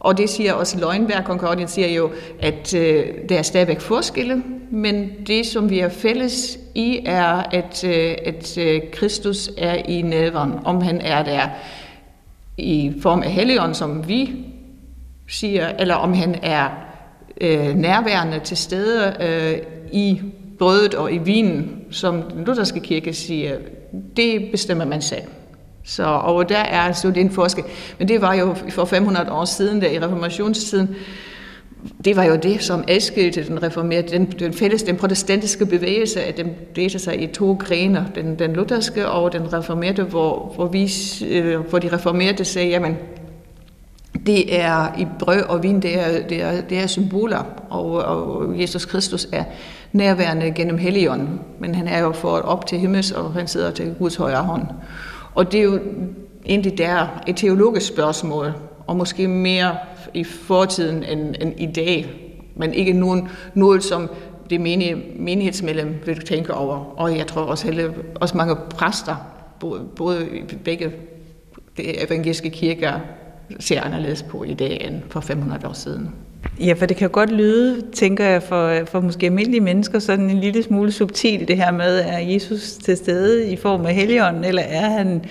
og 0.00 0.18
det 0.18 0.30
siger 0.30 0.52
også 0.52 0.78
Løgnberg 0.78 1.24
Concordien 1.24 1.68
siger 1.68 1.88
jo, 1.88 2.10
at 2.40 2.74
øh, 2.74 3.06
der 3.28 3.38
er 3.38 3.42
stadigvæk 3.42 3.80
forskelle, 3.80 4.42
men 4.70 5.10
det, 5.26 5.46
som 5.46 5.70
vi 5.70 5.78
er 5.78 5.88
fælles 5.88 6.58
i, 6.74 7.00
er, 7.06 7.32
at, 7.32 7.84
øh, 7.84 8.14
at 8.24 8.58
øh, 8.58 8.80
Kristus 8.92 9.50
er 9.58 9.74
i 9.74 10.02
nadveren, 10.02 10.52
om 10.64 10.80
han 10.80 11.00
er 11.00 11.22
der 11.22 11.48
i 12.56 12.92
form 13.02 13.22
af 13.22 13.30
helligånd, 13.30 13.74
som 13.74 14.08
vi 14.08 14.30
siger, 15.28 15.68
eller 15.68 15.94
om 15.94 16.12
han 16.12 16.36
er 16.42 16.68
øh, 17.40 17.74
nærværende 17.74 18.40
til 18.44 18.56
stede 18.56 19.16
øh, 19.20 19.58
i 19.92 20.20
brødet 20.58 20.94
og 20.94 21.12
i 21.12 21.18
vinen, 21.18 21.84
som 21.90 22.22
den 22.22 22.44
lutherske 22.44 22.80
kirke 22.80 23.14
siger, 23.14 23.56
det 24.16 24.48
bestemmer 24.50 24.84
man 24.84 25.02
selv. 25.02 25.22
Så, 25.84 26.04
og 26.04 26.48
der 26.48 26.58
er 26.58 26.80
altså 26.80 27.12
en 27.16 27.30
forskel. 27.30 27.64
Men 27.98 28.08
det 28.08 28.20
var 28.20 28.34
jo 28.34 28.54
for 28.70 28.84
500 28.84 29.32
år 29.32 29.44
siden, 29.44 29.80
der 29.80 29.88
i 29.88 29.98
reformationstiden, 29.98 30.96
det 32.04 32.16
var 32.16 32.24
jo 32.24 32.36
det, 32.36 32.62
som 32.62 32.84
adskilte 32.88 33.46
den 33.46 33.62
reformerede, 33.62 34.08
den, 34.08 34.26
den 34.26 34.52
fælles, 34.52 34.82
den 34.82 34.96
protestantiske 34.96 35.66
bevægelse, 35.66 36.22
at 36.22 36.36
den 36.36 36.50
delte 36.76 36.98
sig 36.98 37.22
i 37.22 37.26
to 37.26 37.56
grene, 37.60 38.06
den, 38.14 38.38
den 38.38 38.52
lutherske 38.52 39.08
og 39.08 39.32
den 39.32 39.52
reformerede, 39.52 40.02
hvor, 40.02 40.52
hvor, 40.54 40.66
vi, 40.66 40.92
øh, 41.28 41.60
hvor 41.60 41.78
de 41.78 41.92
reformerede 41.92 42.44
sagde, 42.44 42.68
jamen, 42.68 42.96
det 44.26 44.60
er 44.60 44.98
i 44.98 45.06
brød 45.18 45.42
og 45.42 45.62
vin, 45.62 45.82
det 45.82 46.00
er, 46.00 46.26
det 46.28 46.42
er, 46.42 46.60
det 46.60 46.78
er 46.78 46.86
symboler, 46.86 47.42
og, 47.70 47.90
og 47.92 48.60
Jesus 48.60 48.84
Kristus 48.84 49.28
er 49.32 49.44
nærværende 49.92 50.50
gennem 50.50 50.78
Helligånden, 50.78 51.40
men 51.58 51.74
han 51.74 51.88
er 51.88 51.98
jo 51.98 52.12
for 52.12 52.28
op 52.28 52.66
til 52.66 52.78
himmels, 52.78 53.12
og 53.12 53.32
han 53.32 53.46
sidder 53.46 53.70
til 53.70 53.94
Guds 53.98 54.16
højre 54.16 54.42
hånd. 54.42 54.62
Og 55.34 55.52
det 55.52 55.60
er 55.60 55.64
jo 55.64 55.78
egentlig 56.46 56.78
der 56.78 57.06
et 57.26 57.36
teologisk 57.36 57.86
spørgsmål, 57.86 58.52
og 58.88 58.96
måske 58.96 59.28
mere 59.28 59.76
i 60.14 60.24
fortiden 60.24 61.04
end, 61.04 61.34
end 61.40 61.54
i 61.56 61.66
dag, 61.66 62.06
men 62.56 62.74
ikke 62.74 62.92
nogen, 62.92 63.28
noget, 63.54 63.84
som 63.84 64.10
det 64.50 64.60
menige, 64.60 64.96
menighedsmedlem 65.16 65.94
vil 66.06 66.20
tænke 66.20 66.54
over. 66.54 66.94
Og 67.00 67.16
jeg 67.16 67.26
tror 67.26 67.42
også, 67.42 67.66
hele, 67.66 67.94
også 68.14 68.36
mange 68.36 68.56
præster, 68.70 69.16
både, 69.60 69.80
både 69.96 70.26
begge 70.64 70.92
evangeliske 71.78 72.50
kirker, 72.50 72.92
ser 73.60 73.80
anderledes 73.80 74.22
på 74.22 74.44
i 74.44 74.54
dag 74.54 74.86
end 74.88 75.02
for 75.10 75.20
500 75.20 75.68
år 75.68 75.72
siden. 75.72 76.10
Ja, 76.60 76.72
for 76.72 76.86
det 76.86 76.96
kan 76.96 77.10
godt 77.10 77.30
lyde, 77.30 77.82
tænker 77.92 78.24
jeg, 78.24 78.42
for, 78.42 78.84
for 78.84 79.00
måske 79.00 79.26
almindelige 79.26 79.60
mennesker, 79.60 79.98
sådan 79.98 80.30
en 80.30 80.38
lille 80.38 80.62
smule 80.62 80.92
subtil 80.92 81.48
det 81.48 81.56
her 81.56 81.70
med, 81.70 82.00
er 82.00 82.18
Jesus 82.18 82.72
til 82.72 82.96
stede 82.96 83.50
i 83.50 83.56
form 83.56 83.86
af 83.86 83.94
helligånden, 83.94 84.44
eller 84.44 84.62
er 84.62 84.88
han 84.88 85.24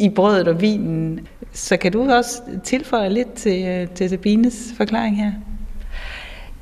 i 0.00 0.08
brødet 0.08 0.48
og 0.48 0.60
vinen? 0.60 1.20
Så 1.52 1.76
kan 1.76 1.92
du 1.92 2.10
også 2.10 2.42
tilføje 2.64 3.08
lidt 3.08 3.32
til, 3.32 3.64
øh, 3.64 3.88
til 3.88 4.10
Sabines 4.10 4.72
forklaring 4.76 5.16
her? 5.16 5.32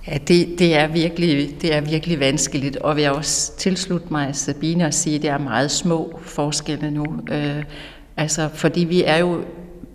Ja, 0.07 0.19
det, 0.29 0.59
det, 0.59 0.77
er 0.77 0.87
virkelig, 0.87 1.57
det 1.63 1.75
er 1.75 1.81
virkelig 1.81 2.21
vanskeligt, 2.21 2.77
og 2.77 2.97
vil 2.97 3.03
jeg 3.03 3.13
også 3.13 3.57
tilslutte 3.57 4.07
mig 4.11 4.37
Sabine 4.37 4.87
og 4.87 4.95
sige, 4.95 5.17
at 5.17 5.23
det 5.23 5.31
er 5.31 5.39
meget 5.39 5.71
små 5.71 6.21
forskelle 6.23 6.91
nu. 6.91 7.07
Øh, 7.31 7.65
altså, 8.17 8.49
fordi 8.55 8.85
vi 8.85 9.05
er 9.05 9.17
jo 9.17 9.41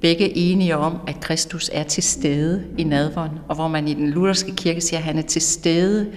begge 0.01 0.37
enige 0.37 0.77
om, 0.77 0.97
at 1.07 1.19
Kristus 1.19 1.69
er 1.73 1.83
til 1.83 2.03
stede 2.03 2.63
i 2.77 2.83
nadveren, 2.83 3.31
og 3.47 3.55
hvor 3.55 3.67
man 3.67 3.87
i 3.87 3.93
den 3.93 4.09
lutherske 4.09 4.55
kirke 4.55 4.81
siger, 4.81 4.99
at 4.99 5.05
han 5.05 5.17
er 5.17 5.21
til 5.21 5.41
stede 5.41 6.07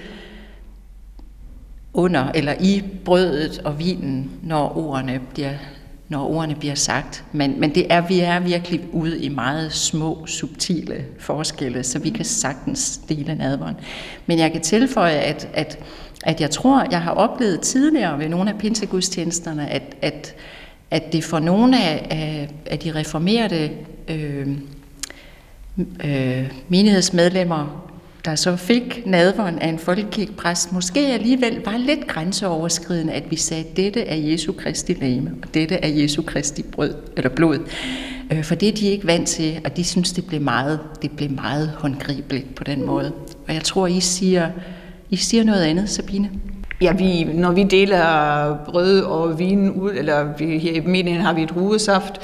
under 1.95 2.33
eller 2.35 2.55
i 2.61 2.83
brødet 3.05 3.59
og 3.65 3.79
vinen, 3.79 4.31
når 4.43 4.77
ordene 4.77 5.21
bliver, 5.35 5.53
når 6.09 6.31
ordene 6.31 6.55
bliver 6.55 6.75
sagt. 6.75 7.25
Men, 7.33 7.61
men 7.61 7.75
det 7.75 7.93
er, 7.93 8.01
vi 8.01 8.21
er 8.21 8.41
virkelig 8.41 8.81
ude 8.93 9.23
i 9.23 9.29
meget 9.29 9.73
små, 9.73 10.27
subtile 10.27 11.05
forskelle, 11.19 11.83
så 11.83 11.99
vi 11.99 12.11
kan 12.11 12.25
sagtens 12.25 13.01
dele 13.09 13.35
nadveren. 13.35 13.75
Men 14.27 14.39
jeg 14.39 14.53
kan 14.53 14.61
tilføje, 14.61 15.17
at, 15.17 15.49
at, 15.55 15.79
at 16.23 16.41
jeg 16.41 16.51
tror, 16.51 16.87
jeg 16.91 17.03
har 17.03 17.11
oplevet 17.11 17.61
tidligere 17.61 18.19
ved 18.19 18.29
nogle 18.29 18.51
af 18.51 18.59
pinsegudstjenesterne, 18.59 19.71
at, 19.71 19.97
at 20.03 20.35
at 20.91 21.13
det 21.13 21.25
for 21.25 21.39
nogle 21.39 21.83
af, 21.85 22.07
af, 22.11 22.49
af 22.67 22.79
de 22.79 22.95
reformerede 22.95 23.71
øh, 24.09 24.49
øh, 26.05 26.51
menighedsmedlemmer, 26.69 27.86
der 28.27 28.35
så 28.35 28.57
fik 28.57 29.03
nadveren 29.07 29.59
af 29.59 29.69
en 29.69 29.79
folkekirkepræst, 29.79 30.73
måske 30.73 31.01
alligevel 31.01 31.63
var 31.65 31.77
lidt 31.77 32.07
grænseoverskridende, 32.07 33.13
at 33.13 33.31
vi 33.31 33.37
sagde, 33.37 33.65
at 33.65 33.77
dette 33.77 34.01
er 34.01 34.17
Jesu 34.17 34.53
Kristi 34.53 34.93
lame, 34.93 35.31
og 35.43 35.55
dette 35.55 35.75
er 35.75 35.89
Jesu 35.89 36.23
Kristi 36.23 36.63
brød, 36.63 36.95
eller 37.17 37.31
blod. 37.31 37.59
Øh, 38.33 38.45
for 38.45 38.55
det 38.55 38.69
er 38.69 38.73
de 38.73 38.87
ikke 38.87 39.07
vant 39.07 39.29
til, 39.29 39.61
og 39.65 39.77
de 39.77 39.85
synes, 39.85 40.13
det 40.13 40.27
blev 40.27 40.41
meget, 40.41 40.81
det 41.03 41.11
blev 41.11 41.31
meget 41.31 41.69
håndgribeligt 41.69 42.55
på 42.55 42.65
den 42.65 42.87
måde. 42.87 43.13
Og 43.49 43.55
jeg 43.55 43.63
tror, 43.63 43.87
I 43.87 44.01
siger, 44.01 44.51
I 45.11 45.17
siger 45.17 45.45
noget 45.45 45.63
andet, 45.63 45.91
Sabine. 45.91 46.31
Ja, 46.81 46.93
vi, 46.93 47.25
når 47.25 47.53
vi 47.53 47.63
deler 47.63 48.57
brød 48.65 49.01
og 49.01 49.39
vin 49.39 49.71
ud, 49.71 49.91
eller 49.91 50.37
vi, 50.39 50.59
her 50.59 50.73
i 50.73 50.81
menigheden 50.81 51.27
har 51.27 51.33
vi 51.33 51.43
et 51.43 51.57
rugesaft, 51.57 52.21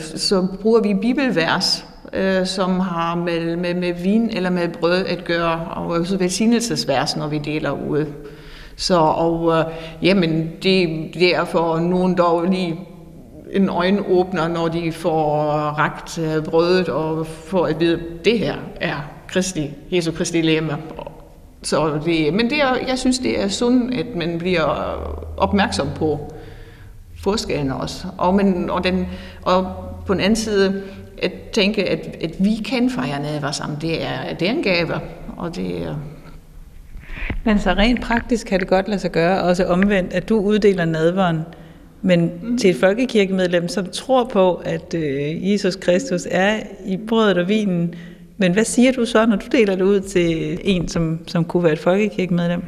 så 0.00 0.46
bruger 0.62 0.80
vi 0.80 0.94
bibelvers, 0.94 1.84
øh, 2.12 2.46
som 2.46 2.80
har 2.80 3.14
med, 3.14 3.56
med, 3.56 3.74
med 3.74 3.92
vin 3.92 4.30
eller 4.32 4.50
med 4.50 4.68
brød 4.68 5.06
at 5.06 5.24
gøre, 5.24 5.68
og 5.70 5.86
også 5.86 6.16
velsignelsesvers, 6.16 7.16
når 7.16 7.28
vi 7.28 7.38
deler 7.38 7.70
ud. 7.70 8.06
Så, 8.76 8.98
og 8.98 9.58
øh, 9.58 9.64
jamen, 10.02 10.52
det, 10.62 11.10
det 11.14 11.36
er 11.36 11.44
for 11.44 11.78
nogen 11.78 12.14
dog 12.14 12.44
lige 12.44 12.80
en 13.52 13.68
øjenåbner, 13.68 14.48
når 14.48 14.68
de 14.68 14.92
får 14.92 15.42
ragt 15.78 16.18
øh, 16.18 16.44
brødet 16.44 16.88
og 16.88 17.26
får 17.26 17.66
at 17.66 17.80
vide, 17.80 17.94
at 17.94 18.24
det 18.24 18.38
her 18.38 18.54
er 18.80 19.10
Kristi, 19.28 19.70
Jesu 19.90 20.12
Kristi 20.12 20.40
lemme. 20.40 20.76
så 21.62 22.00
det, 22.04 22.34
men 22.34 22.50
det 22.50 22.60
er, 22.60 22.74
jeg 22.88 22.98
synes, 22.98 23.18
det 23.18 23.42
er 23.42 23.48
sundt, 23.48 23.94
at 23.94 24.06
man 24.14 24.38
bliver 24.38 24.96
opmærksom 25.36 25.88
på 25.96 26.32
forskellen 27.22 27.72
også. 27.72 28.06
Og, 28.18 28.34
men, 28.34 28.70
og, 28.70 28.84
den, 28.84 29.06
og 29.42 29.72
på 30.06 30.14
den 30.14 30.20
anden 30.20 30.36
side, 30.36 30.82
at 31.22 31.32
tænke, 31.52 31.88
at, 31.88 32.16
at 32.20 32.30
vi 32.38 32.54
kan 32.64 32.90
fejre 32.90 33.22
nadver 33.22 33.50
sammen, 33.50 33.78
det 33.80 34.02
er, 34.02 34.34
det 34.34 34.48
er 34.48 34.52
en 34.52 34.62
gave. 34.62 35.00
Og 35.36 35.56
det 35.56 35.82
er, 35.82 35.96
men 37.44 37.58
så 37.58 37.70
rent 37.70 38.00
praktisk 38.00 38.46
kan 38.46 38.60
det 38.60 38.68
godt 38.68 38.88
lade 38.88 39.00
sig 39.00 39.12
gøre, 39.12 39.42
også 39.42 39.64
omvendt, 39.64 40.12
at 40.12 40.28
du 40.28 40.38
uddeler 40.38 40.84
nadveren, 40.84 41.40
men 42.02 42.30
mm. 42.42 42.58
til 42.58 42.70
et 42.70 42.76
folkekirkemedlem, 42.76 43.68
som 43.68 43.86
tror 43.86 44.24
på, 44.24 44.54
at 44.54 44.94
øh, 44.94 45.52
Jesus 45.52 45.76
Kristus 45.76 46.26
er 46.30 46.60
i 46.86 46.96
brødet 47.08 47.38
og 47.38 47.48
vinen, 47.48 47.94
men 48.36 48.52
hvad 48.52 48.64
siger 48.64 48.92
du 48.92 49.04
så, 49.04 49.26
når 49.26 49.36
du 49.36 49.46
deler 49.52 49.76
det 49.76 49.82
ud 49.84 50.00
til 50.00 50.58
en, 50.64 50.88
som, 50.88 51.20
som 51.26 51.44
kunne 51.44 51.62
være 51.62 51.72
et 51.72 51.78
folkekirkemedlem? 51.78 52.62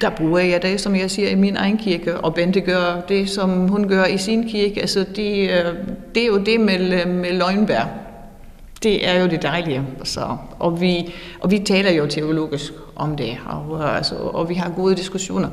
Der 0.00 0.10
bruger 0.10 0.38
jeg 0.38 0.62
det, 0.62 0.80
som 0.80 0.96
jeg 0.96 1.10
siger, 1.10 1.28
i 1.28 1.34
min 1.34 1.56
egen 1.56 1.78
kirke, 1.78 2.20
og 2.20 2.34
Bente 2.34 2.60
gør 2.60 3.00
det, 3.08 3.30
som 3.30 3.68
hun 3.68 3.88
gør 3.88 4.04
i 4.04 4.18
sin 4.18 4.48
kirke. 4.48 4.80
Altså, 4.80 5.04
det, 5.16 5.50
øh, 5.50 5.74
det 6.14 6.22
er 6.22 6.26
jo 6.26 6.38
det 6.38 6.60
med, 6.60 7.00
øh, 7.00 7.08
med 7.08 7.32
løgnbær. 7.32 7.84
Det 8.82 9.08
er 9.08 9.20
jo 9.20 9.26
det 9.26 9.42
dejlige. 9.42 9.82
Så, 10.04 10.36
og, 10.58 10.80
vi, 10.80 11.14
og 11.40 11.50
vi 11.50 11.58
taler 11.58 11.90
jo 11.90 12.06
teologisk 12.06 12.72
om 12.96 13.16
det, 13.16 13.38
og, 13.46 13.78
øh, 13.80 13.96
altså, 13.96 14.14
og 14.14 14.48
vi 14.48 14.54
har 14.54 14.70
gode 14.70 14.94
diskussioner. 14.94 15.48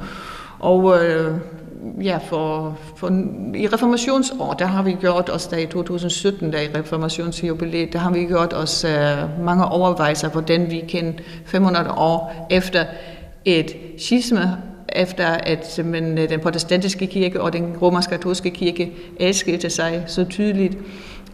Og 0.60 1.04
øh, 1.04 1.38
ja, 2.02 2.18
for, 2.18 2.78
for, 2.96 3.08
i 3.56 3.68
reformationsår, 3.68 4.54
der 4.54 4.66
har 4.66 4.84
vi 4.84 4.92
gjort 5.02 5.30
os, 5.30 5.48
der 5.48 5.58
i 5.58 5.66
2017, 5.66 6.54
der 6.54 6.60
i 6.60 6.68
reformationsjubilæet, 6.76 7.94
der 7.94 8.00
har 8.00 8.12
vi 8.12 8.26
gjort 8.26 8.54
os 8.54 8.86
uh, 8.86 9.46
mange 9.46 9.66
overvejelser, 9.66 10.30
hvordan 10.30 10.72
vi 10.72 10.80
kan 10.90 11.20
500 11.46 11.92
år 11.92 12.48
efter 12.50 12.86
et 13.46 13.76
schisme 13.98 14.58
efter 14.96 15.28
at 15.28 15.80
men, 15.86 16.18
øh, 16.18 16.30
den 16.30 16.40
protestantiske 16.40 17.08
kirke 17.08 17.42
og 17.42 17.54
den 17.54 17.78
romersk-katolske 17.82 18.50
kirke 18.50 18.92
adskilte 19.20 19.70
sig 19.70 20.04
så 20.08 20.26
tydeligt 20.26 20.78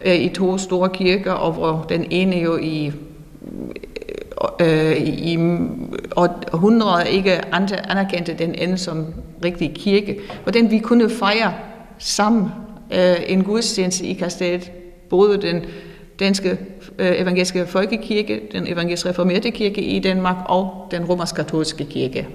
øh, 0.04 0.14
i 0.14 0.28
to 0.28 0.58
store 0.58 0.88
kirker, 0.88 1.32
og 1.32 1.52
hvor 1.52 1.86
den 1.88 2.06
ene 2.10 2.36
jo 2.36 2.56
i 2.56 2.92
øh, 4.60 4.96
i 5.06 5.36
århundreder 6.16 7.04
ikke 7.04 7.54
anerkendte 7.54 8.34
den 8.34 8.54
anden 8.54 8.78
som 8.78 9.06
rigtig 9.44 9.72
kirke. 9.74 10.18
Hvordan 10.42 10.70
vi 10.70 10.78
kunne 10.78 11.10
fejre 11.10 11.54
sammen 11.98 12.48
øh, 12.92 13.16
en 13.26 13.44
gudstjeneste 13.44 14.06
i 14.06 14.12
kastellet, 14.12 14.72
både 15.10 15.42
den 15.42 15.62
danske 16.20 16.58
øh, 16.98 17.20
evangeliske 17.20 17.66
folkekirke, 17.66 18.40
den 18.52 18.66
evangelisk 18.66 19.06
reformerte 19.06 19.50
kirke 19.50 19.82
i 19.82 19.98
Danmark 19.98 20.36
og 20.44 20.88
den 20.90 21.04
romersk-katolske 21.04 21.84
kirke. 21.84 22.26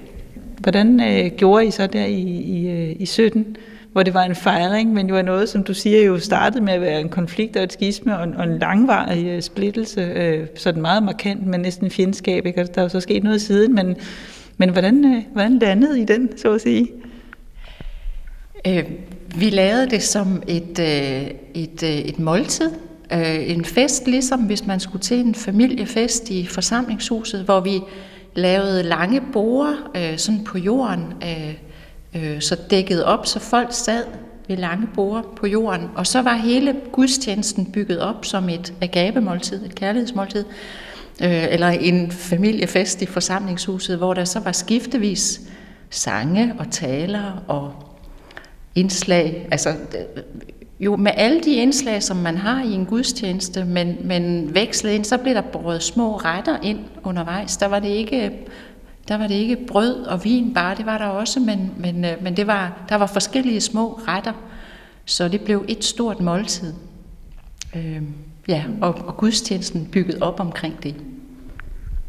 Hvordan 0.58 1.00
øh, 1.00 1.30
gjorde 1.36 1.66
I 1.66 1.70
så 1.70 1.86
der 1.86 2.04
i, 2.04 2.22
i, 2.22 2.70
øh, 2.70 2.96
i 2.98 3.06
17, 3.06 3.56
hvor 3.92 4.02
det 4.02 4.14
var 4.14 4.22
en 4.22 4.34
fejring, 4.34 4.92
men 4.92 5.08
jo 5.08 5.14
var 5.14 5.22
noget, 5.22 5.48
som 5.48 5.64
du 5.64 5.74
siger, 5.74 6.04
jo 6.04 6.18
startede 6.18 6.64
med 6.64 6.72
at 6.72 6.80
være 6.80 7.00
en 7.00 7.08
konflikt 7.08 7.56
og 7.56 7.62
et 7.62 7.72
skisme 7.72 8.18
og 8.18 8.24
en, 8.24 8.34
og 8.34 8.44
en 8.44 8.58
langvarig 8.58 9.26
øh, 9.26 9.42
splittelse, 9.42 10.00
øh, 10.00 10.46
sådan 10.54 10.82
meget 10.82 11.02
markant, 11.02 11.46
men 11.46 11.60
næsten 11.60 11.90
fjendskab, 11.90 12.46
ikke? 12.46 12.60
Og 12.60 12.74
der 12.74 12.80
er 12.80 12.84
jo 12.84 12.88
så 12.88 13.00
sket 13.00 13.24
noget 13.24 13.40
siden, 13.40 13.74
men, 13.74 13.96
men 14.56 14.70
hvordan, 14.70 15.04
øh, 15.04 15.22
hvordan 15.32 15.58
landede 15.58 16.00
I 16.00 16.04
den, 16.04 16.38
så 16.38 16.52
at 16.52 16.60
sige? 16.60 16.88
Øh, 18.66 18.84
vi 19.36 19.50
lavede 19.50 19.90
det 19.90 20.02
som 20.02 20.42
et, 20.48 20.78
øh, 20.78 21.30
et, 21.54 21.82
øh, 21.82 21.90
et 21.90 22.18
måltid, 22.18 22.70
øh, 23.12 23.50
en 23.50 23.64
fest, 23.64 24.06
ligesom 24.06 24.40
hvis 24.40 24.66
man 24.66 24.80
skulle 24.80 25.02
til 25.02 25.20
en 25.20 25.34
familiefest 25.34 26.30
i 26.30 26.46
forsamlingshuset, 26.46 27.44
hvor 27.44 27.60
vi 27.60 27.80
lavede 28.34 28.82
lange 28.82 29.22
borer 29.32 29.90
øh, 29.96 30.18
sådan 30.18 30.44
på 30.44 30.58
jorden, 30.58 31.12
øh, 31.22 31.54
øh, 32.14 32.40
så 32.40 32.56
dækket 32.70 33.04
op, 33.04 33.26
så 33.26 33.40
folk 33.40 33.68
sad 33.72 34.04
ved 34.48 34.56
lange 34.56 34.86
borer 34.94 35.22
på 35.36 35.46
jorden. 35.46 35.90
Og 35.94 36.06
så 36.06 36.22
var 36.22 36.34
hele 36.36 36.76
gudstjenesten 36.92 37.72
bygget 37.72 38.00
op 38.00 38.24
som 38.24 38.48
et 38.48 38.72
agabemåltid, 38.80 39.64
et 39.64 39.74
kærlighedsmåltid, 39.74 40.44
øh, 41.22 41.44
eller 41.52 41.68
en 41.68 42.10
familiefest 42.10 43.02
i 43.02 43.06
forsamlingshuset, 43.06 43.98
hvor 43.98 44.14
der 44.14 44.24
så 44.24 44.40
var 44.40 44.52
skiftevis 44.52 45.40
sange 45.90 46.54
og 46.58 46.70
taler 46.70 47.44
og 47.48 47.72
indslag, 48.74 49.48
altså 49.50 49.68
øh, 49.70 50.22
jo 50.80 50.96
med 50.96 51.12
alle 51.14 51.40
de 51.40 51.54
indslag, 51.54 52.02
som 52.02 52.16
man 52.16 52.36
har 52.36 52.64
i 52.64 52.72
en 52.72 52.86
gudstjeneste, 52.86 53.64
men, 53.64 53.96
men 54.04 54.54
vekslet 54.54 54.90
ind, 54.90 55.04
så 55.04 55.18
blev 55.18 55.34
der 55.34 55.40
brød 55.40 55.80
små 55.80 56.16
retter 56.16 56.58
ind 56.62 56.78
undervejs. 57.04 57.56
Der 57.56 57.66
var 57.66 57.78
det 57.78 57.88
ikke, 57.88 58.32
der 59.08 59.16
var 59.16 59.26
det 59.26 59.34
ikke 59.34 59.56
brød 59.66 59.94
og 59.94 60.24
vin 60.24 60.54
bare, 60.54 60.76
det 60.76 60.86
var 60.86 60.98
der 60.98 61.06
også, 61.06 61.40
men, 61.40 61.72
men, 61.78 62.04
øh, 62.04 62.22
men 62.22 62.36
det 62.36 62.46
var, 62.46 62.86
der 62.88 62.96
var 62.96 63.06
forskellige 63.06 63.60
små 63.60 64.00
retter, 64.08 64.32
så 65.04 65.28
det 65.28 65.40
blev 65.40 65.64
et 65.68 65.84
stort 65.84 66.20
måltid. 66.20 66.72
Øh, 67.76 68.02
ja, 68.48 68.64
og, 68.80 68.94
og 69.06 69.16
gudstjenesten 69.16 69.88
bygget 69.92 70.22
op 70.22 70.40
omkring 70.40 70.82
det. 70.82 70.94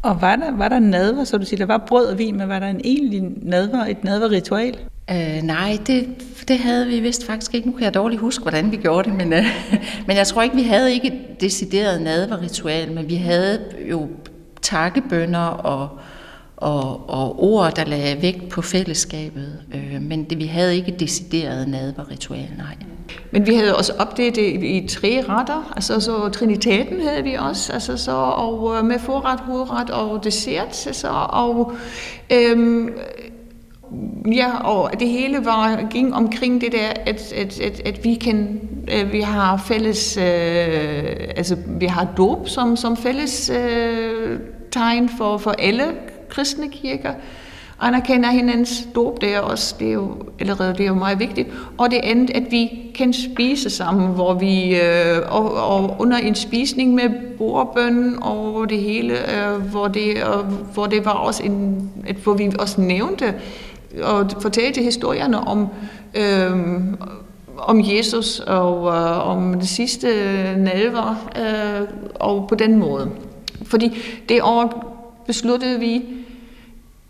Og 0.02 0.20
var 0.20 0.36
der, 0.36 0.56
var 0.56 0.68
der 0.68 0.78
nadver, 0.78 1.24
så 1.24 1.38
du 1.38 1.44
siger, 1.44 1.58
der 1.58 1.66
var 1.66 1.84
brød 1.86 2.06
og 2.06 2.18
vin, 2.18 2.36
men 2.36 2.48
var 2.48 2.58
der 2.58 2.68
en 2.68 2.80
egentlig 2.84 3.22
nadver, 3.42 3.84
et 3.84 4.04
nadverritual? 4.04 4.78
Øh, 5.10 5.42
nej, 5.42 5.78
det, 5.86 6.08
det 6.48 6.58
havde 6.58 6.86
vi 6.86 7.00
vist 7.00 7.26
faktisk 7.26 7.54
ikke. 7.54 7.68
Nu 7.68 7.72
kan 7.72 7.84
jeg 7.84 7.94
dårligt 7.94 8.20
huske, 8.20 8.42
hvordan 8.42 8.72
vi 8.72 8.76
gjorde 8.76 9.10
det, 9.10 9.18
men, 9.18 9.32
øh, 9.32 9.44
men 10.06 10.16
jeg 10.16 10.26
tror 10.26 10.42
ikke, 10.42 10.56
vi 10.56 10.62
havde 10.62 10.92
ikke 10.92 11.06
et 11.06 11.40
decideret 11.40 12.02
nadverritual, 12.02 12.92
men 12.92 13.08
vi 13.08 13.14
havde 13.14 13.60
jo 13.90 14.08
takkebønder 14.62 15.46
og, 15.46 15.88
og, 16.56 17.10
og 17.10 17.42
ord, 17.44 17.76
der 17.76 17.84
lagde 17.84 18.22
vægt 18.22 18.48
på 18.48 18.62
fællesskabet. 18.62 19.58
Øh, 19.74 20.02
men 20.02 20.24
det, 20.24 20.38
vi 20.38 20.46
havde 20.46 20.76
ikke 20.76 20.92
et 20.92 21.00
decideret 21.00 21.68
nadverritual, 21.68 22.48
nej. 22.58 22.76
Men 23.30 23.46
vi 23.46 23.54
havde 23.54 23.76
også 23.76 23.92
opdelt 23.98 24.36
det 24.36 24.42
i, 24.42 24.78
i 24.78 24.88
tre 24.88 25.24
retter, 25.28 25.72
altså 25.76 26.00
så 26.00 26.28
trinitaten 26.28 27.00
havde 27.00 27.22
vi 27.22 27.34
også, 27.34 27.72
altså 27.72 27.96
så 27.96 28.12
og 28.12 28.76
øh, 28.78 28.84
med 28.84 28.98
forret, 28.98 29.40
hovedret 29.40 29.90
og 29.90 30.24
dessert, 30.24 30.76
så 30.76 31.08
og 31.30 31.72
øhm, 32.32 32.90
Ja, 34.32 34.58
og 34.58 35.00
det 35.00 35.08
hele 35.08 35.44
var, 35.44 35.86
ging 35.90 36.14
omkring 36.14 36.60
det 36.60 36.72
der, 36.72 36.88
at, 37.06 37.32
at, 37.32 37.60
at, 37.60 37.80
at 37.84 38.04
vi, 38.04 38.14
kan, 38.14 38.60
at 38.88 39.12
vi 39.12 39.20
har 39.20 39.56
fælles, 39.56 40.16
øh, 40.16 40.24
altså 41.36 41.56
vi 41.66 41.86
har 41.86 42.08
dåb 42.16 42.48
som, 42.48 42.76
som 42.76 42.96
fælles 42.96 43.50
øh, 43.50 44.38
tegn 44.70 45.08
for, 45.08 45.38
for 45.38 45.50
alle 45.50 45.84
kristne 46.28 46.68
kirker. 46.68 47.12
Anerkender 47.80 48.30
hinandens 48.30 48.88
dåb, 48.94 49.20
det 49.20 49.34
er, 49.34 49.40
også, 49.40 49.74
det 49.78 49.88
er 49.88 49.92
jo 49.92 50.16
allerede 50.40 50.72
det 50.72 50.80
er 50.80 50.88
jo 50.88 50.94
meget 50.94 51.18
vigtigt. 51.18 51.48
Og 51.78 51.90
det 51.90 52.00
andet, 52.02 52.30
at 52.30 52.42
vi 52.50 52.70
kan 52.94 53.12
spise 53.12 53.70
sammen, 53.70 54.14
hvor 54.14 54.34
vi, 54.34 54.76
øh, 54.76 55.18
og, 55.28 55.52
og 55.54 55.96
under 55.98 56.16
en 56.16 56.34
spisning 56.34 56.94
med 56.94 57.10
bordbøn 57.38 58.22
og 58.22 58.70
det 58.70 58.78
hele, 58.78 59.14
øh, 59.14 59.60
hvor, 59.60 59.88
det, 59.88 60.08
øh, 60.16 60.52
hvor 60.74 60.86
det 60.86 61.04
var 61.04 61.12
også 61.12 61.42
en, 61.42 61.90
at, 62.06 62.16
hvor 62.16 62.34
vi 62.34 62.52
også 62.58 62.80
nævnte, 62.80 63.34
og 64.02 64.30
fortalte 64.40 64.82
historierne 64.82 65.38
om, 65.38 65.68
øh, 66.14 66.50
om 67.58 67.80
Jesus 67.84 68.40
og 68.40 68.94
øh, 68.94 69.28
om 69.28 69.54
det 69.54 69.68
sidste 69.68 70.08
nalver, 70.56 71.30
øh, 71.38 71.88
og 72.14 72.48
på 72.48 72.54
den 72.54 72.78
måde. 72.78 73.10
Fordi 73.62 73.98
det 74.28 74.42
år 74.42 74.94
besluttede 75.26 75.80
vi 75.80 76.04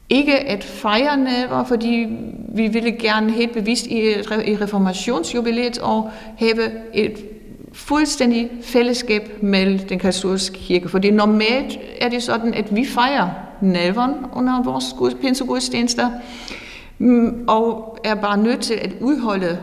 ikke 0.09 0.39
at 0.39 0.65
fejre 0.65 1.17
nalver, 1.17 1.65
fordi 1.65 2.07
vi 2.55 2.67
ville 2.69 2.93
gerne 2.93 3.33
helt 3.33 3.53
bevidst 3.53 3.87
i, 3.87 4.11
i 4.45 4.57
reformationsjubilæet 4.57 5.79
og 5.79 6.11
have 6.39 6.71
et 6.95 7.25
fuldstændig 7.73 8.51
fællesskab 8.63 9.43
med 9.43 9.79
den 9.79 9.99
katolske 9.99 10.59
kirke. 10.59 10.89
Fordi 10.89 11.11
normalt 11.11 11.79
er 12.01 12.09
det 12.09 12.23
sådan, 12.23 12.55
at 12.55 12.77
vi 12.77 12.85
fejrer 12.85 13.29
nadveren 13.61 14.15
under 14.33 14.63
vores 14.63 15.15
pinsegudstjenester, 15.21 16.11
Mm, 16.11 16.58
Mm, 16.99 17.45
og 17.49 17.99
er 18.05 18.15
bare 18.15 18.39
nødt 18.39 18.61
til 18.61 18.75
at 18.75 18.91
udholde 19.01 19.59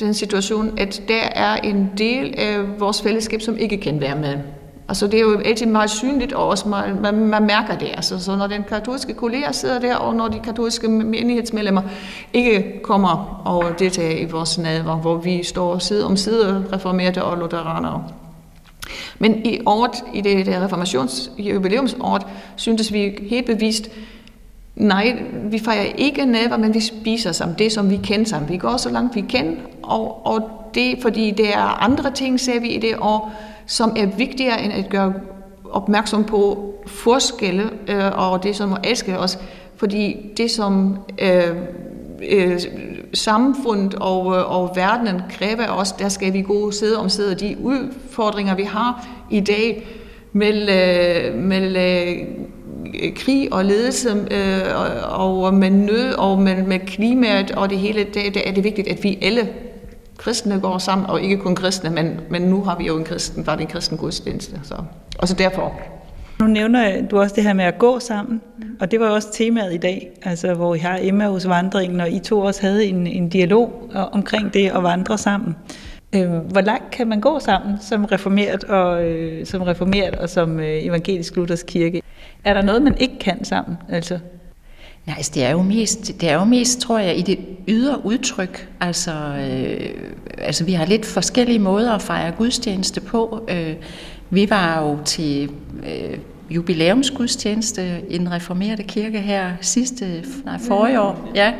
den 0.00 0.14
situation, 0.14 0.78
at 0.78 1.02
der 1.08 1.22
er 1.22 1.56
en 1.56 1.90
del 1.98 2.34
af 2.38 2.80
vores 2.80 3.02
fællesskab, 3.02 3.40
som 3.40 3.56
ikke 3.58 3.76
kan 3.76 4.00
være 4.00 4.16
med. 4.16 4.34
Altså 4.88 5.06
det 5.06 5.14
er 5.14 5.20
jo 5.20 5.38
altid 5.38 5.66
meget 5.66 5.90
synligt, 5.90 6.32
og 6.32 6.48
også 6.48 6.68
meget, 6.68 7.00
man, 7.00 7.14
man 7.14 7.46
mærker 7.46 7.78
det. 7.78 7.88
Altså, 7.94 8.18
så 8.24 8.36
når 8.36 8.46
den 8.46 8.64
katolske 8.68 9.14
kollega 9.14 9.52
sidder 9.52 9.78
der, 9.80 9.96
og 9.96 10.14
når 10.14 10.28
de 10.28 10.38
katolske 10.38 10.88
menighedsmedlemmer 10.88 11.82
ikke 12.32 12.80
kommer 12.82 13.42
og 13.44 13.64
deltager 13.78 14.18
i 14.18 14.24
vores 14.24 14.58
nadver, 14.58 14.96
hvor 14.96 15.16
vi 15.16 15.42
står 15.42 15.78
side 15.78 16.06
om 16.06 16.16
side, 16.16 16.64
reformerte 16.72 17.24
og 17.24 17.38
lutheranere. 17.38 18.04
Men 19.18 19.46
i 19.46 19.58
året, 19.66 20.04
i 20.14 20.20
det 20.20 20.46
der 20.46 20.64
reformationsjubilæumsåret, 20.64 22.22
syntes 22.56 22.92
vi 22.92 23.18
helt 23.30 23.46
bevist, 23.46 23.90
Nej, 24.76 25.22
vi 25.50 25.58
fejrer 25.58 25.92
ikke 25.98 26.24
næver, 26.24 26.56
men 26.56 26.74
vi 26.74 26.80
spiser 26.80 27.32
som 27.32 27.54
Det, 27.54 27.72
som 27.72 27.90
vi 27.90 27.96
kender 27.96 28.26
sammen. 28.26 28.48
Vi 28.50 28.56
går 28.56 28.76
så 28.76 28.90
langt 28.90 29.14
vi 29.14 29.20
kan, 29.20 29.58
og, 29.82 30.26
og 30.26 30.50
det, 30.74 30.98
fordi 31.02 31.30
der 31.30 31.48
er 31.48 31.84
andre 31.84 32.10
ting, 32.10 32.40
ser 32.40 32.60
vi 32.60 32.68
i 32.68 32.78
det 32.78 32.94
år, 33.00 33.32
som 33.66 33.96
er 33.96 34.06
vigtigere 34.06 34.62
end 34.62 34.72
at 34.72 34.88
gøre 34.88 35.14
opmærksom 35.70 36.24
på 36.24 36.74
forskelle 36.86 37.70
øh, 37.88 38.30
og 38.32 38.42
det, 38.42 38.56
som 38.56 38.76
elsker 38.84 39.16
os. 39.16 39.38
Fordi 39.76 40.16
det, 40.36 40.50
som 40.50 40.98
øh, 41.18 41.56
øh, 42.30 42.60
samfundet 43.14 43.94
og, 43.94 44.36
øh, 44.36 44.56
og 44.56 44.72
verdenen 44.76 45.22
kræver 45.30 45.68
os, 45.68 45.92
der 45.92 46.08
skal 46.08 46.32
vi 46.32 46.42
gå 46.42 46.70
side 46.70 46.98
om 46.98 47.08
side. 47.08 47.34
De 47.34 47.56
udfordringer, 47.62 48.54
vi 48.54 48.62
har 48.62 49.06
i 49.30 49.40
dag, 49.40 49.86
med, 50.32 50.60
øh, 50.60 51.34
med 51.34 51.76
øh, 51.76 52.26
krig 53.16 53.52
og 53.52 53.64
ledelse 53.64 54.08
øh, 54.30 55.20
og, 55.20 55.42
og 55.42 55.54
med 55.54 55.70
nød 55.70 56.12
og 56.12 56.38
med, 56.38 56.62
med 56.62 56.78
klimaet 56.78 57.50
og 57.50 57.70
det 57.70 57.78
hele, 57.78 58.04
det, 58.04 58.14
det 58.14 58.48
er 58.48 58.52
det 58.52 58.64
vigtigt, 58.64 58.88
at 58.88 59.04
vi 59.04 59.18
alle 59.22 59.48
kristne 60.16 60.60
går 60.60 60.78
sammen, 60.78 61.10
og 61.10 61.22
ikke 61.22 61.36
kun 61.36 61.54
kristne, 61.54 61.90
men, 61.90 62.20
men 62.30 62.42
nu 62.42 62.62
har 62.62 62.78
vi 62.78 62.86
jo 62.86 62.98
en 62.98 63.04
kristen, 63.04 63.44
bare 63.44 63.60
en 63.60 63.66
kristen 63.66 63.98
gudstjeneste. 63.98 64.60
Så. 64.62 64.74
Og 65.18 65.28
så 65.28 65.34
derfor. 65.34 65.72
Nu 66.40 66.46
nævner 66.46 67.06
du 67.06 67.20
også 67.20 67.34
det 67.34 67.44
her 67.44 67.52
med 67.52 67.64
at 67.64 67.78
gå 67.78 67.98
sammen, 67.98 68.40
og 68.80 68.90
det 68.90 69.00
var 69.00 69.08
også 69.08 69.32
temaet 69.32 69.74
i 69.74 69.76
dag, 69.76 70.10
altså 70.22 70.54
hvor 70.54 70.74
I 70.74 70.78
har 70.78 70.98
Emma 71.02 71.28
hos 71.28 71.48
vandringen, 71.48 72.00
og 72.00 72.10
I 72.10 72.18
to 72.18 72.40
også 72.40 72.62
havde 72.62 72.86
en, 72.86 73.06
en 73.06 73.28
dialog 73.28 73.90
øh, 73.96 74.02
omkring 74.12 74.54
det 74.54 74.70
at 74.74 74.82
vandre 74.82 75.18
sammen. 75.18 75.56
Øh, 76.14 76.30
hvor 76.30 76.60
langt 76.60 76.90
kan 76.90 77.08
man 77.08 77.20
gå 77.20 77.38
sammen 77.38 77.76
som 77.80 78.04
reformeret 78.04 78.64
og, 78.64 79.04
øh, 79.04 79.46
som, 79.46 79.62
reformeret 79.62 80.14
og 80.14 80.28
som 80.28 80.60
øh, 80.60 80.84
evangelisk 80.84 81.36
luthersk 81.36 81.66
kirke? 81.66 82.02
Er 82.46 82.54
der 82.54 82.62
noget, 82.62 82.82
man 82.82 82.96
ikke 82.98 83.18
kan 83.18 83.44
sammen? 83.44 83.76
Altså? 83.88 84.18
Nej, 85.06 85.14
altså 85.16 85.32
det 85.34 85.44
er 85.44 85.50
jo 85.50 85.62
mest, 85.62 86.20
det 86.20 86.28
er 86.28 86.34
jo 86.34 86.44
mest, 86.44 86.80
tror 86.80 86.98
jeg, 86.98 87.18
i 87.18 87.22
det 87.22 87.38
ydre 87.68 88.06
udtryk. 88.06 88.68
Altså, 88.80 89.12
øh, 89.12 89.90
altså 90.38 90.64
vi 90.64 90.72
har 90.72 90.86
lidt 90.86 91.06
forskellige 91.06 91.58
måder 91.58 91.92
at 91.92 92.02
fejre 92.02 92.32
gudstjeneste 92.32 93.00
på. 93.00 93.48
Øh, 93.50 93.74
vi 94.30 94.50
var 94.50 94.82
jo 94.82 94.98
til 95.04 95.50
øh, 95.86 96.18
jubilæumsgudstjeneste 96.50 98.00
i 98.10 98.18
den 98.18 98.32
reformerede 98.32 98.82
kirke 98.82 99.20
her 99.20 99.52
sidste, 99.60 100.24
nej, 100.44 100.58
forrige 100.58 101.00
år. 101.00 101.30
Ja. 101.34 101.52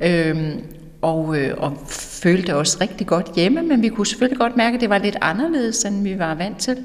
Øhm, 0.00 0.62
og, 1.02 1.38
øh, 1.38 1.54
og 1.58 1.76
følte 2.22 2.54
os 2.54 2.80
rigtig 2.80 3.06
godt 3.06 3.34
hjemme, 3.36 3.62
men 3.62 3.82
vi 3.82 3.88
kunne 3.88 4.06
selvfølgelig 4.06 4.38
godt 4.38 4.56
mærke, 4.56 4.74
at 4.74 4.80
det 4.80 4.90
var 4.90 4.98
lidt 4.98 5.16
anderledes, 5.20 5.84
end 5.84 6.02
vi 6.02 6.18
var 6.18 6.34
vant 6.34 6.58
til. 6.58 6.76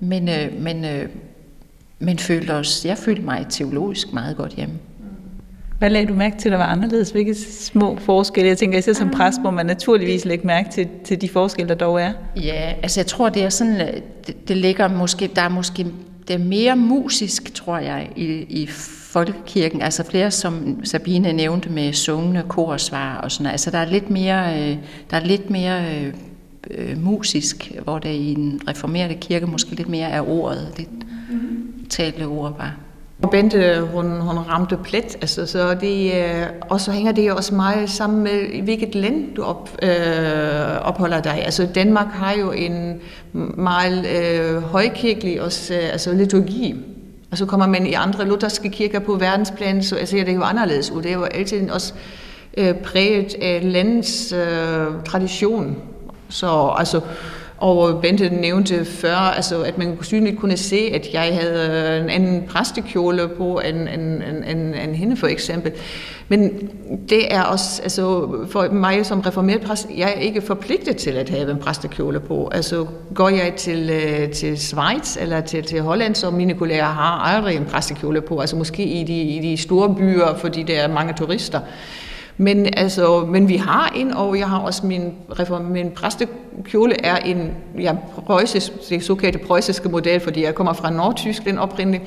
Men, 0.00 0.28
øh, 0.28 0.62
men, 0.62 0.84
øh, 0.84 1.08
men 1.98 2.18
følte 2.18 2.50
os, 2.50 2.84
jeg 2.84 2.98
følte 2.98 3.22
mig 3.22 3.46
teologisk 3.50 4.12
meget 4.12 4.36
godt 4.36 4.52
hjemme. 4.52 4.74
Hvad 5.78 5.90
lagde 5.90 6.06
du 6.06 6.14
mærke 6.14 6.38
til, 6.38 6.50
der 6.50 6.56
var 6.56 6.64
anderledes? 6.66 7.10
Hvilke 7.10 7.34
små 7.34 7.96
forskelle? 7.96 8.48
Jeg 8.48 8.58
tænker, 8.58 8.78
især 8.78 8.92
som 8.92 9.10
præst 9.10 9.40
må 9.42 9.50
man 9.50 9.66
naturligvis 9.66 10.24
lægge 10.24 10.46
mærke 10.46 10.70
til, 10.70 10.88
til 11.04 11.20
de 11.20 11.28
forskelle, 11.28 11.68
der 11.68 11.74
dog 11.74 12.00
er. 12.00 12.12
Ja, 12.36 12.74
altså 12.82 13.00
jeg 13.00 13.06
tror, 13.06 13.28
det 13.28 13.44
er 13.44 13.48
sådan, 13.48 14.02
det, 14.26 14.48
det 14.48 14.56
ligger 14.56 14.88
måske, 14.88 15.30
der 15.36 15.42
er 15.42 15.48
måske, 15.48 15.86
det 16.28 16.34
er 16.34 16.38
mere 16.38 16.76
musisk, 16.76 17.54
tror 17.54 17.78
jeg, 17.78 18.10
i, 18.16 18.26
i 18.48 18.66
folkekirken. 19.16 19.82
Altså 19.82 20.04
flere, 20.04 20.30
som 20.30 20.84
Sabine 20.84 21.32
nævnte 21.32 21.68
med 21.68 21.92
sungende 21.92 22.42
korsvar 22.48 23.16
og 23.16 23.32
sådan 23.32 23.42
noget. 23.42 23.52
Altså 23.52 23.70
der 23.70 23.78
er 23.78 23.90
lidt 23.90 24.10
mere, 24.10 24.60
øh, 24.60 24.76
der 25.10 25.16
er 25.16 25.24
lidt 25.24 25.50
mere 25.50 25.96
øh, 25.96 26.14
øh, 26.70 26.98
musisk, 26.98 27.72
hvor 27.84 27.98
det 27.98 28.10
i 28.10 28.32
en 28.32 28.60
reformerte 28.68 29.14
kirke 29.14 29.46
måske 29.46 29.74
lidt 29.74 29.88
mere 29.88 30.08
er 30.08 30.28
ordet, 30.28 30.72
lidt 30.76 30.88
talte 31.90 32.22
ord 32.22 32.56
var. 32.58 32.74
Og 33.22 33.30
Bente, 33.30 33.80
hun, 33.92 34.20
hun 34.20 34.38
ramte 34.38 34.76
plet, 34.76 35.16
altså, 35.20 35.46
så 35.46 35.74
det, 35.74 36.12
øh, 36.14 36.46
og 36.70 36.80
så 36.80 36.92
hænger 36.92 37.12
det 37.12 37.32
også 37.32 37.54
meget 37.54 37.90
sammen 37.90 38.22
med, 38.22 38.62
hvilket 38.62 38.94
land 38.94 39.34
du 39.34 39.42
op, 39.42 39.70
øh, 39.82 40.80
opholder 40.82 41.20
dig. 41.20 41.44
Altså 41.44 41.68
Danmark 41.74 42.06
har 42.06 42.32
jo 42.32 42.52
en 42.52 43.00
meget 43.56 44.06
øh, 44.06 44.62
højkirkelig 44.62 45.42
også, 45.42 45.74
øh, 45.74 45.92
altså 45.92 46.12
liturgi. 46.12 46.74
Og 47.30 47.38
så 47.38 47.46
kommer 47.46 47.66
man 47.66 47.86
i 47.86 47.92
andre 47.92 48.24
lutherske 48.24 48.70
kirker 48.70 48.98
på 48.98 49.14
verdensplan, 49.14 49.82
så 49.82 49.98
ser 50.04 50.24
det 50.24 50.34
jo 50.34 50.42
anderledes 50.42 50.90
ud. 50.90 51.02
Det 51.02 51.10
er 51.10 51.14
jo 51.14 51.24
altid 51.24 51.70
også 51.70 51.94
øh, 52.56 52.74
præget 52.74 53.34
af 53.42 53.72
landets 53.72 54.32
øh, 54.32 54.86
tradition. 55.06 55.76
Så 56.28 56.74
altså, 56.78 57.00
og 57.58 58.00
Bente 58.02 58.30
nævnte 58.30 58.84
før, 58.84 59.16
altså, 59.16 59.62
at 59.62 59.78
man 59.78 59.98
synligt 60.02 60.38
kunne 60.38 60.56
se, 60.56 60.90
at 60.94 61.08
jeg 61.12 61.38
havde 61.42 61.96
øh, 61.96 62.04
en 62.04 62.10
anden 62.10 62.42
præstekjole 62.48 63.28
på 63.28 63.60
end, 63.60 63.76
end, 63.78 64.22
end, 64.22 64.44
end, 64.46 64.74
end 64.74 64.94
hende 64.94 65.16
for 65.16 65.26
eksempel. 65.26 65.72
Men 66.28 66.70
det 67.08 67.34
er 67.34 67.42
også, 67.42 67.82
altså 67.82 68.28
for 68.50 68.68
mig 68.72 69.06
som 69.06 69.20
reformeret 69.20 69.60
præst, 69.60 69.88
jeg 69.96 70.14
er 70.16 70.20
ikke 70.20 70.40
forpligtet 70.40 70.96
til 70.96 71.10
at 71.10 71.28
have 71.28 71.50
en 71.50 71.58
præstekjole 71.58 72.20
på. 72.20 72.48
Altså 72.52 72.86
går 73.14 73.28
jeg 73.28 73.54
til, 73.56 73.90
øh, 73.90 74.30
til 74.30 74.58
Schweiz 74.58 75.16
eller 75.20 75.40
til, 75.40 75.62
til 75.62 75.80
Holland, 75.80 76.14
så 76.14 76.30
mine 76.30 76.54
kolleger 76.54 76.84
har 76.84 77.34
aldrig 77.34 77.56
en 77.56 77.64
præstekjole 77.64 78.20
på. 78.20 78.40
Altså 78.40 78.56
måske 78.56 78.84
i 78.84 79.04
de, 79.04 79.22
i 79.22 79.38
de 79.42 79.56
store 79.56 79.94
byer, 79.94 80.36
fordi 80.38 80.62
der 80.62 80.80
er 80.80 80.88
mange 80.88 81.14
turister. 81.18 81.60
Men, 82.38 82.74
altså, 82.76 83.26
men 83.26 83.48
vi 83.48 83.56
har 83.56 83.92
en, 83.96 84.12
og 84.12 84.38
jeg 84.38 84.48
har 84.48 84.58
også 84.58 84.86
min, 84.86 85.14
min 85.70 85.90
præstekjole 85.90 87.00
er 87.04 87.16
en 87.16 87.52
ja, 87.78 87.94
preussisk, 88.26 88.72
det 88.88 89.04
såkaldte 89.04 89.38
preussiske 89.38 89.88
model, 89.88 90.20
fordi 90.20 90.44
jeg 90.44 90.54
kommer 90.54 90.72
fra 90.72 90.90
Nordtyskland 90.90 91.58
oprindeligt. 91.58 92.02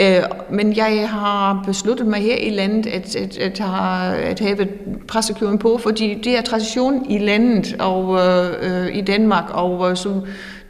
Øh, 0.00 0.22
men 0.50 0.76
jeg 0.76 1.08
har 1.10 1.62
besluttet 1.66 2.06
mig 2.06 2.20
her 2.20 2.36
i 2.36 2.50
landet 2.50 2.86
at, 2.86 3.16
at, 3.16 3.38
at, 3.38 3.58
have, 3.58 4.24
at 4.24 4.40
have 4.40 4.68
præstekjolen 5.08 5.58
på, 5.58 5.78
fordi 5.78 6.20
det 6.24 6.38
er 6.38 6.42
tradition 6.42 7.10
i 7.10 7.18
landet 7.18 7.76
og 7.78 8.18
øh, 8.62 8.96
i 8.96 9.00
Danmark, 9.00 9.44
og 9.50 9.90
øh, 9.90 9.96
så 9.96 10.20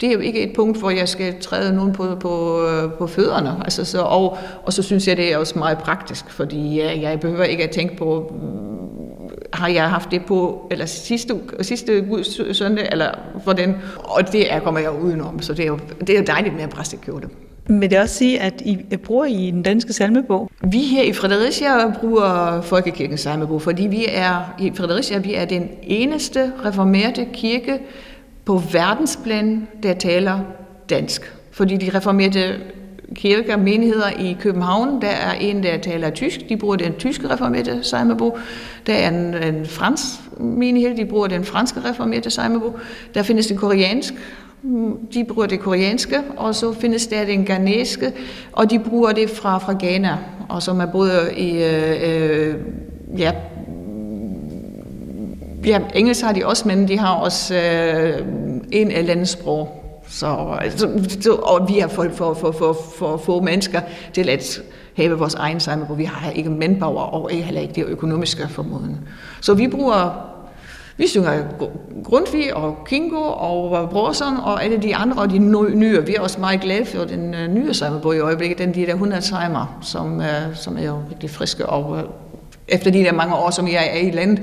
det 0.00 0.08
er 0.08 0.12
jo 0.12 0.18
ikke 0.18 0.42
et 0.42 0.52
punkt, 0.56 0.78
hvor 0.78 0.90
jeg 0.90 1.08
skal 1.08 1.40
træde 1.40 1.76
nogen 1.76 1.92
på, 1.92 2.16
på, 2.20 2.66
øh, 2.66 2.92
på 2.92 3.06
fødderne. 3.06 3.56
Altså, 3.64 3.84
så, 3.84 4.02
og, 4.02 4.38
og 4.62 4.72
så 4.72 4.82
synes 4.82 5.08
jeg, 5.08 5.16
det 5.16 5.32
er 5.32 5.38
også 5.38 5.58
meget 5.58 5.78
praktisk, 5.78 6.30
fordi 6.30 6.80
jeg, 6.80 7.02
jeg 7.02 7.20
behøver 7.20 7.44
ikke 7.44 7.64
at 7.64 7.70
tænke 7.70 7.96
på, 7.96 8.34
øh, 8.34 9.30
har 9.52 9.68
jeg 9.68 9.90
haft 9.90 10.10
det 10.10 10.24
på, 10.24 10.68
eller 10.70 10.86
sidste, 10.86 11.40
sidste 11.60 12.04
søndag, 12.54 12.88
eller 12.92 13.10
hvordan, 13.44 13.76
og 13.98 14.32
det 14.32 14.52
er, 14.52 14.60
kommer 14.60 14.80
jeg 14.80 14.92
udenom, 15.02 15.42
så 15.42 15.54
det 15.54 15.62
er 15.62 15.68
jo, 15.68 15.78
det 16.00 16.10
er 16.10 16.18
jo 16.18 16.24
dejligt 16.26 16.54
med 16.54 16.64
en 16.64 16.70
præstekjole. 16.70 17.28
Men 17.66 17.90
det 17.90 17.98
også 17.98 18.14
sige, 18.14 18.40
at 18.40 18.62
I 18.64 18.96
bruger 18.96 19.24
I 19.24 19.50
den 19.50 19.62
danske 19.62 19.92
salmebog? 19.92 20.50
Vi 20.62 20.78
her 20.78 21.02
i 21.02 21.12
Fredericia 21.12 21.90
bruger 22.00 22.60
Folkekirkens 22.60 23.20
salmebog, 23.20 23.62
fordi 23.62 23.82
vi 23.82 24.06
er 24.08 24.54
i 24.60 24.72
Fredericia 24.74 25.18
vi 25.18 25.34
er 25.34 25.44
den 25.44 25.68
eneste 25.82 26.52
reformerte 26.64 27.26
kirke 27.32 27.78
på 28.44 28.62
verdensplan, 28.72 29.68
der 29.82 29.94
taler 29.94 30.40
dansk. 30.90 31.34
Fordi 31.50 31.76
de 31.76 31.96
reformerte 31.96 32.54
kirker, 33.14 33.56
menigheder 33.56 34.10
i 34.10 34.36
København, 34.40 35.02
der 35.02 35.08
er 35.08 35.32
en, 35.32 35.62
der 35.62 35.78
taler 35.78 36.10
tysk, 36.10 36.48
de 36.48 36.56
bruger 36.56 36.76
den 36.76 36.92
tyske 36.92 37.30
reformerte 37.30 37.78
salmebog. 37.82 38.38
Der 38.86 38.92
er 38.92 39.08
en, 39.08 39.34
en 39.34 39.66
fransk 39.66 40.40
menighed, 40.40 40.96
de 40.96 41.06
bruger 41.06 41.26
den 41.26 41.44
franske 41.44 41.80
reformerte 41.84 42.30
salmebog. 42.30 42.78
Der 43.14 43.22
findes 43.22 43.50
en 43.50 43.56
koreansk 43.56 44.14
de 45.14 45.24
bruger 45.24 45.46
det 45.46 45.60
koreanske, 45.60 46.16
og 46.36 46.54
så 46.54 46.72
findes 46.72 47.06
der 47.06 47.24
den 47.24 47.44
ghanesiske, 47.44 48.12
og 48.52 48.70
de 48.70 48.78
bruger 48.78 49.12
det 49.12 49.30
fra, 49.30 49.58
fra 49.58 49.72
Ghana, 49.78 50.18
og 50.48 50.62
som 50.62 50.80
er 50.80 50.86
både 50.86 51.34
i, 51.36 51.64
øh, 51.64 51.96
øh, 52.02 52.54
ja, 53.18 53.32
ja, 55.66 55.80
engelsk 55.94 56.24
har 56.24 56.32
de 56.32 56.46
også, 56.46 56.68
men 56.68 56.88
de 56.88 56.98
har 56.98 57.14
også 57.14 57.54
øh, 57.54 58.26
en 58.72 58.90
eller 58.90 59.12
anden 59.12 59.26
sprog. 59.26 59.80
Så, 60.08 60.56
altså, 60.60 60.88
så, 61.20 61.32
og 61.32 61.68
vi 61.68 61.78
har 61.78 61.88
for, 61.88 62.06
for, 62.12 62.34
for, 62.34 62.52
for, 62.52 62.76
for 62.98 63.16
få 63.16 63.40
mennesker 63.40 63.80
til 64.12 64.28
at 64.28 64.62
have 64.96 65.18
vores 65.18 65.34
egen 65.34 65.60
sammen, 65.60 65.86
hvor 65.86 65.96
vi 65.96 66.04
har 66.04 66.30
ikke 66.30 66.50
manpower 66.50 67.02
og 67.02 67.30
heller 67.30 67.60
ikke 67.60 67.74
det 67.74 67.84
økonomiske 67.84 68.48
formoden. 68.48 68.98
Så 69.40 69.54
vi 69.54 69.68
bruger 69.68 70.33
vi 70.96 71.08
synger 71.08 71.42
Grundtvig 72.04 72.54
og 72.56 72.84
Kingo 72.86 73.22
og 73.22 73.90
Brorson 73.90 74.36
og 74.36 74.64
alle 74.64 74.76
de 74.76 74.96
andre, 74.96 75.22
og 75.22 75.30
de 75.30 75.38
nye. 75.38 76.06
Vi 76.06 76.14
er 76.14 76.20
også 76.20 76.40
meget 76.40 76.60
glade 76.60 76.86
for 76.86 77.04
den 77.04 77.34
øh, 77.34 77.54
nye 77.54 77.74
salmebog 77.74 78.16
i 78.16 78.18
øjeblikket, 78.18 78.58
den 78.58 78.74
de 78.74 78.86
der 78.86 78.92
100 78.92 79.22
timer, 79.22 79.78
som, 79.82 80.20
øh, 80.20 80.26
som 80.54 80.78
er 80.78 80.82
jo 80.82 80.98
rigtig 81.10 81.30
friske. 81.30 81.66
Og 81.66 81.98
øh, 81.98 82.04
efter 82.68 82.90
de 82.90 82.98
der 82.98 83.12
mange 83.12 83.34
år, 83.34 83.50
som 83.50 83.68
jeg 83.68 83.90
er 83.92 83.98
i 83.98 84.10
landet, 84.10 84.40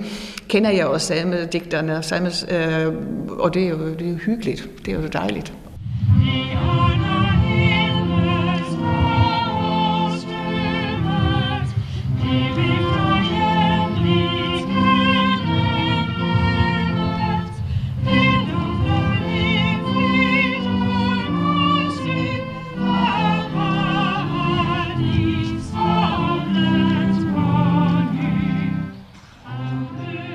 kender 0.47 0.69
jeg 0.69 0.85
også 0.85 1.07
salmedigterne, 1.07 2.03
salmes, 2.03 2.45
uh, 2.49 2.93
og 3.39 3.53
det 3.53 3.63
er, 3.63 3.69
jo, 3.69 3.89
det 3.89 4.07
er 4.07 4.11
jo 4.11 4.15
hyggeligt. 4.15 4.69
Det 4.85 4.93
er 4.93 5.01
jo 5.01 5.07
dejligt. 5.07 5.53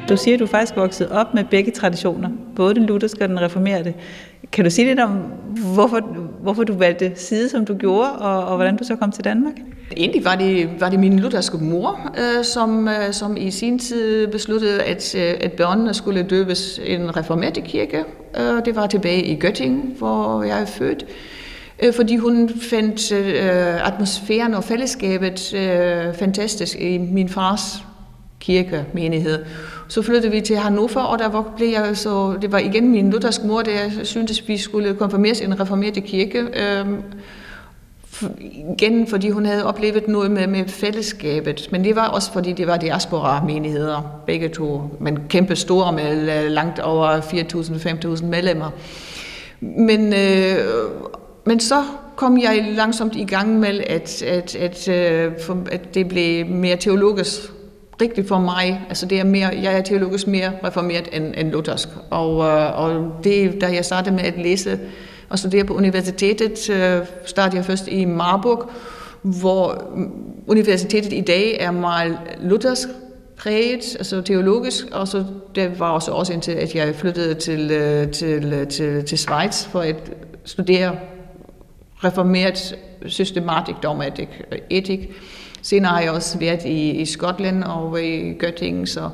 Du 0.08 0.16
siger, 0.16 0.34
at 0.34 0.40
du 0.40 0.46
faktisk 0.46 0.76
vokset 0.76 1.08
op 1.08 1.34
med 1.34 1.44
begge 1.44 1.70
traditioner, 1.70 2.28
både 2.56 2.74
den 2.74 2.86
lutherske 2.86 3.24
og 3.24 3.28
den 3.28 3.40
reformerede. 3.40 3.92
Kan 4.52 4.64
du 4.64 4.70
sige 4.70 4.86
lidt 4.86 5.00
om, 5.00 5.10
hvorfor, 5.74 6.00
hvorfor 6.42 6.64
du 6.64 6.74
valgte 6.74 7.12
side, 7.14 7.48
som 7.48 7.64
du 7.64 7.74
gjorde, 7.74 8.12
og, 8.12 8.44
og 8.44 8.56
hvordan 8.56 8.76
du 8.76 8.84
så 8.84 8.96
kom 8.96 9.12
til 9.12 9.24
Danmark? 9.24 9.54
Egentlig 9.96 10.24
var 10.24 10.34
det, 10.34 10.80
var 10.80 10.88
det 10.88 11.00
min 11.00 11.18
lutherske 11.18 11.56
mor, 11.56 12.10
øh, 12.18 12.44
som, 12.44 12.88
øh, 12.88 13.12
som 13.12 13.36
i 13.36 13.50
sin 13.50 13.78
tid 13.78 14.26
besluttede, 14.26 14.82
at, 14.82 15.14
øh, 15.14 15.34
at 15.40 15.52
børnene 15.52 15.94
skulle 15.94 16.22
døbes 16.22 16.80
i 16.86 16.94
en 16.94 17.16
reformeret 17.16 17.64
kirke. 17.64 18.04
Øh, 18.38 18.64
det 18.64 18.76
var 18.76 18.86
tilbage 18.86 19.24
i 19.24 19.40
Göttingen, 19.44 19.98
hvor 19.98 20.42
jeg 20.42 20.60
er 20.60 20.66
født. 20.66 21.06
Øh, 21.82 21.92
fordi 21.94 22.16
hun 22.16 22.48
fandt 22.48 23.12
øh, 23.12 23.86
atmosfæren 23.88 24.54
og 24.54 24.64
fællesskabet 24.64 25.54
øh, 25.54 26.14
fantastisk 26.14 26.80
i 26.80 26.98
min 26.98 27.28
fars 27.28 27.84
kirke, 28.40 28.84
menighed. 28.94 29.44
Så 29.88 30.02
flyttede 30.02 30.32
vi 30.32 30.40
til 30.40 30.56
Hannover, 30.56 31.00
og 31.00 31.18
der 31.18 31.52
blev 31.56 31.68
jeg 31.68 31.96
så, 31.96 32.34
det 32.42 32.52
var 32.52 32.58
igen 32.58 32.88
min 32.88 33.10
luthersk 33.10 33.44
mor, 33.44 33.62
der 33.62 33.90
syntes, 34.02 34.48
vi 34.48 34.58
skulle 34.58 34.94
konfirmeres 34.94 35.40
i 35.40 35.44
en 35.44 35.60
reformeret 35.60 36.04
kirke. 36.04 36.38
Øhm, 36.38 37.02
igen, 38.72 39.06
fordi 39.06 39.30
hun 39.30 39.46
havde 39.46 39.66
oplevet 39.66 40.08
noget 40.08 40.30
med, 40.30 40.46
med 40.46 40.68
fællesskabet, 40.68 41.68
men 41.72 41.84
det 41.84 41.96
var 41.96 42.08
også, 42.08 42.32
fordi 42.32 42.52
det 42.52 42.66
var 42.66 42.76
diaspora-menigheder, 42.76 44.20
begge 44.26 44.48
to, 44.48 44.82
men 45.00 45.18
kæmpe 45.28 45.56
store 45.56 45.92
med 45.92 46.44
øh, 46.44 46.50
langt 46.50 46.78
over 46.78 47.20
4.000-5.000 47.20 48.24
medlemmer. 48.24 48.70
Men, 49.60 50.12
øh, 50.12 50.56
men 51.44 51.60
så 51.60 51.82
kom 52.16 52.40
jeg 52.40 52.66
langsomt 52.76 53.16
i 53.16 53.24
gang 53.24 53.58
med, 53.60 53.80
at, 53.86 54.22
at, 54.22 54.56
at, 54.56 54.88
øh, 54.88 55.32
at 55.72 55.94
det 55.94 56.08
blev 56.08 56.46
mere 56.46 56.76
teologisk 56.76 57.52
rigtigt 58.00 58.28
for 58.28 58.38
mig. 58.38 58.80
Altså 58.88 59.06
det 59.06 59.20
er 59.20 59.24
mere, 59.24 59.50
jeg 59.62 59.78
er 59.78 59.82
teologisk 59.82 60.26
mere 60.26 60.52
reformeret 60.64 61.08
end, 61.12 61.34
end 61.36 61.50
luthersk. 61.50 61.88
Og, 62.10 62.44
øh, 62.44 62.80
og 62.80 63.12
det, 63.24 63.60
da 63.60 63.66
jeg 63.66 63.84
startede 63.84 64.14
med 64.14 64.24
at 64.24 64.38
læse 64.38 64.78
og 65.28 65.38
studere 65.38 65.64
på 65.64 65.74
universitetet, 65.74 66.70
øh, 66.70 67.06
startede 67.24 67.56
jeg 67.56 67.64
først 67.64 67.88
i 67.88 68.04
Marburg, 68.04 68.70
hvor 69.22 69.84
universitetet 70.46 71.12
i 71.12 71.20
dag 71.20 71.56
er 71.60 71.70
meget 71.70 72.18
luthersk 72.40 72.88
præget, 73.36 73.96
altså 73.96 74.20
teologisk, 74.20 74.86
og 74.92 75.08
så 75.08 75.24
det 75.54 75.80
var 75.80 75.90
også 75.90 76.12
også 76.12 76.32
indtil, 76.32 76.52
at 76.52 76.74
jeg 76.74 76.94
flyttede 76.94 77.34
til, 77.34 77.70
øh, 77.70 78.10
til, 78.10 78.52
øh, 78.52 78.68
til, 78.68 79.04
til 79.04 79.18
Schweiz 79.18 79.64
for 79.64 79.80
at 79.80 80.12
studere 80.44 80.96
reformeret 82.04 82.76
systematik, 83.06 83.74
dogmatik 83.82 84.28
og 84.52 84.58
etik. 84.70 85.10
Senere 85.66 85.92
har 85.92 86.00
jeg 86.00 86.10
også 86.10 86.38
været 86.38 86.64
i, 86.64 86.90
i 86.90 87.04
Skotland 87.04 87.64
og 87.64 88.02
i 88.02 88.32
Göttingen, 88.32 88.86
så 88.86 89.10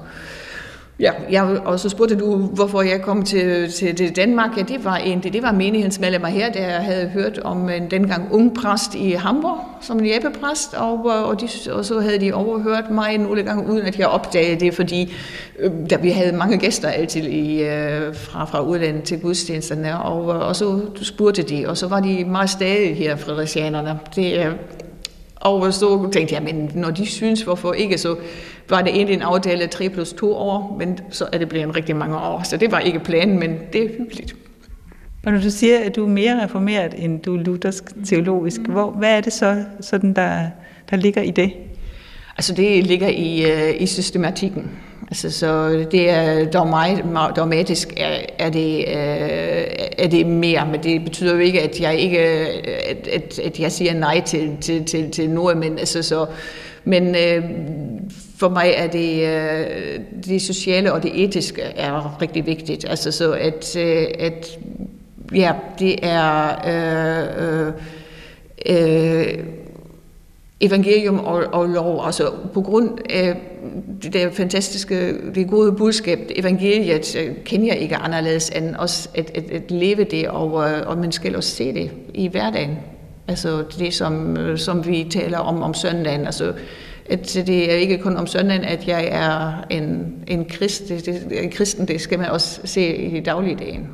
Ja, 1.01 1.13
jeg, 1.31 1.45
og 1.65 1.81
så 1.81 1.89
spurgte 1.89 2.17
du, 2.17 2.37
hvorfor 2.37 2.83
jeg 2.83 3.03
kom 3.03 3.23
til, 3.23 3.73
til, 3.73 3.97
til 3.97 4.17
Danmark. 4.17 4.51
Ja, 4.57 4.63
det 4.63 4.85
var 4.85 4.97
egentlig, 4.97 5.33
det 5.33 5.43
var 5.43 5.53
menighedsmedlemmer 5.53 6.29
her, 6.29 6.53
der 6.53 6.63
havde 6.63 7.09
hørt 7.09 7.39
om 7.39 7.69
en 7.69 7.91
dengang 7.91 8.29
ung 8.33 8.55
præst 8.57 8.95
i 8.95 9.11
Hamburg, 9.11 9.59
som 9.81 9.99
en 9.99 10.07
jæbepræst, 10.07 10.75
og, 10.75 10.99
øh, 11.07 11.29
og, 11.29 11.41
de, 11.41 11.49
og 11.73 11.85
så 11.85 12.01
havde 12.01 12.21
de 12.21 12.33
overhørt 12.33 12.91
mig 12.91 13.19
nogle 13.19 13.43
gange, 13.43 13.73
uden 13.73 13.87
at 13.87 13.99
jeg 13.99 14.07
opdagede 14.07 14.61
det, 14.61 14.75
fordi 14.75 15.15
øh, 15.59 15.71
der, 15.91 15.99
vi 15.99 16.11
havde 16.11 16.37
mange 16.37 16.59
gæster 16.59 16.89
altid 16.89 17.25
i, 17.25 17.63
øh, 17.63 18.15
fra, 18.15 18.45
fra 18.45 18.61
udlandet 18.61 19.03
til 19.03 19.21
gudstjenesterne, 19.21 20.03
og, 20.03 20.35
øh, 20.35 20.49
og 20.49 20.57
så 20.57 20.81
spurgte 21.03 21.43
de, 21.43 21.65
og 21.69 21.77
så 21.77 21.89
var 21.89 22.01
de 22.01 22.25
meget 22.25 22.51
stadig 22.51 22.97
her, 22.97 23.17
frederiциanerne. 23.17 23.99
Det, 24.17 24.47
øh, 24.47 24.53
og 25.43 25.75
så 25.75 26.09
tænkte 26.13 26.35
jeg, 26.35 26.43
men 26.43 26.71
når 26.75 26.91
de 26.91 27.07
synes, 27.07 27.43
hvorfor 27.43 27.73
ikke, 27.73 27.99
så 27.99 28.17
var 28.69 28.83
det 28.83 28.95
egentlig 28.95 29.15
en 29.15 29.23
aftale 29.23 29.67
3 29.67 29.89
plus 29.89 30.13
2 30.13 30.35
år, 30.35 30.77
men 30.79 30.99
så 31.11 31.29
er 31.33 31.39
det 31.39 31.49
blevet 31.49 31.65
en 31.65 31.77
rigtig 31.77 31.97
mange 31.97 32.17
år. 32.17 32.43
Så 32.43 32.57
det 32.57 32.73
var 32.73 32.79
ikke 32.79 32.99
planen, 32.99 33.39
men 33.39 33.59
det 33.73 33.85
er 33.85 33.89
hyggeligt. 33.99 34.37
Og 35.27 35.33
når 35.33 35.41
du 35.41 35.51
siger, 35.51 35.79
at 35.79 35.97
du 35.97 36.05
er 36.05 36.09
mere 36.09 36.45
reformeret, 36.45 36.95
end 36.97 37.21
du 37.21 37.37
er 37.37 37.43
luthersk 37.43 37.85
teologisk, 38.05 38.61
hvor, 38.61 38.91
hvad 38.91 39.17
er 39.17 39.21
det 39.21 39.33
så, 39.33 39.65
sådan 39.81 40.13
der, 40.13 40.47
der 40.91 40.97
ligger 40.97 41.23
i 41.23 41.31
det? 41.31 41.53
Altså 42.37 42.55
det 42.55 42.87
ligger 42.87 43.09
i, 43.09 43.45
uh, 43.53 43.83
i 43.83 43.87
systematikken. 43.87 44.71
Altså, 45.13 45.31
så 45.31 45.69
det 45.91 46.11
er 46.11 46.45
dogmatisk 47.37 47.93
er, 47.97 48.17
er, 48.39 48.51
det, 48.51 48.79
øh, 48.79 49.65
er 49.99 50.09
det 50.09 50.27
mere, 50.27 50.67
men 50.67 50.83
det 50.83 51.05
betyder 51.05 51.33
jo 51.33 51.39
ikke, 51.39 51.63
at 51.63 51.81
jeg 51.81 51.99
ikke 51.99 52.19
at, 52.19 53.09
at, 53.09 53.39
at 53.39 53.61
jeg 53.61 53.73
siger 53.73 53.95
nej 53.95 54.23
til, 54.27 54.57
til, 54.61 54.85
til, 54.85 55.11
til 55.11 55.31
noget, 55.31 55.57
men 55.57 55.79
altså 55.79 56.03
så 56.03 56.27
men 56.85 57.17
øh, 57.17 57.45
for 58.39 58.49
mig 58.49 58.73
er 58.77 58.87
det, 58.87 59.29
øh, 59.29 60.01
det 60.27 60.43
sociale 60.43 60.93
og 60.93 61.03
det 61.03 61.25
etiske 61.25 61.63
er 61.63 62.23
rigtig 62.23 62.47
vigtigt. 62.47 62.85
Altså 62.89 63.13
så 63.13 63.33
at, 63.33 63.77
øh, 63.77 64.07
at 64.19 64.59
ja, 65.35 65.53
det 65.79 65.99
er 66.03 66.33
Øh, 66.67 67.67
øh, 67.67 67.73
øh, 68.67 69.39
evangelium 70.63 71.19
og, 71.19 71.45
og 71.53 71.69
lov. 71.69 72.07
Altså 72.07 72.31
på 72.55 72.61
grund 72.61 72.99
af 73.11 73.37
det 74.03 74.13
der 74.13 74.31
fantastiske, 74.31 75.15
det 75.35 75.51
gode 75.51 75.73
budskab, 75.73 76.19
evangeliet, 76.37 77.17
øh, 77.17 77.35
kender 77.45 77.67
jeg 77.67 77.79
ikke 77.79 77.97
anderledes 77.97 78.51
end 78.51 78.77
også 78.77 79.09
at, 79.15 79.31
at, 79.35 79.51
at 79.51 79.71
leve 79.71 80.05
det, 80.05 80.29
og, 80.29 80.71
øh, 80.71 80.87
og 80.87 80.99
man 80.99 81.13
skal 81.13 81.37
også 81.37 81.51
se 81.51 81.75
det 81.75 81.91
i 82.15 82.29
hverdagen. 82.29 82.79
Altså 83.29 83.65
det, 83.79 83.95
som, 83.95 84.37
øh, 84.37 84.59
som 84.59 84.87
vi 84.87 85.07
taler 85.11 85.39
om 85.39 85.63
om 85.63 85.75
søndagen. 85.75 86.27
Altså, 86.27 86.53
at 87.11 87.43
det 87.47 87.73
er 87.73 87.77
ikke 87.77 87.99
kun 87.99 88.17
om 88.17 88.27
søndagen, 88.27 88.65
at 88.65 88.89
jeg 88.89 89.09
er 89.13 89.67
en, 89.71 90.15
en, 90.27 90.45
krist, 90.45 90.89
det, 90.89 91.07
det, 91.07 91.45
en 91.45 91.51
kristen, 91.51 91.89
det 91.89 92.01
skal 92.01 92.19
man 92.19 92.29
også 92.29 92.61
se 92.65 92.97
i 92.97 93.21
dagligdagen. 93.21 93.89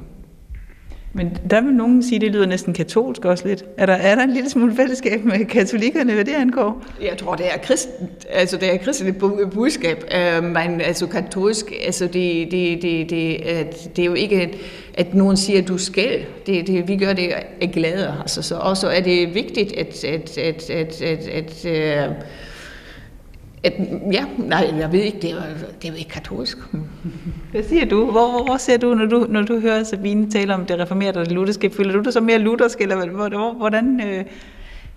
Men 1.12 1.36
der 1.50 1.60
vil 1.60 1.74
nogen 1.74 2.02
sige, 2.02 2.16
at 2.16 2.20
det 2.20 2.30
lyder 2.30 2.46
næsten 2.46 2.74
katolsk 2.74 3.24
også 3.24 3.48
lidt. 3.48 3.64
Er 3.76 3.86
der, 3.86 3.92
er 3.92 4.14
der 4.14 4.22
en 4.22 4.30
lille 4.30 4.50
smule 4.50 4.76
fællesskab 4.76 5.24
med 5.24 5.44
katolikkerne, 5.44 6.14
hvad 6.14 6.24
det 6.24 6.34
angår? 6.34 6.84
Jeg 7.02 7.18
tror, 7.18 7.34
det 7.34 7.46
er 7.46 7.58
kristen, 7.58 8.10
altså 8.30 8.56
det 8.56 8.74
er 8.74 8.76
kristent 8.76 9.18
budskab. 9.52 10.04
Uh, 10.38 10.44
men 10.44 10.80
altså 10.80 11.06
katolsk, 11.06 11.72
altså 11.84 12.04
det, 12.04 12.50
det, 12.50 12.82
det, 12.82 13.10
det, 13.10 13.34
at, 13.34 13.90
det 13.96 14.02
er 14.02 14.06
jo 14.06 14.14
ikke, 14.14 14.58
at 14.94 15.14
nogen 15.14 15.36
siger, 15.36 15.62
at 15.62 15.68
du 15.68 15.78
skal. 15.78 16.24
Det, 16.46 16.66
det, 16.66 16.88
vi 16.88 16.96
gør 16.96 17.12
det 17.12 17.32
af 17.60 17.70
glæde. 17.72 18.14
Altså, 18.20 18.42
så 18.42 18.54
også 18.56 18.88
er 18.88 19.00
det 19.00 19.34
vigtigt, 19.34 19.72
at, 19.72 20.04
at, 20.04 20.38
at, 20.38 20.70
at, 20.70 21.02
at, 21.02 21.28
at, 21.28 21.64
at 21.64 22.10
uh, 22.10 22.16
at, 23.64 23.72
ja, 24.12 24.24
nej, 24.38 24.74
jeg 24.78 24.92
ved 24.92 25.00
ikke, 25.00 25.18
det 25.22 25.30
er, 25.30 25.42
det 25.82 25.90
er 25.90 25.94
ikke 25.94 26.10
katolsk. 26.10 26.58
Hvad 27.50 27.62
siger 27.62 27.84
du? 27.84 28.04
Hvor, 28.04 28.30
hvor, 28.30 28.44
hvor 28.44 28.56
ser 28.56 28.76
du, 28.76 28.94
når 28.94 29.06
du, 29.06 29.26
når 29.30 29.42
du 29.42 29.60
hører 29.60 29.84
Sabine 29.84 30.30
tale 30.30 30.54
om 30.54 30.66
det 30.66 30.78
reformerede 30.78 31.18
og 31.18 31.26
det 31.26 31.32
lutherske? 31.32 31.70
Føler 31.70 31.92
du 31.92 32.00
dig 32.00 32.12
så 32.12 32.20
mere 32.20 32.38
luthersk, 32.38 32.80
eller 32.80 33.56
hvordan... 33.58 34.00
Øh... 34.00 34.24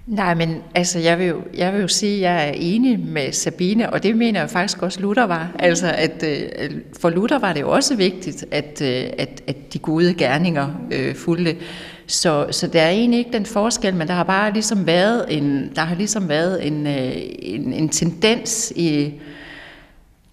Nej, 0.07 0.33
men 0.33 0.55
altså, 0.75 0.99
jeg 0.99 1.19
vil, 1.19 1.27
jo, 1.27 1.41
jeg 1.57 1.73
vil 1.73 1.81
jo 1.81 1.87
sige, 1.87 2.15
at 2.15 2.21
jeg 2.21 2.47
er 2.47 2.53
enig 2.55 2.99
med 2.99 3.31
Sabine, 3.31 3.93
og 3.93 4.03
det 4.03 4.17
mener 4.17 4.39
jeg 4.39 4.49
faktisk 4.49 4.83
også 4.83 5.01
Luther 5.01 5.23
var. 5.23 5.51
Altså, 5.59 5.87
at 5.97 6.23
øh, 6.23 6.71
for 6.99 7.09
Luther 7.09 7.39
var 7.39 7.53
det 7.53 7.61
jo 7.61 7.69
også 7.69 7.95
vigtigt, 7.95 8.45
at, 8.51 8.81
øh, 8.81 9.09
at, 9.17 9.43
at 9.47 9.73
de 9.73 9.79
gode 9.79 10.13
gerninger 10.13 10.67
øh, 10.91 11.15
fulgte. 11.15 11.55
Så, 12.11 12.47
så 12.51 12.67
der 12.67 12.81
er 12.81 12.89
egentlig 12.89 13.17
ikke 13.17 13.31
den 13.33 13.45
forskel, 13.45 13.95
men 13.95 14.07
der 14.07 14.13
har 14.13 14.23
bare 14.23 14.53
ligesom 14.53 14.87
været 14.87 15.25
en, 15.29 15.71
der 15.75 15.81
har 15.81 15.95
ligesom 15.95 16.29
været 16.29 16.67
en, 16.67 16.87
øh, 16.87 17.11
en, 17.39 17.73
en 17.73 17.89
tendens 17.89 18.73
i, 18.75 19.13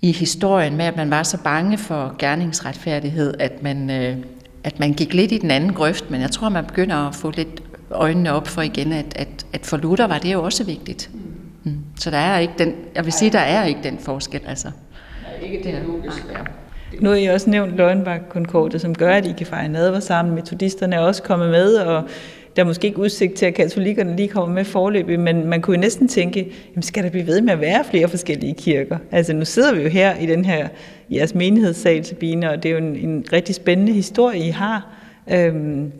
i 0.02 0.12
historien 0.12 0.76
med, 0.76 0.84
at 0.84 0.96
man 0.96 1.10
var 1.10 1.22
så 1.22 1.38
bange 1.44 1.78
for 1.78 2.14
gerningsretfærdighed, 2.18 3.34
at 3.38 3.62
man, 3.62 3.90
øh, 3.90 4.16
at 4.64 4.78
man 4.78 4.92
gik 4.92 5.14
lidt 5.14 5.32
i 5.32 5.38
den 5.38 5.50
anden 5.50 5.72
grøft, 5.72 6.10
men 6.10 6.20
jeg 6.20 6.30
tror, 6.30 6.48
man 6.48 6.64
begynder 6.64 6.96
at 6.96 7.14
få 7.14 7.30
lidt 7.30 7.62
øjnene 7.90 8.32
op 8.32 8.48
for 8.48 8.62
igen, 8.62 8.92
at, 8.92 9.16
at, 9.16 9.46
at 9.52 9.66
for 9.66 9.76
Luther 9.76 10.06
var 10.06 10.18
det 10.18 10.32
jo 10.32 10.42
også 10.42 10.64
vigtigt. 10.64 11.10
Mm. 11.64 11.76
Så 11.98 12.10
der 12.10 12.18
er 12.18 12.38
ikke 12.38 12.54
den, 12.58 12.74
jeg 12.94 13.04
vil 13.04 13.12
sige, 13.12 13.32
der 13.32 13.38
er 13.38 13.64
ikke 13.64 13.80
den 13.82 13.98
forskel, 13.98 14.40
altså. 14.46 14.70
Nej, 15.22 15.50
ikke 15.52 15.64
det 15.64 15.82
logisk, 15.86 16.26
ja. 16.32 16.38
Nu 17.00 17.08
har 17.08 17.16
I 17.16 17.26
også 17.26 17.50
nævnt 17.50 17.76
Løgnbak 17.76 18.20
Konkordet, 18.28 18.80
som 18.80 18.94
gør, 18.94 19.12
at 19.12 19.26
I 19.26 19.32
kan 19.38 19.46
fejre 19.46 19.68
nadver 19.68 20.00
sammen. 20.00 20.34
Metodisterne 20.34 20.96
er 20.96 21.00
også 21.00 21.22
kommet 21.22 21.50
med, 21.50 21.74
og 21.74 22.02
der 22.56 22.62
er 22.62 22.66
måske 22.66 22.86
ikke 22.86 22.98
udsigt 22.98 23.34
til, 23.34 23.46
at 23.46 23.54
katolikkerne 23.54 24.16
lige 24.16 24.28
kommer 24.28 24.54
med 24.54 24.64
forløb, 24.64 25.06
men 25.18 25.46
man 25.46 25.62
kunne 25.62 25.76
jo 25.76 25.80
næsten 25.80 26.08
tænke, 26.08 26.52
jamen 26.70 26.82
skal 26.82 27.04
der 27.04 27.10
blive 27.10 27.26
ved 27.26 27.40
med 27.40 27.52
at 27.52 27.60
være 27.60 27.84
flere 27.90 28.08
forskellige 28.08 28.54
kirker? 28.54 28.98
Altså 29.10 29.32
nu 29.32 29.44
sidder 29.44 29.74
vi 29.74 29.82
jo 29.82 29.88
her 29.88 30.18
i 30.18 30.26
den 30.26 30.44
her 30.44 30.68
jeres 31.10 31.34
menighedssal, 31.34 32.04
Sabine, 32.04 32.50
og 32.50 32.62
det 32.62 32.68
er 32.68 32.72
jo 32.72 32.78
en, 32.78 32.96
en 32.96 33.24
rigtig 33.32 33.54
spændende 33.54 33.92
historie, 33.92 34.38
I 34.38 34.50
har. 34.50 34.94
Øhm, 35.32 35.92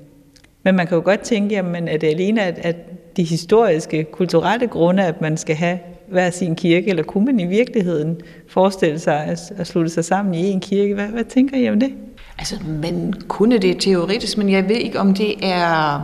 men 0.62 0.76
man 0.76 0.86
kan 0.86 0.97
jo 0.97 1.03
godt 1.05 1.20
tænke, 1.20 1.55
jamen 1.55 1.89
er 1.89 1.97
det 1.97 2.07
alene 2.07 2.43
at, 2.43 2.59
at 2.62 2.76
de 3.16 3.22
historiske, 3.22 4.05
kulturelle 4.05 4.66
grunde, 4.66 5.05
at 5.05 5.20
man 5.20 5.36
skal 5.36 5.57
have 5.57 5.78
hver 6.11 6.30
sin 6.30 6.56
kirke, 6.56 6.88
eller 6.88 7.02
kunne 7.02 7.24
man 7.24 7.40
i 7.40 7.46
virkeligheden 7.46 8.16
forestille 8.48 8.98
sig 8.98 9.24
at, 9.24 9.52
at 9.56 9.66
slutte 9.66 9.90
sig 9.90 10.04
sammen 10.04 10.34
i 10.34 10.50
en 10.50 10.61
kirke? 10.61 10.94
Hvad, 10.94 11.06
hvad 11.06 11.24
tænker 11.24 11.56
I 11.56 11.70
om 11.70 11.80
det? 11.80 11.92
Altså, 12.38 12.56
man 12.82 13.14
kunne 13.28 13.59
det 13.59 13.80
teoretisk, 13.80 14.38
men 14.38 14.48
jeg 14.50 14.68
ved 14.68 14.76
ikke, 14.76 15.00
om 15.00 15.14
det 15.14 15.34
er, 15.42 16.00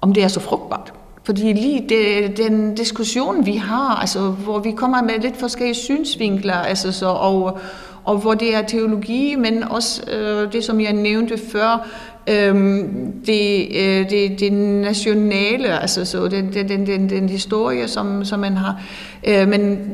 om 0.00 0.12
det 0.12 0.22
er 0.22 0.28
så 0.28 0.40
frugtbart. 0.40 0.92
Fordi 1.24 1.52
lige 1.52 1.84
det, 1.88 2.36
den 2.36 2.74
diskussion, 2.74 3.46
vi 3.46 3.52
har, 3.52 4.00
altså, 4.00 4.20
hvor 4.20 4.58
vi 4.58 4.70
kommer 4.70 5.02
med 5.02 5.18
lidt 5.20 5.36
forskellige 5.36 5.74
synsvinkler, 5.74 6.54
altså, 6.54 6.92
så, 6.92 7.06
og, 7.06 7.58
og 8.04 8.18
hvor 8.18 8.34
det 8.34 8.54
er 8.54 8.62
teologi, 8.62 9.34
men 9.34 9.64
også 9.64 10.10
øh, 10.10 10.52
det, 10.52 10.64
som 10.64 10.80
jeg 10.80 10.92
nævnte 10.92 11.38
før, 11.38 11.88
Øhm, 12.26 13.12
det, 13.26 13.68
øh, 13.74 14.10
det, 14.10 14.40
det 14.40 14.52
nationale, 14.52 15.80
altså 15.80 16.04
så 16.04 16.28
den, 16.28 16.52
den, 16.52 16.86
den, 16.86 17.10
den 17.10 17.28
historie, 17.28 17.88
som, 17.88 18.24
som 18.24 18.40
man 18.40 18.56
har. 18.56 18.82
Øh, 19.26 19.48
men, 19.48 19.90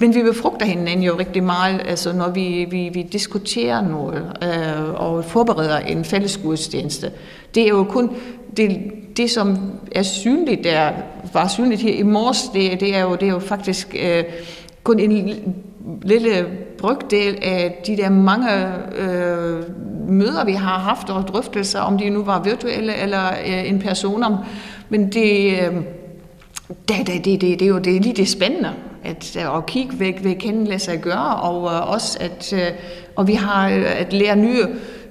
men 0.00 0.14
vi 0.14 0.22
befrugter 0.22 0.66
hinanden 0.66 1.02
jo 1.02 1.18
rigtig 1.18 1.44
meget, 1.44 1.80
altså 1.88 2.12
når 2.12 2.30
vi, 2.30 2.66
vi, 2.70 2.90
vi 2.94 3.02
diskuterer 3.02 3.80
noget 3.80 4.22
øh, 4.42 4.94
og 4.94 5.24
forbereder 5.24 5.78
en 5.78 6.04
fælles 6.04 6.36
gudstjeneste. 6.36 7.10
Det 7.54 7.62
er 7.62 7.68
jo 7.68 7.84
kun 7.84 8.10
det, 8.56 8.80
det 9.16 9.30
som 9.30 9.58
er 9.92 10.02
synligt 10.02 10.64
der, 10.64 10.90
var 11.32 11.48
synligt 11.48 11.82
her 11.82 11.94
i 11.94 12.02
morges, 12.02 12.42
det, 12.54 12.80
det, 12.80 12.96
er, 12.96 13.02
jo, 13.02 13.12
det 13.12 13.22
er 13.22 13.32
jo 13.32 13.38
faktisk 13.38 13.96
øh, 14.02 14.24
kun 14.84 14.98
en 14.98 15.54
lille 16.02 16.46
brygdel 16.78 17.38
af 17.42 17.82
de 17.86 17.96
der 17.96 18.10
mange 18.10 18.48
øh, 18.98 19.62
møder, 20.08 20.44
vi 20.44 20.52
har 20.52 20.78
haft 20.78 21.10
og 21.10 21.22
drøftelser, 21.28 21.80
om 21.80 21.98
de 21.98 22.10
nu 22.10 22.24
var 22.24 22.42
virtuelle 22.42 22.94
eller 22.94 23.28
øh, 23.46 23.68
en 23.68 23.78
person 23.78 24.22
om. 24.22 24.36
Men 24.88 25.12
det, 25.12 25.52
øh, 25.52 25.74
det, 26.88 27.06
det, 27.06 27.24
det, 27.24 27.40
det, 27.40 27.40
det, 27.40 27.62
er 27.62 27.66
jo 27.66 27.78
det 27.78 27.96
er 27.96 28.00
lige 28.00 28.16
det 28.16 28.28
spændende, 28.28 28.70
at, 29.04 29.36
øh, 29.36 29.56
at 29.56 29.66
kigge 29.66 30.00
væk, 30.00 30.20
hvad 30.20 30.34
kan 30.34 30.64
lade 30.64 30.78
sig 30.78 31.00
gøre, 31.00 31.36
og 31.36 31.72
øh, 31.72 31.92
også 31.92 32.18
at 32.20 32.52
øh, 32.52 32.72
og 33.16 33.26
vi 33.26 33.34
har 33.34 33.68
øh, 33.68 34.00
at 34.00 34.12
lære 34.12 34.36
nye 34.36 34.66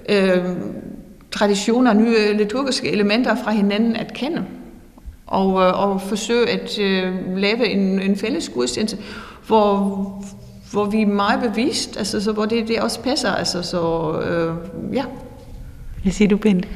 øh, 0.09 0.45
traditioner, 1.31 1.93
nye 1.93 2.33
liturgiske 2.37 2.91
elementer 2.91 3.35
fra 3.43 3.51
hinanden 3.51 3.95
at 3.95 4.13
kende. 4.13 4.45
Og, 5.27 5.61
øh, 5.61 5.89
og 5.89 6.01
forsøge 6.01 6.49
at 6.49 6.79
øh, 6.79 7.37
lave 7.37 7.67
en, 7.67 8.01
en 8.01 8.15
fælles 8.15 8.49
gudstjeneste, 8.49 8.97
hvor, 9.47 10.23
hvor 10.75 10.85
vi 10.85 11.01
er 11.01 11.05
meget 11.05 11.41
bevidst, 11.41 11.97
altså, 11.97 12.23
så 12.23 12.31
hvor 12.31 12.45
det, 12.45 12.67
det 12.67 12.79
også 12.79 13.01
passer. 13.01 13.31
Altså, 13.31 13.61
så, 13.61 14.11
øh, 14.19 14.55
ja. 14.95 15.03
Hvad 16.03 16.11
siger 16.11 16.27
du, 16.27 16.37
Bente? 16.37 16.67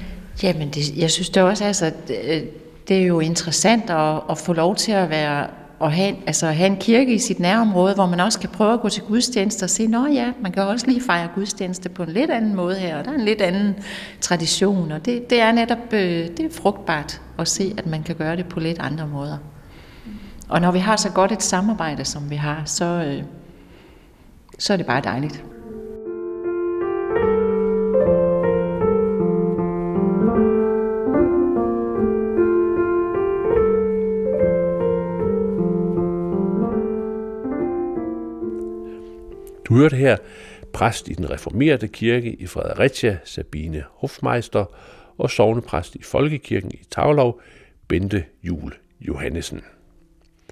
Jamen, 0.43 0.69
det, 0.69 0.97
jeg 0.97 1.11
synes 1.11 1.29
det 1.29 1.43
også, 1.43 1.65
altså, 1.65 1.91
det, 2.07 2.49
det 2.87 2.97
er 2.97 3.05
jo 3.05 3.19
interessant 3.19 3.89
at, 3.89 4.21
at 4.29 4.37
få 4.37 4.53
lov 4.53 4.75
til 4.75 4.91
at 4.91 5.09
være 5.09 5.47
at 5.81 5.91
have, 5.91 6.15
altså 6.27 6.47
have 6.47 6.67
en 6.67 6.77
kirke 6.77 7.13
i 7.13 7.19
sit 7.19 7.39
nærområde, 7.39 7.93
hvor 7.95 8.05
man 8.05 8.19
også 8.19 8.39
kan 8.39 8.49
prøve 8.49 8.73
at 8.73 8.81
gå 8.81 8.89
til 8.89 9.03
gudstjeneste 9.03 9.63
og 9.63 9.69
se, 9.69 9.87
nå 9.87 10.07
ja, 10.07 10.31
man 10.41 10.51
kan 10.51 10.63
også 10.63 10.87
lige 10.87 11.01
fejre 11.01 11.27
gudstjeneste 11.35 11.89
på 11.89 12.03
en 12.03 12.09
lidt 12.09 12.31
anden 12.31 12.55
måde 12.55 12.75
her, 12.75 12.97
og 12.97 13.05
der 13.05 13.11
er 13.11 13.15
en 13.15 13.25
lidt 13.25 13.41
anden 13.41 13.75
tradition, 14.21 14.91
og 14.91 15.05
det, 15.05 15.29
det 15.29 15.41
er 15.41 15.51
netop 15.51 15.93
øh, 15.93 16.27
det 16.27 16.39
er 16.39 16.49
frugtbart 16.51 17.21
at 17.39 17.47
se, 17.47 17.73
at 17.77 17.85
man 17.85 18.03
kan 18.03 18.15
gøre 18.15 18.35
det 18.35 18.45
på 18.45 18.59
lidt 18.59 18.79
andre 18.79 19.07
måder. 19.07 19.37
Og 20.49 20.61
når 20.61 20.71
vi 20.71 20.79
har 20.79 20.95
så 20.95 21.09
godt 21.09 21.31
et 21.31 21.43
samarbejde, 21.43 22.05
som 22.05 22.29
vi 22.29 22.35
har, 22.35 22.61
så, 22.65 22.85
øh, 22.85 23.23
så 24.59 24.73
er 24.73 24.77
det 24.77 24.85
bare 24.85 25.01
dejligt. 25.01 25.45
Du 39.65 39.75
hørte 39.75 39.95
her 39.95 40.17
præst 40.73 41.07
i 41.07 41.13
den 41.13 41.31
reformerede 41.31 41.87
kirke 41.87 42.33
i 42.33 42.47
Fredericia, 42.47 43.17
Sabine 43.23 43.83
Hofmeister, 43.91 44.65
og 45.17 45.29
sovnepræst 45.29 45.95
i 45.95 46.03
Folkekirken 46.03 46.71
i 46.71 46.79
Tavlov, 46.91 47.41
Bente 47.87 48.25
Jul 48.43 48.73
Johannesen. 49.01 49.61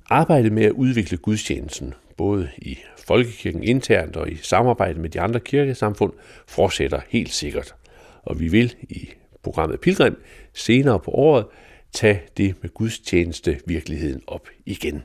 Arbejdet 0.10 0.52
med 0.52 0.64
at 0.64 0.72
udvikle 0.72 1.18
gudstjenesten, 1.18 1.94
både 2.18 2.50
i 2.58 2.78
Folkekirken 3.08 3.64
internt 3.64 4.16
og 4.16 4.32
i 4.32 4.36
samarbejde 4.36 5.00
med 5.00 5.10
de 5.10 5.22
andre 5.22 5.40
kirkesamfund, 5.40 6.14
fortsætter 6.48 7.00
helt 7.10 7.34
sikkert. 7.34 7.76
Og 8.24 8.40
vi 8.40 8.48
vil 8.48 8.76
i 8.82 9.10
programmet 9.44 9.80
Pilgrim 9.80 10.22
senere 10.54 11.00
på 11.00 11.12
året 11.12 11.46
tage 11.94 12.22
det 12.38 12.56
med 12.62 12.74
gudstjeneste 12.74 13.60
virkeligheden 13.66 14.22
op 14.28 14.50
igen. 14.66 15.04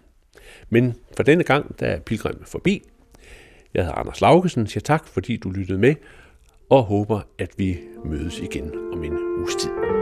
Men 0.71 0.95
for 1.17 1.23
denne 1.23 1.45
gang, 1.45 1.81
der 1.81 1.87
er 1.87 2.01
Pilgrim 2.01 2.45
forbi. 2.45 2.83
Jeg 3.75 3.85
hedder 3.85 3.99
Anders 3.99 4.21
Laugesen, 4.21 4.67
siger 4.67 4.81
tak, 4.81 5.07
fordi 5.07 5.37
du 5.37 5.51
lyttede 5.51 5.79
med, 5.79 5.95
og 6.71 6.83
håber, 6.83 7.21
at 7.39 7.51
vi 7.57 7.79
mødes 8.05 8.39
igen 8.39 8.73
om 8.93 9.05
en 9.05 9.19
uges 9.39 9.55
tid. 9.55 10.02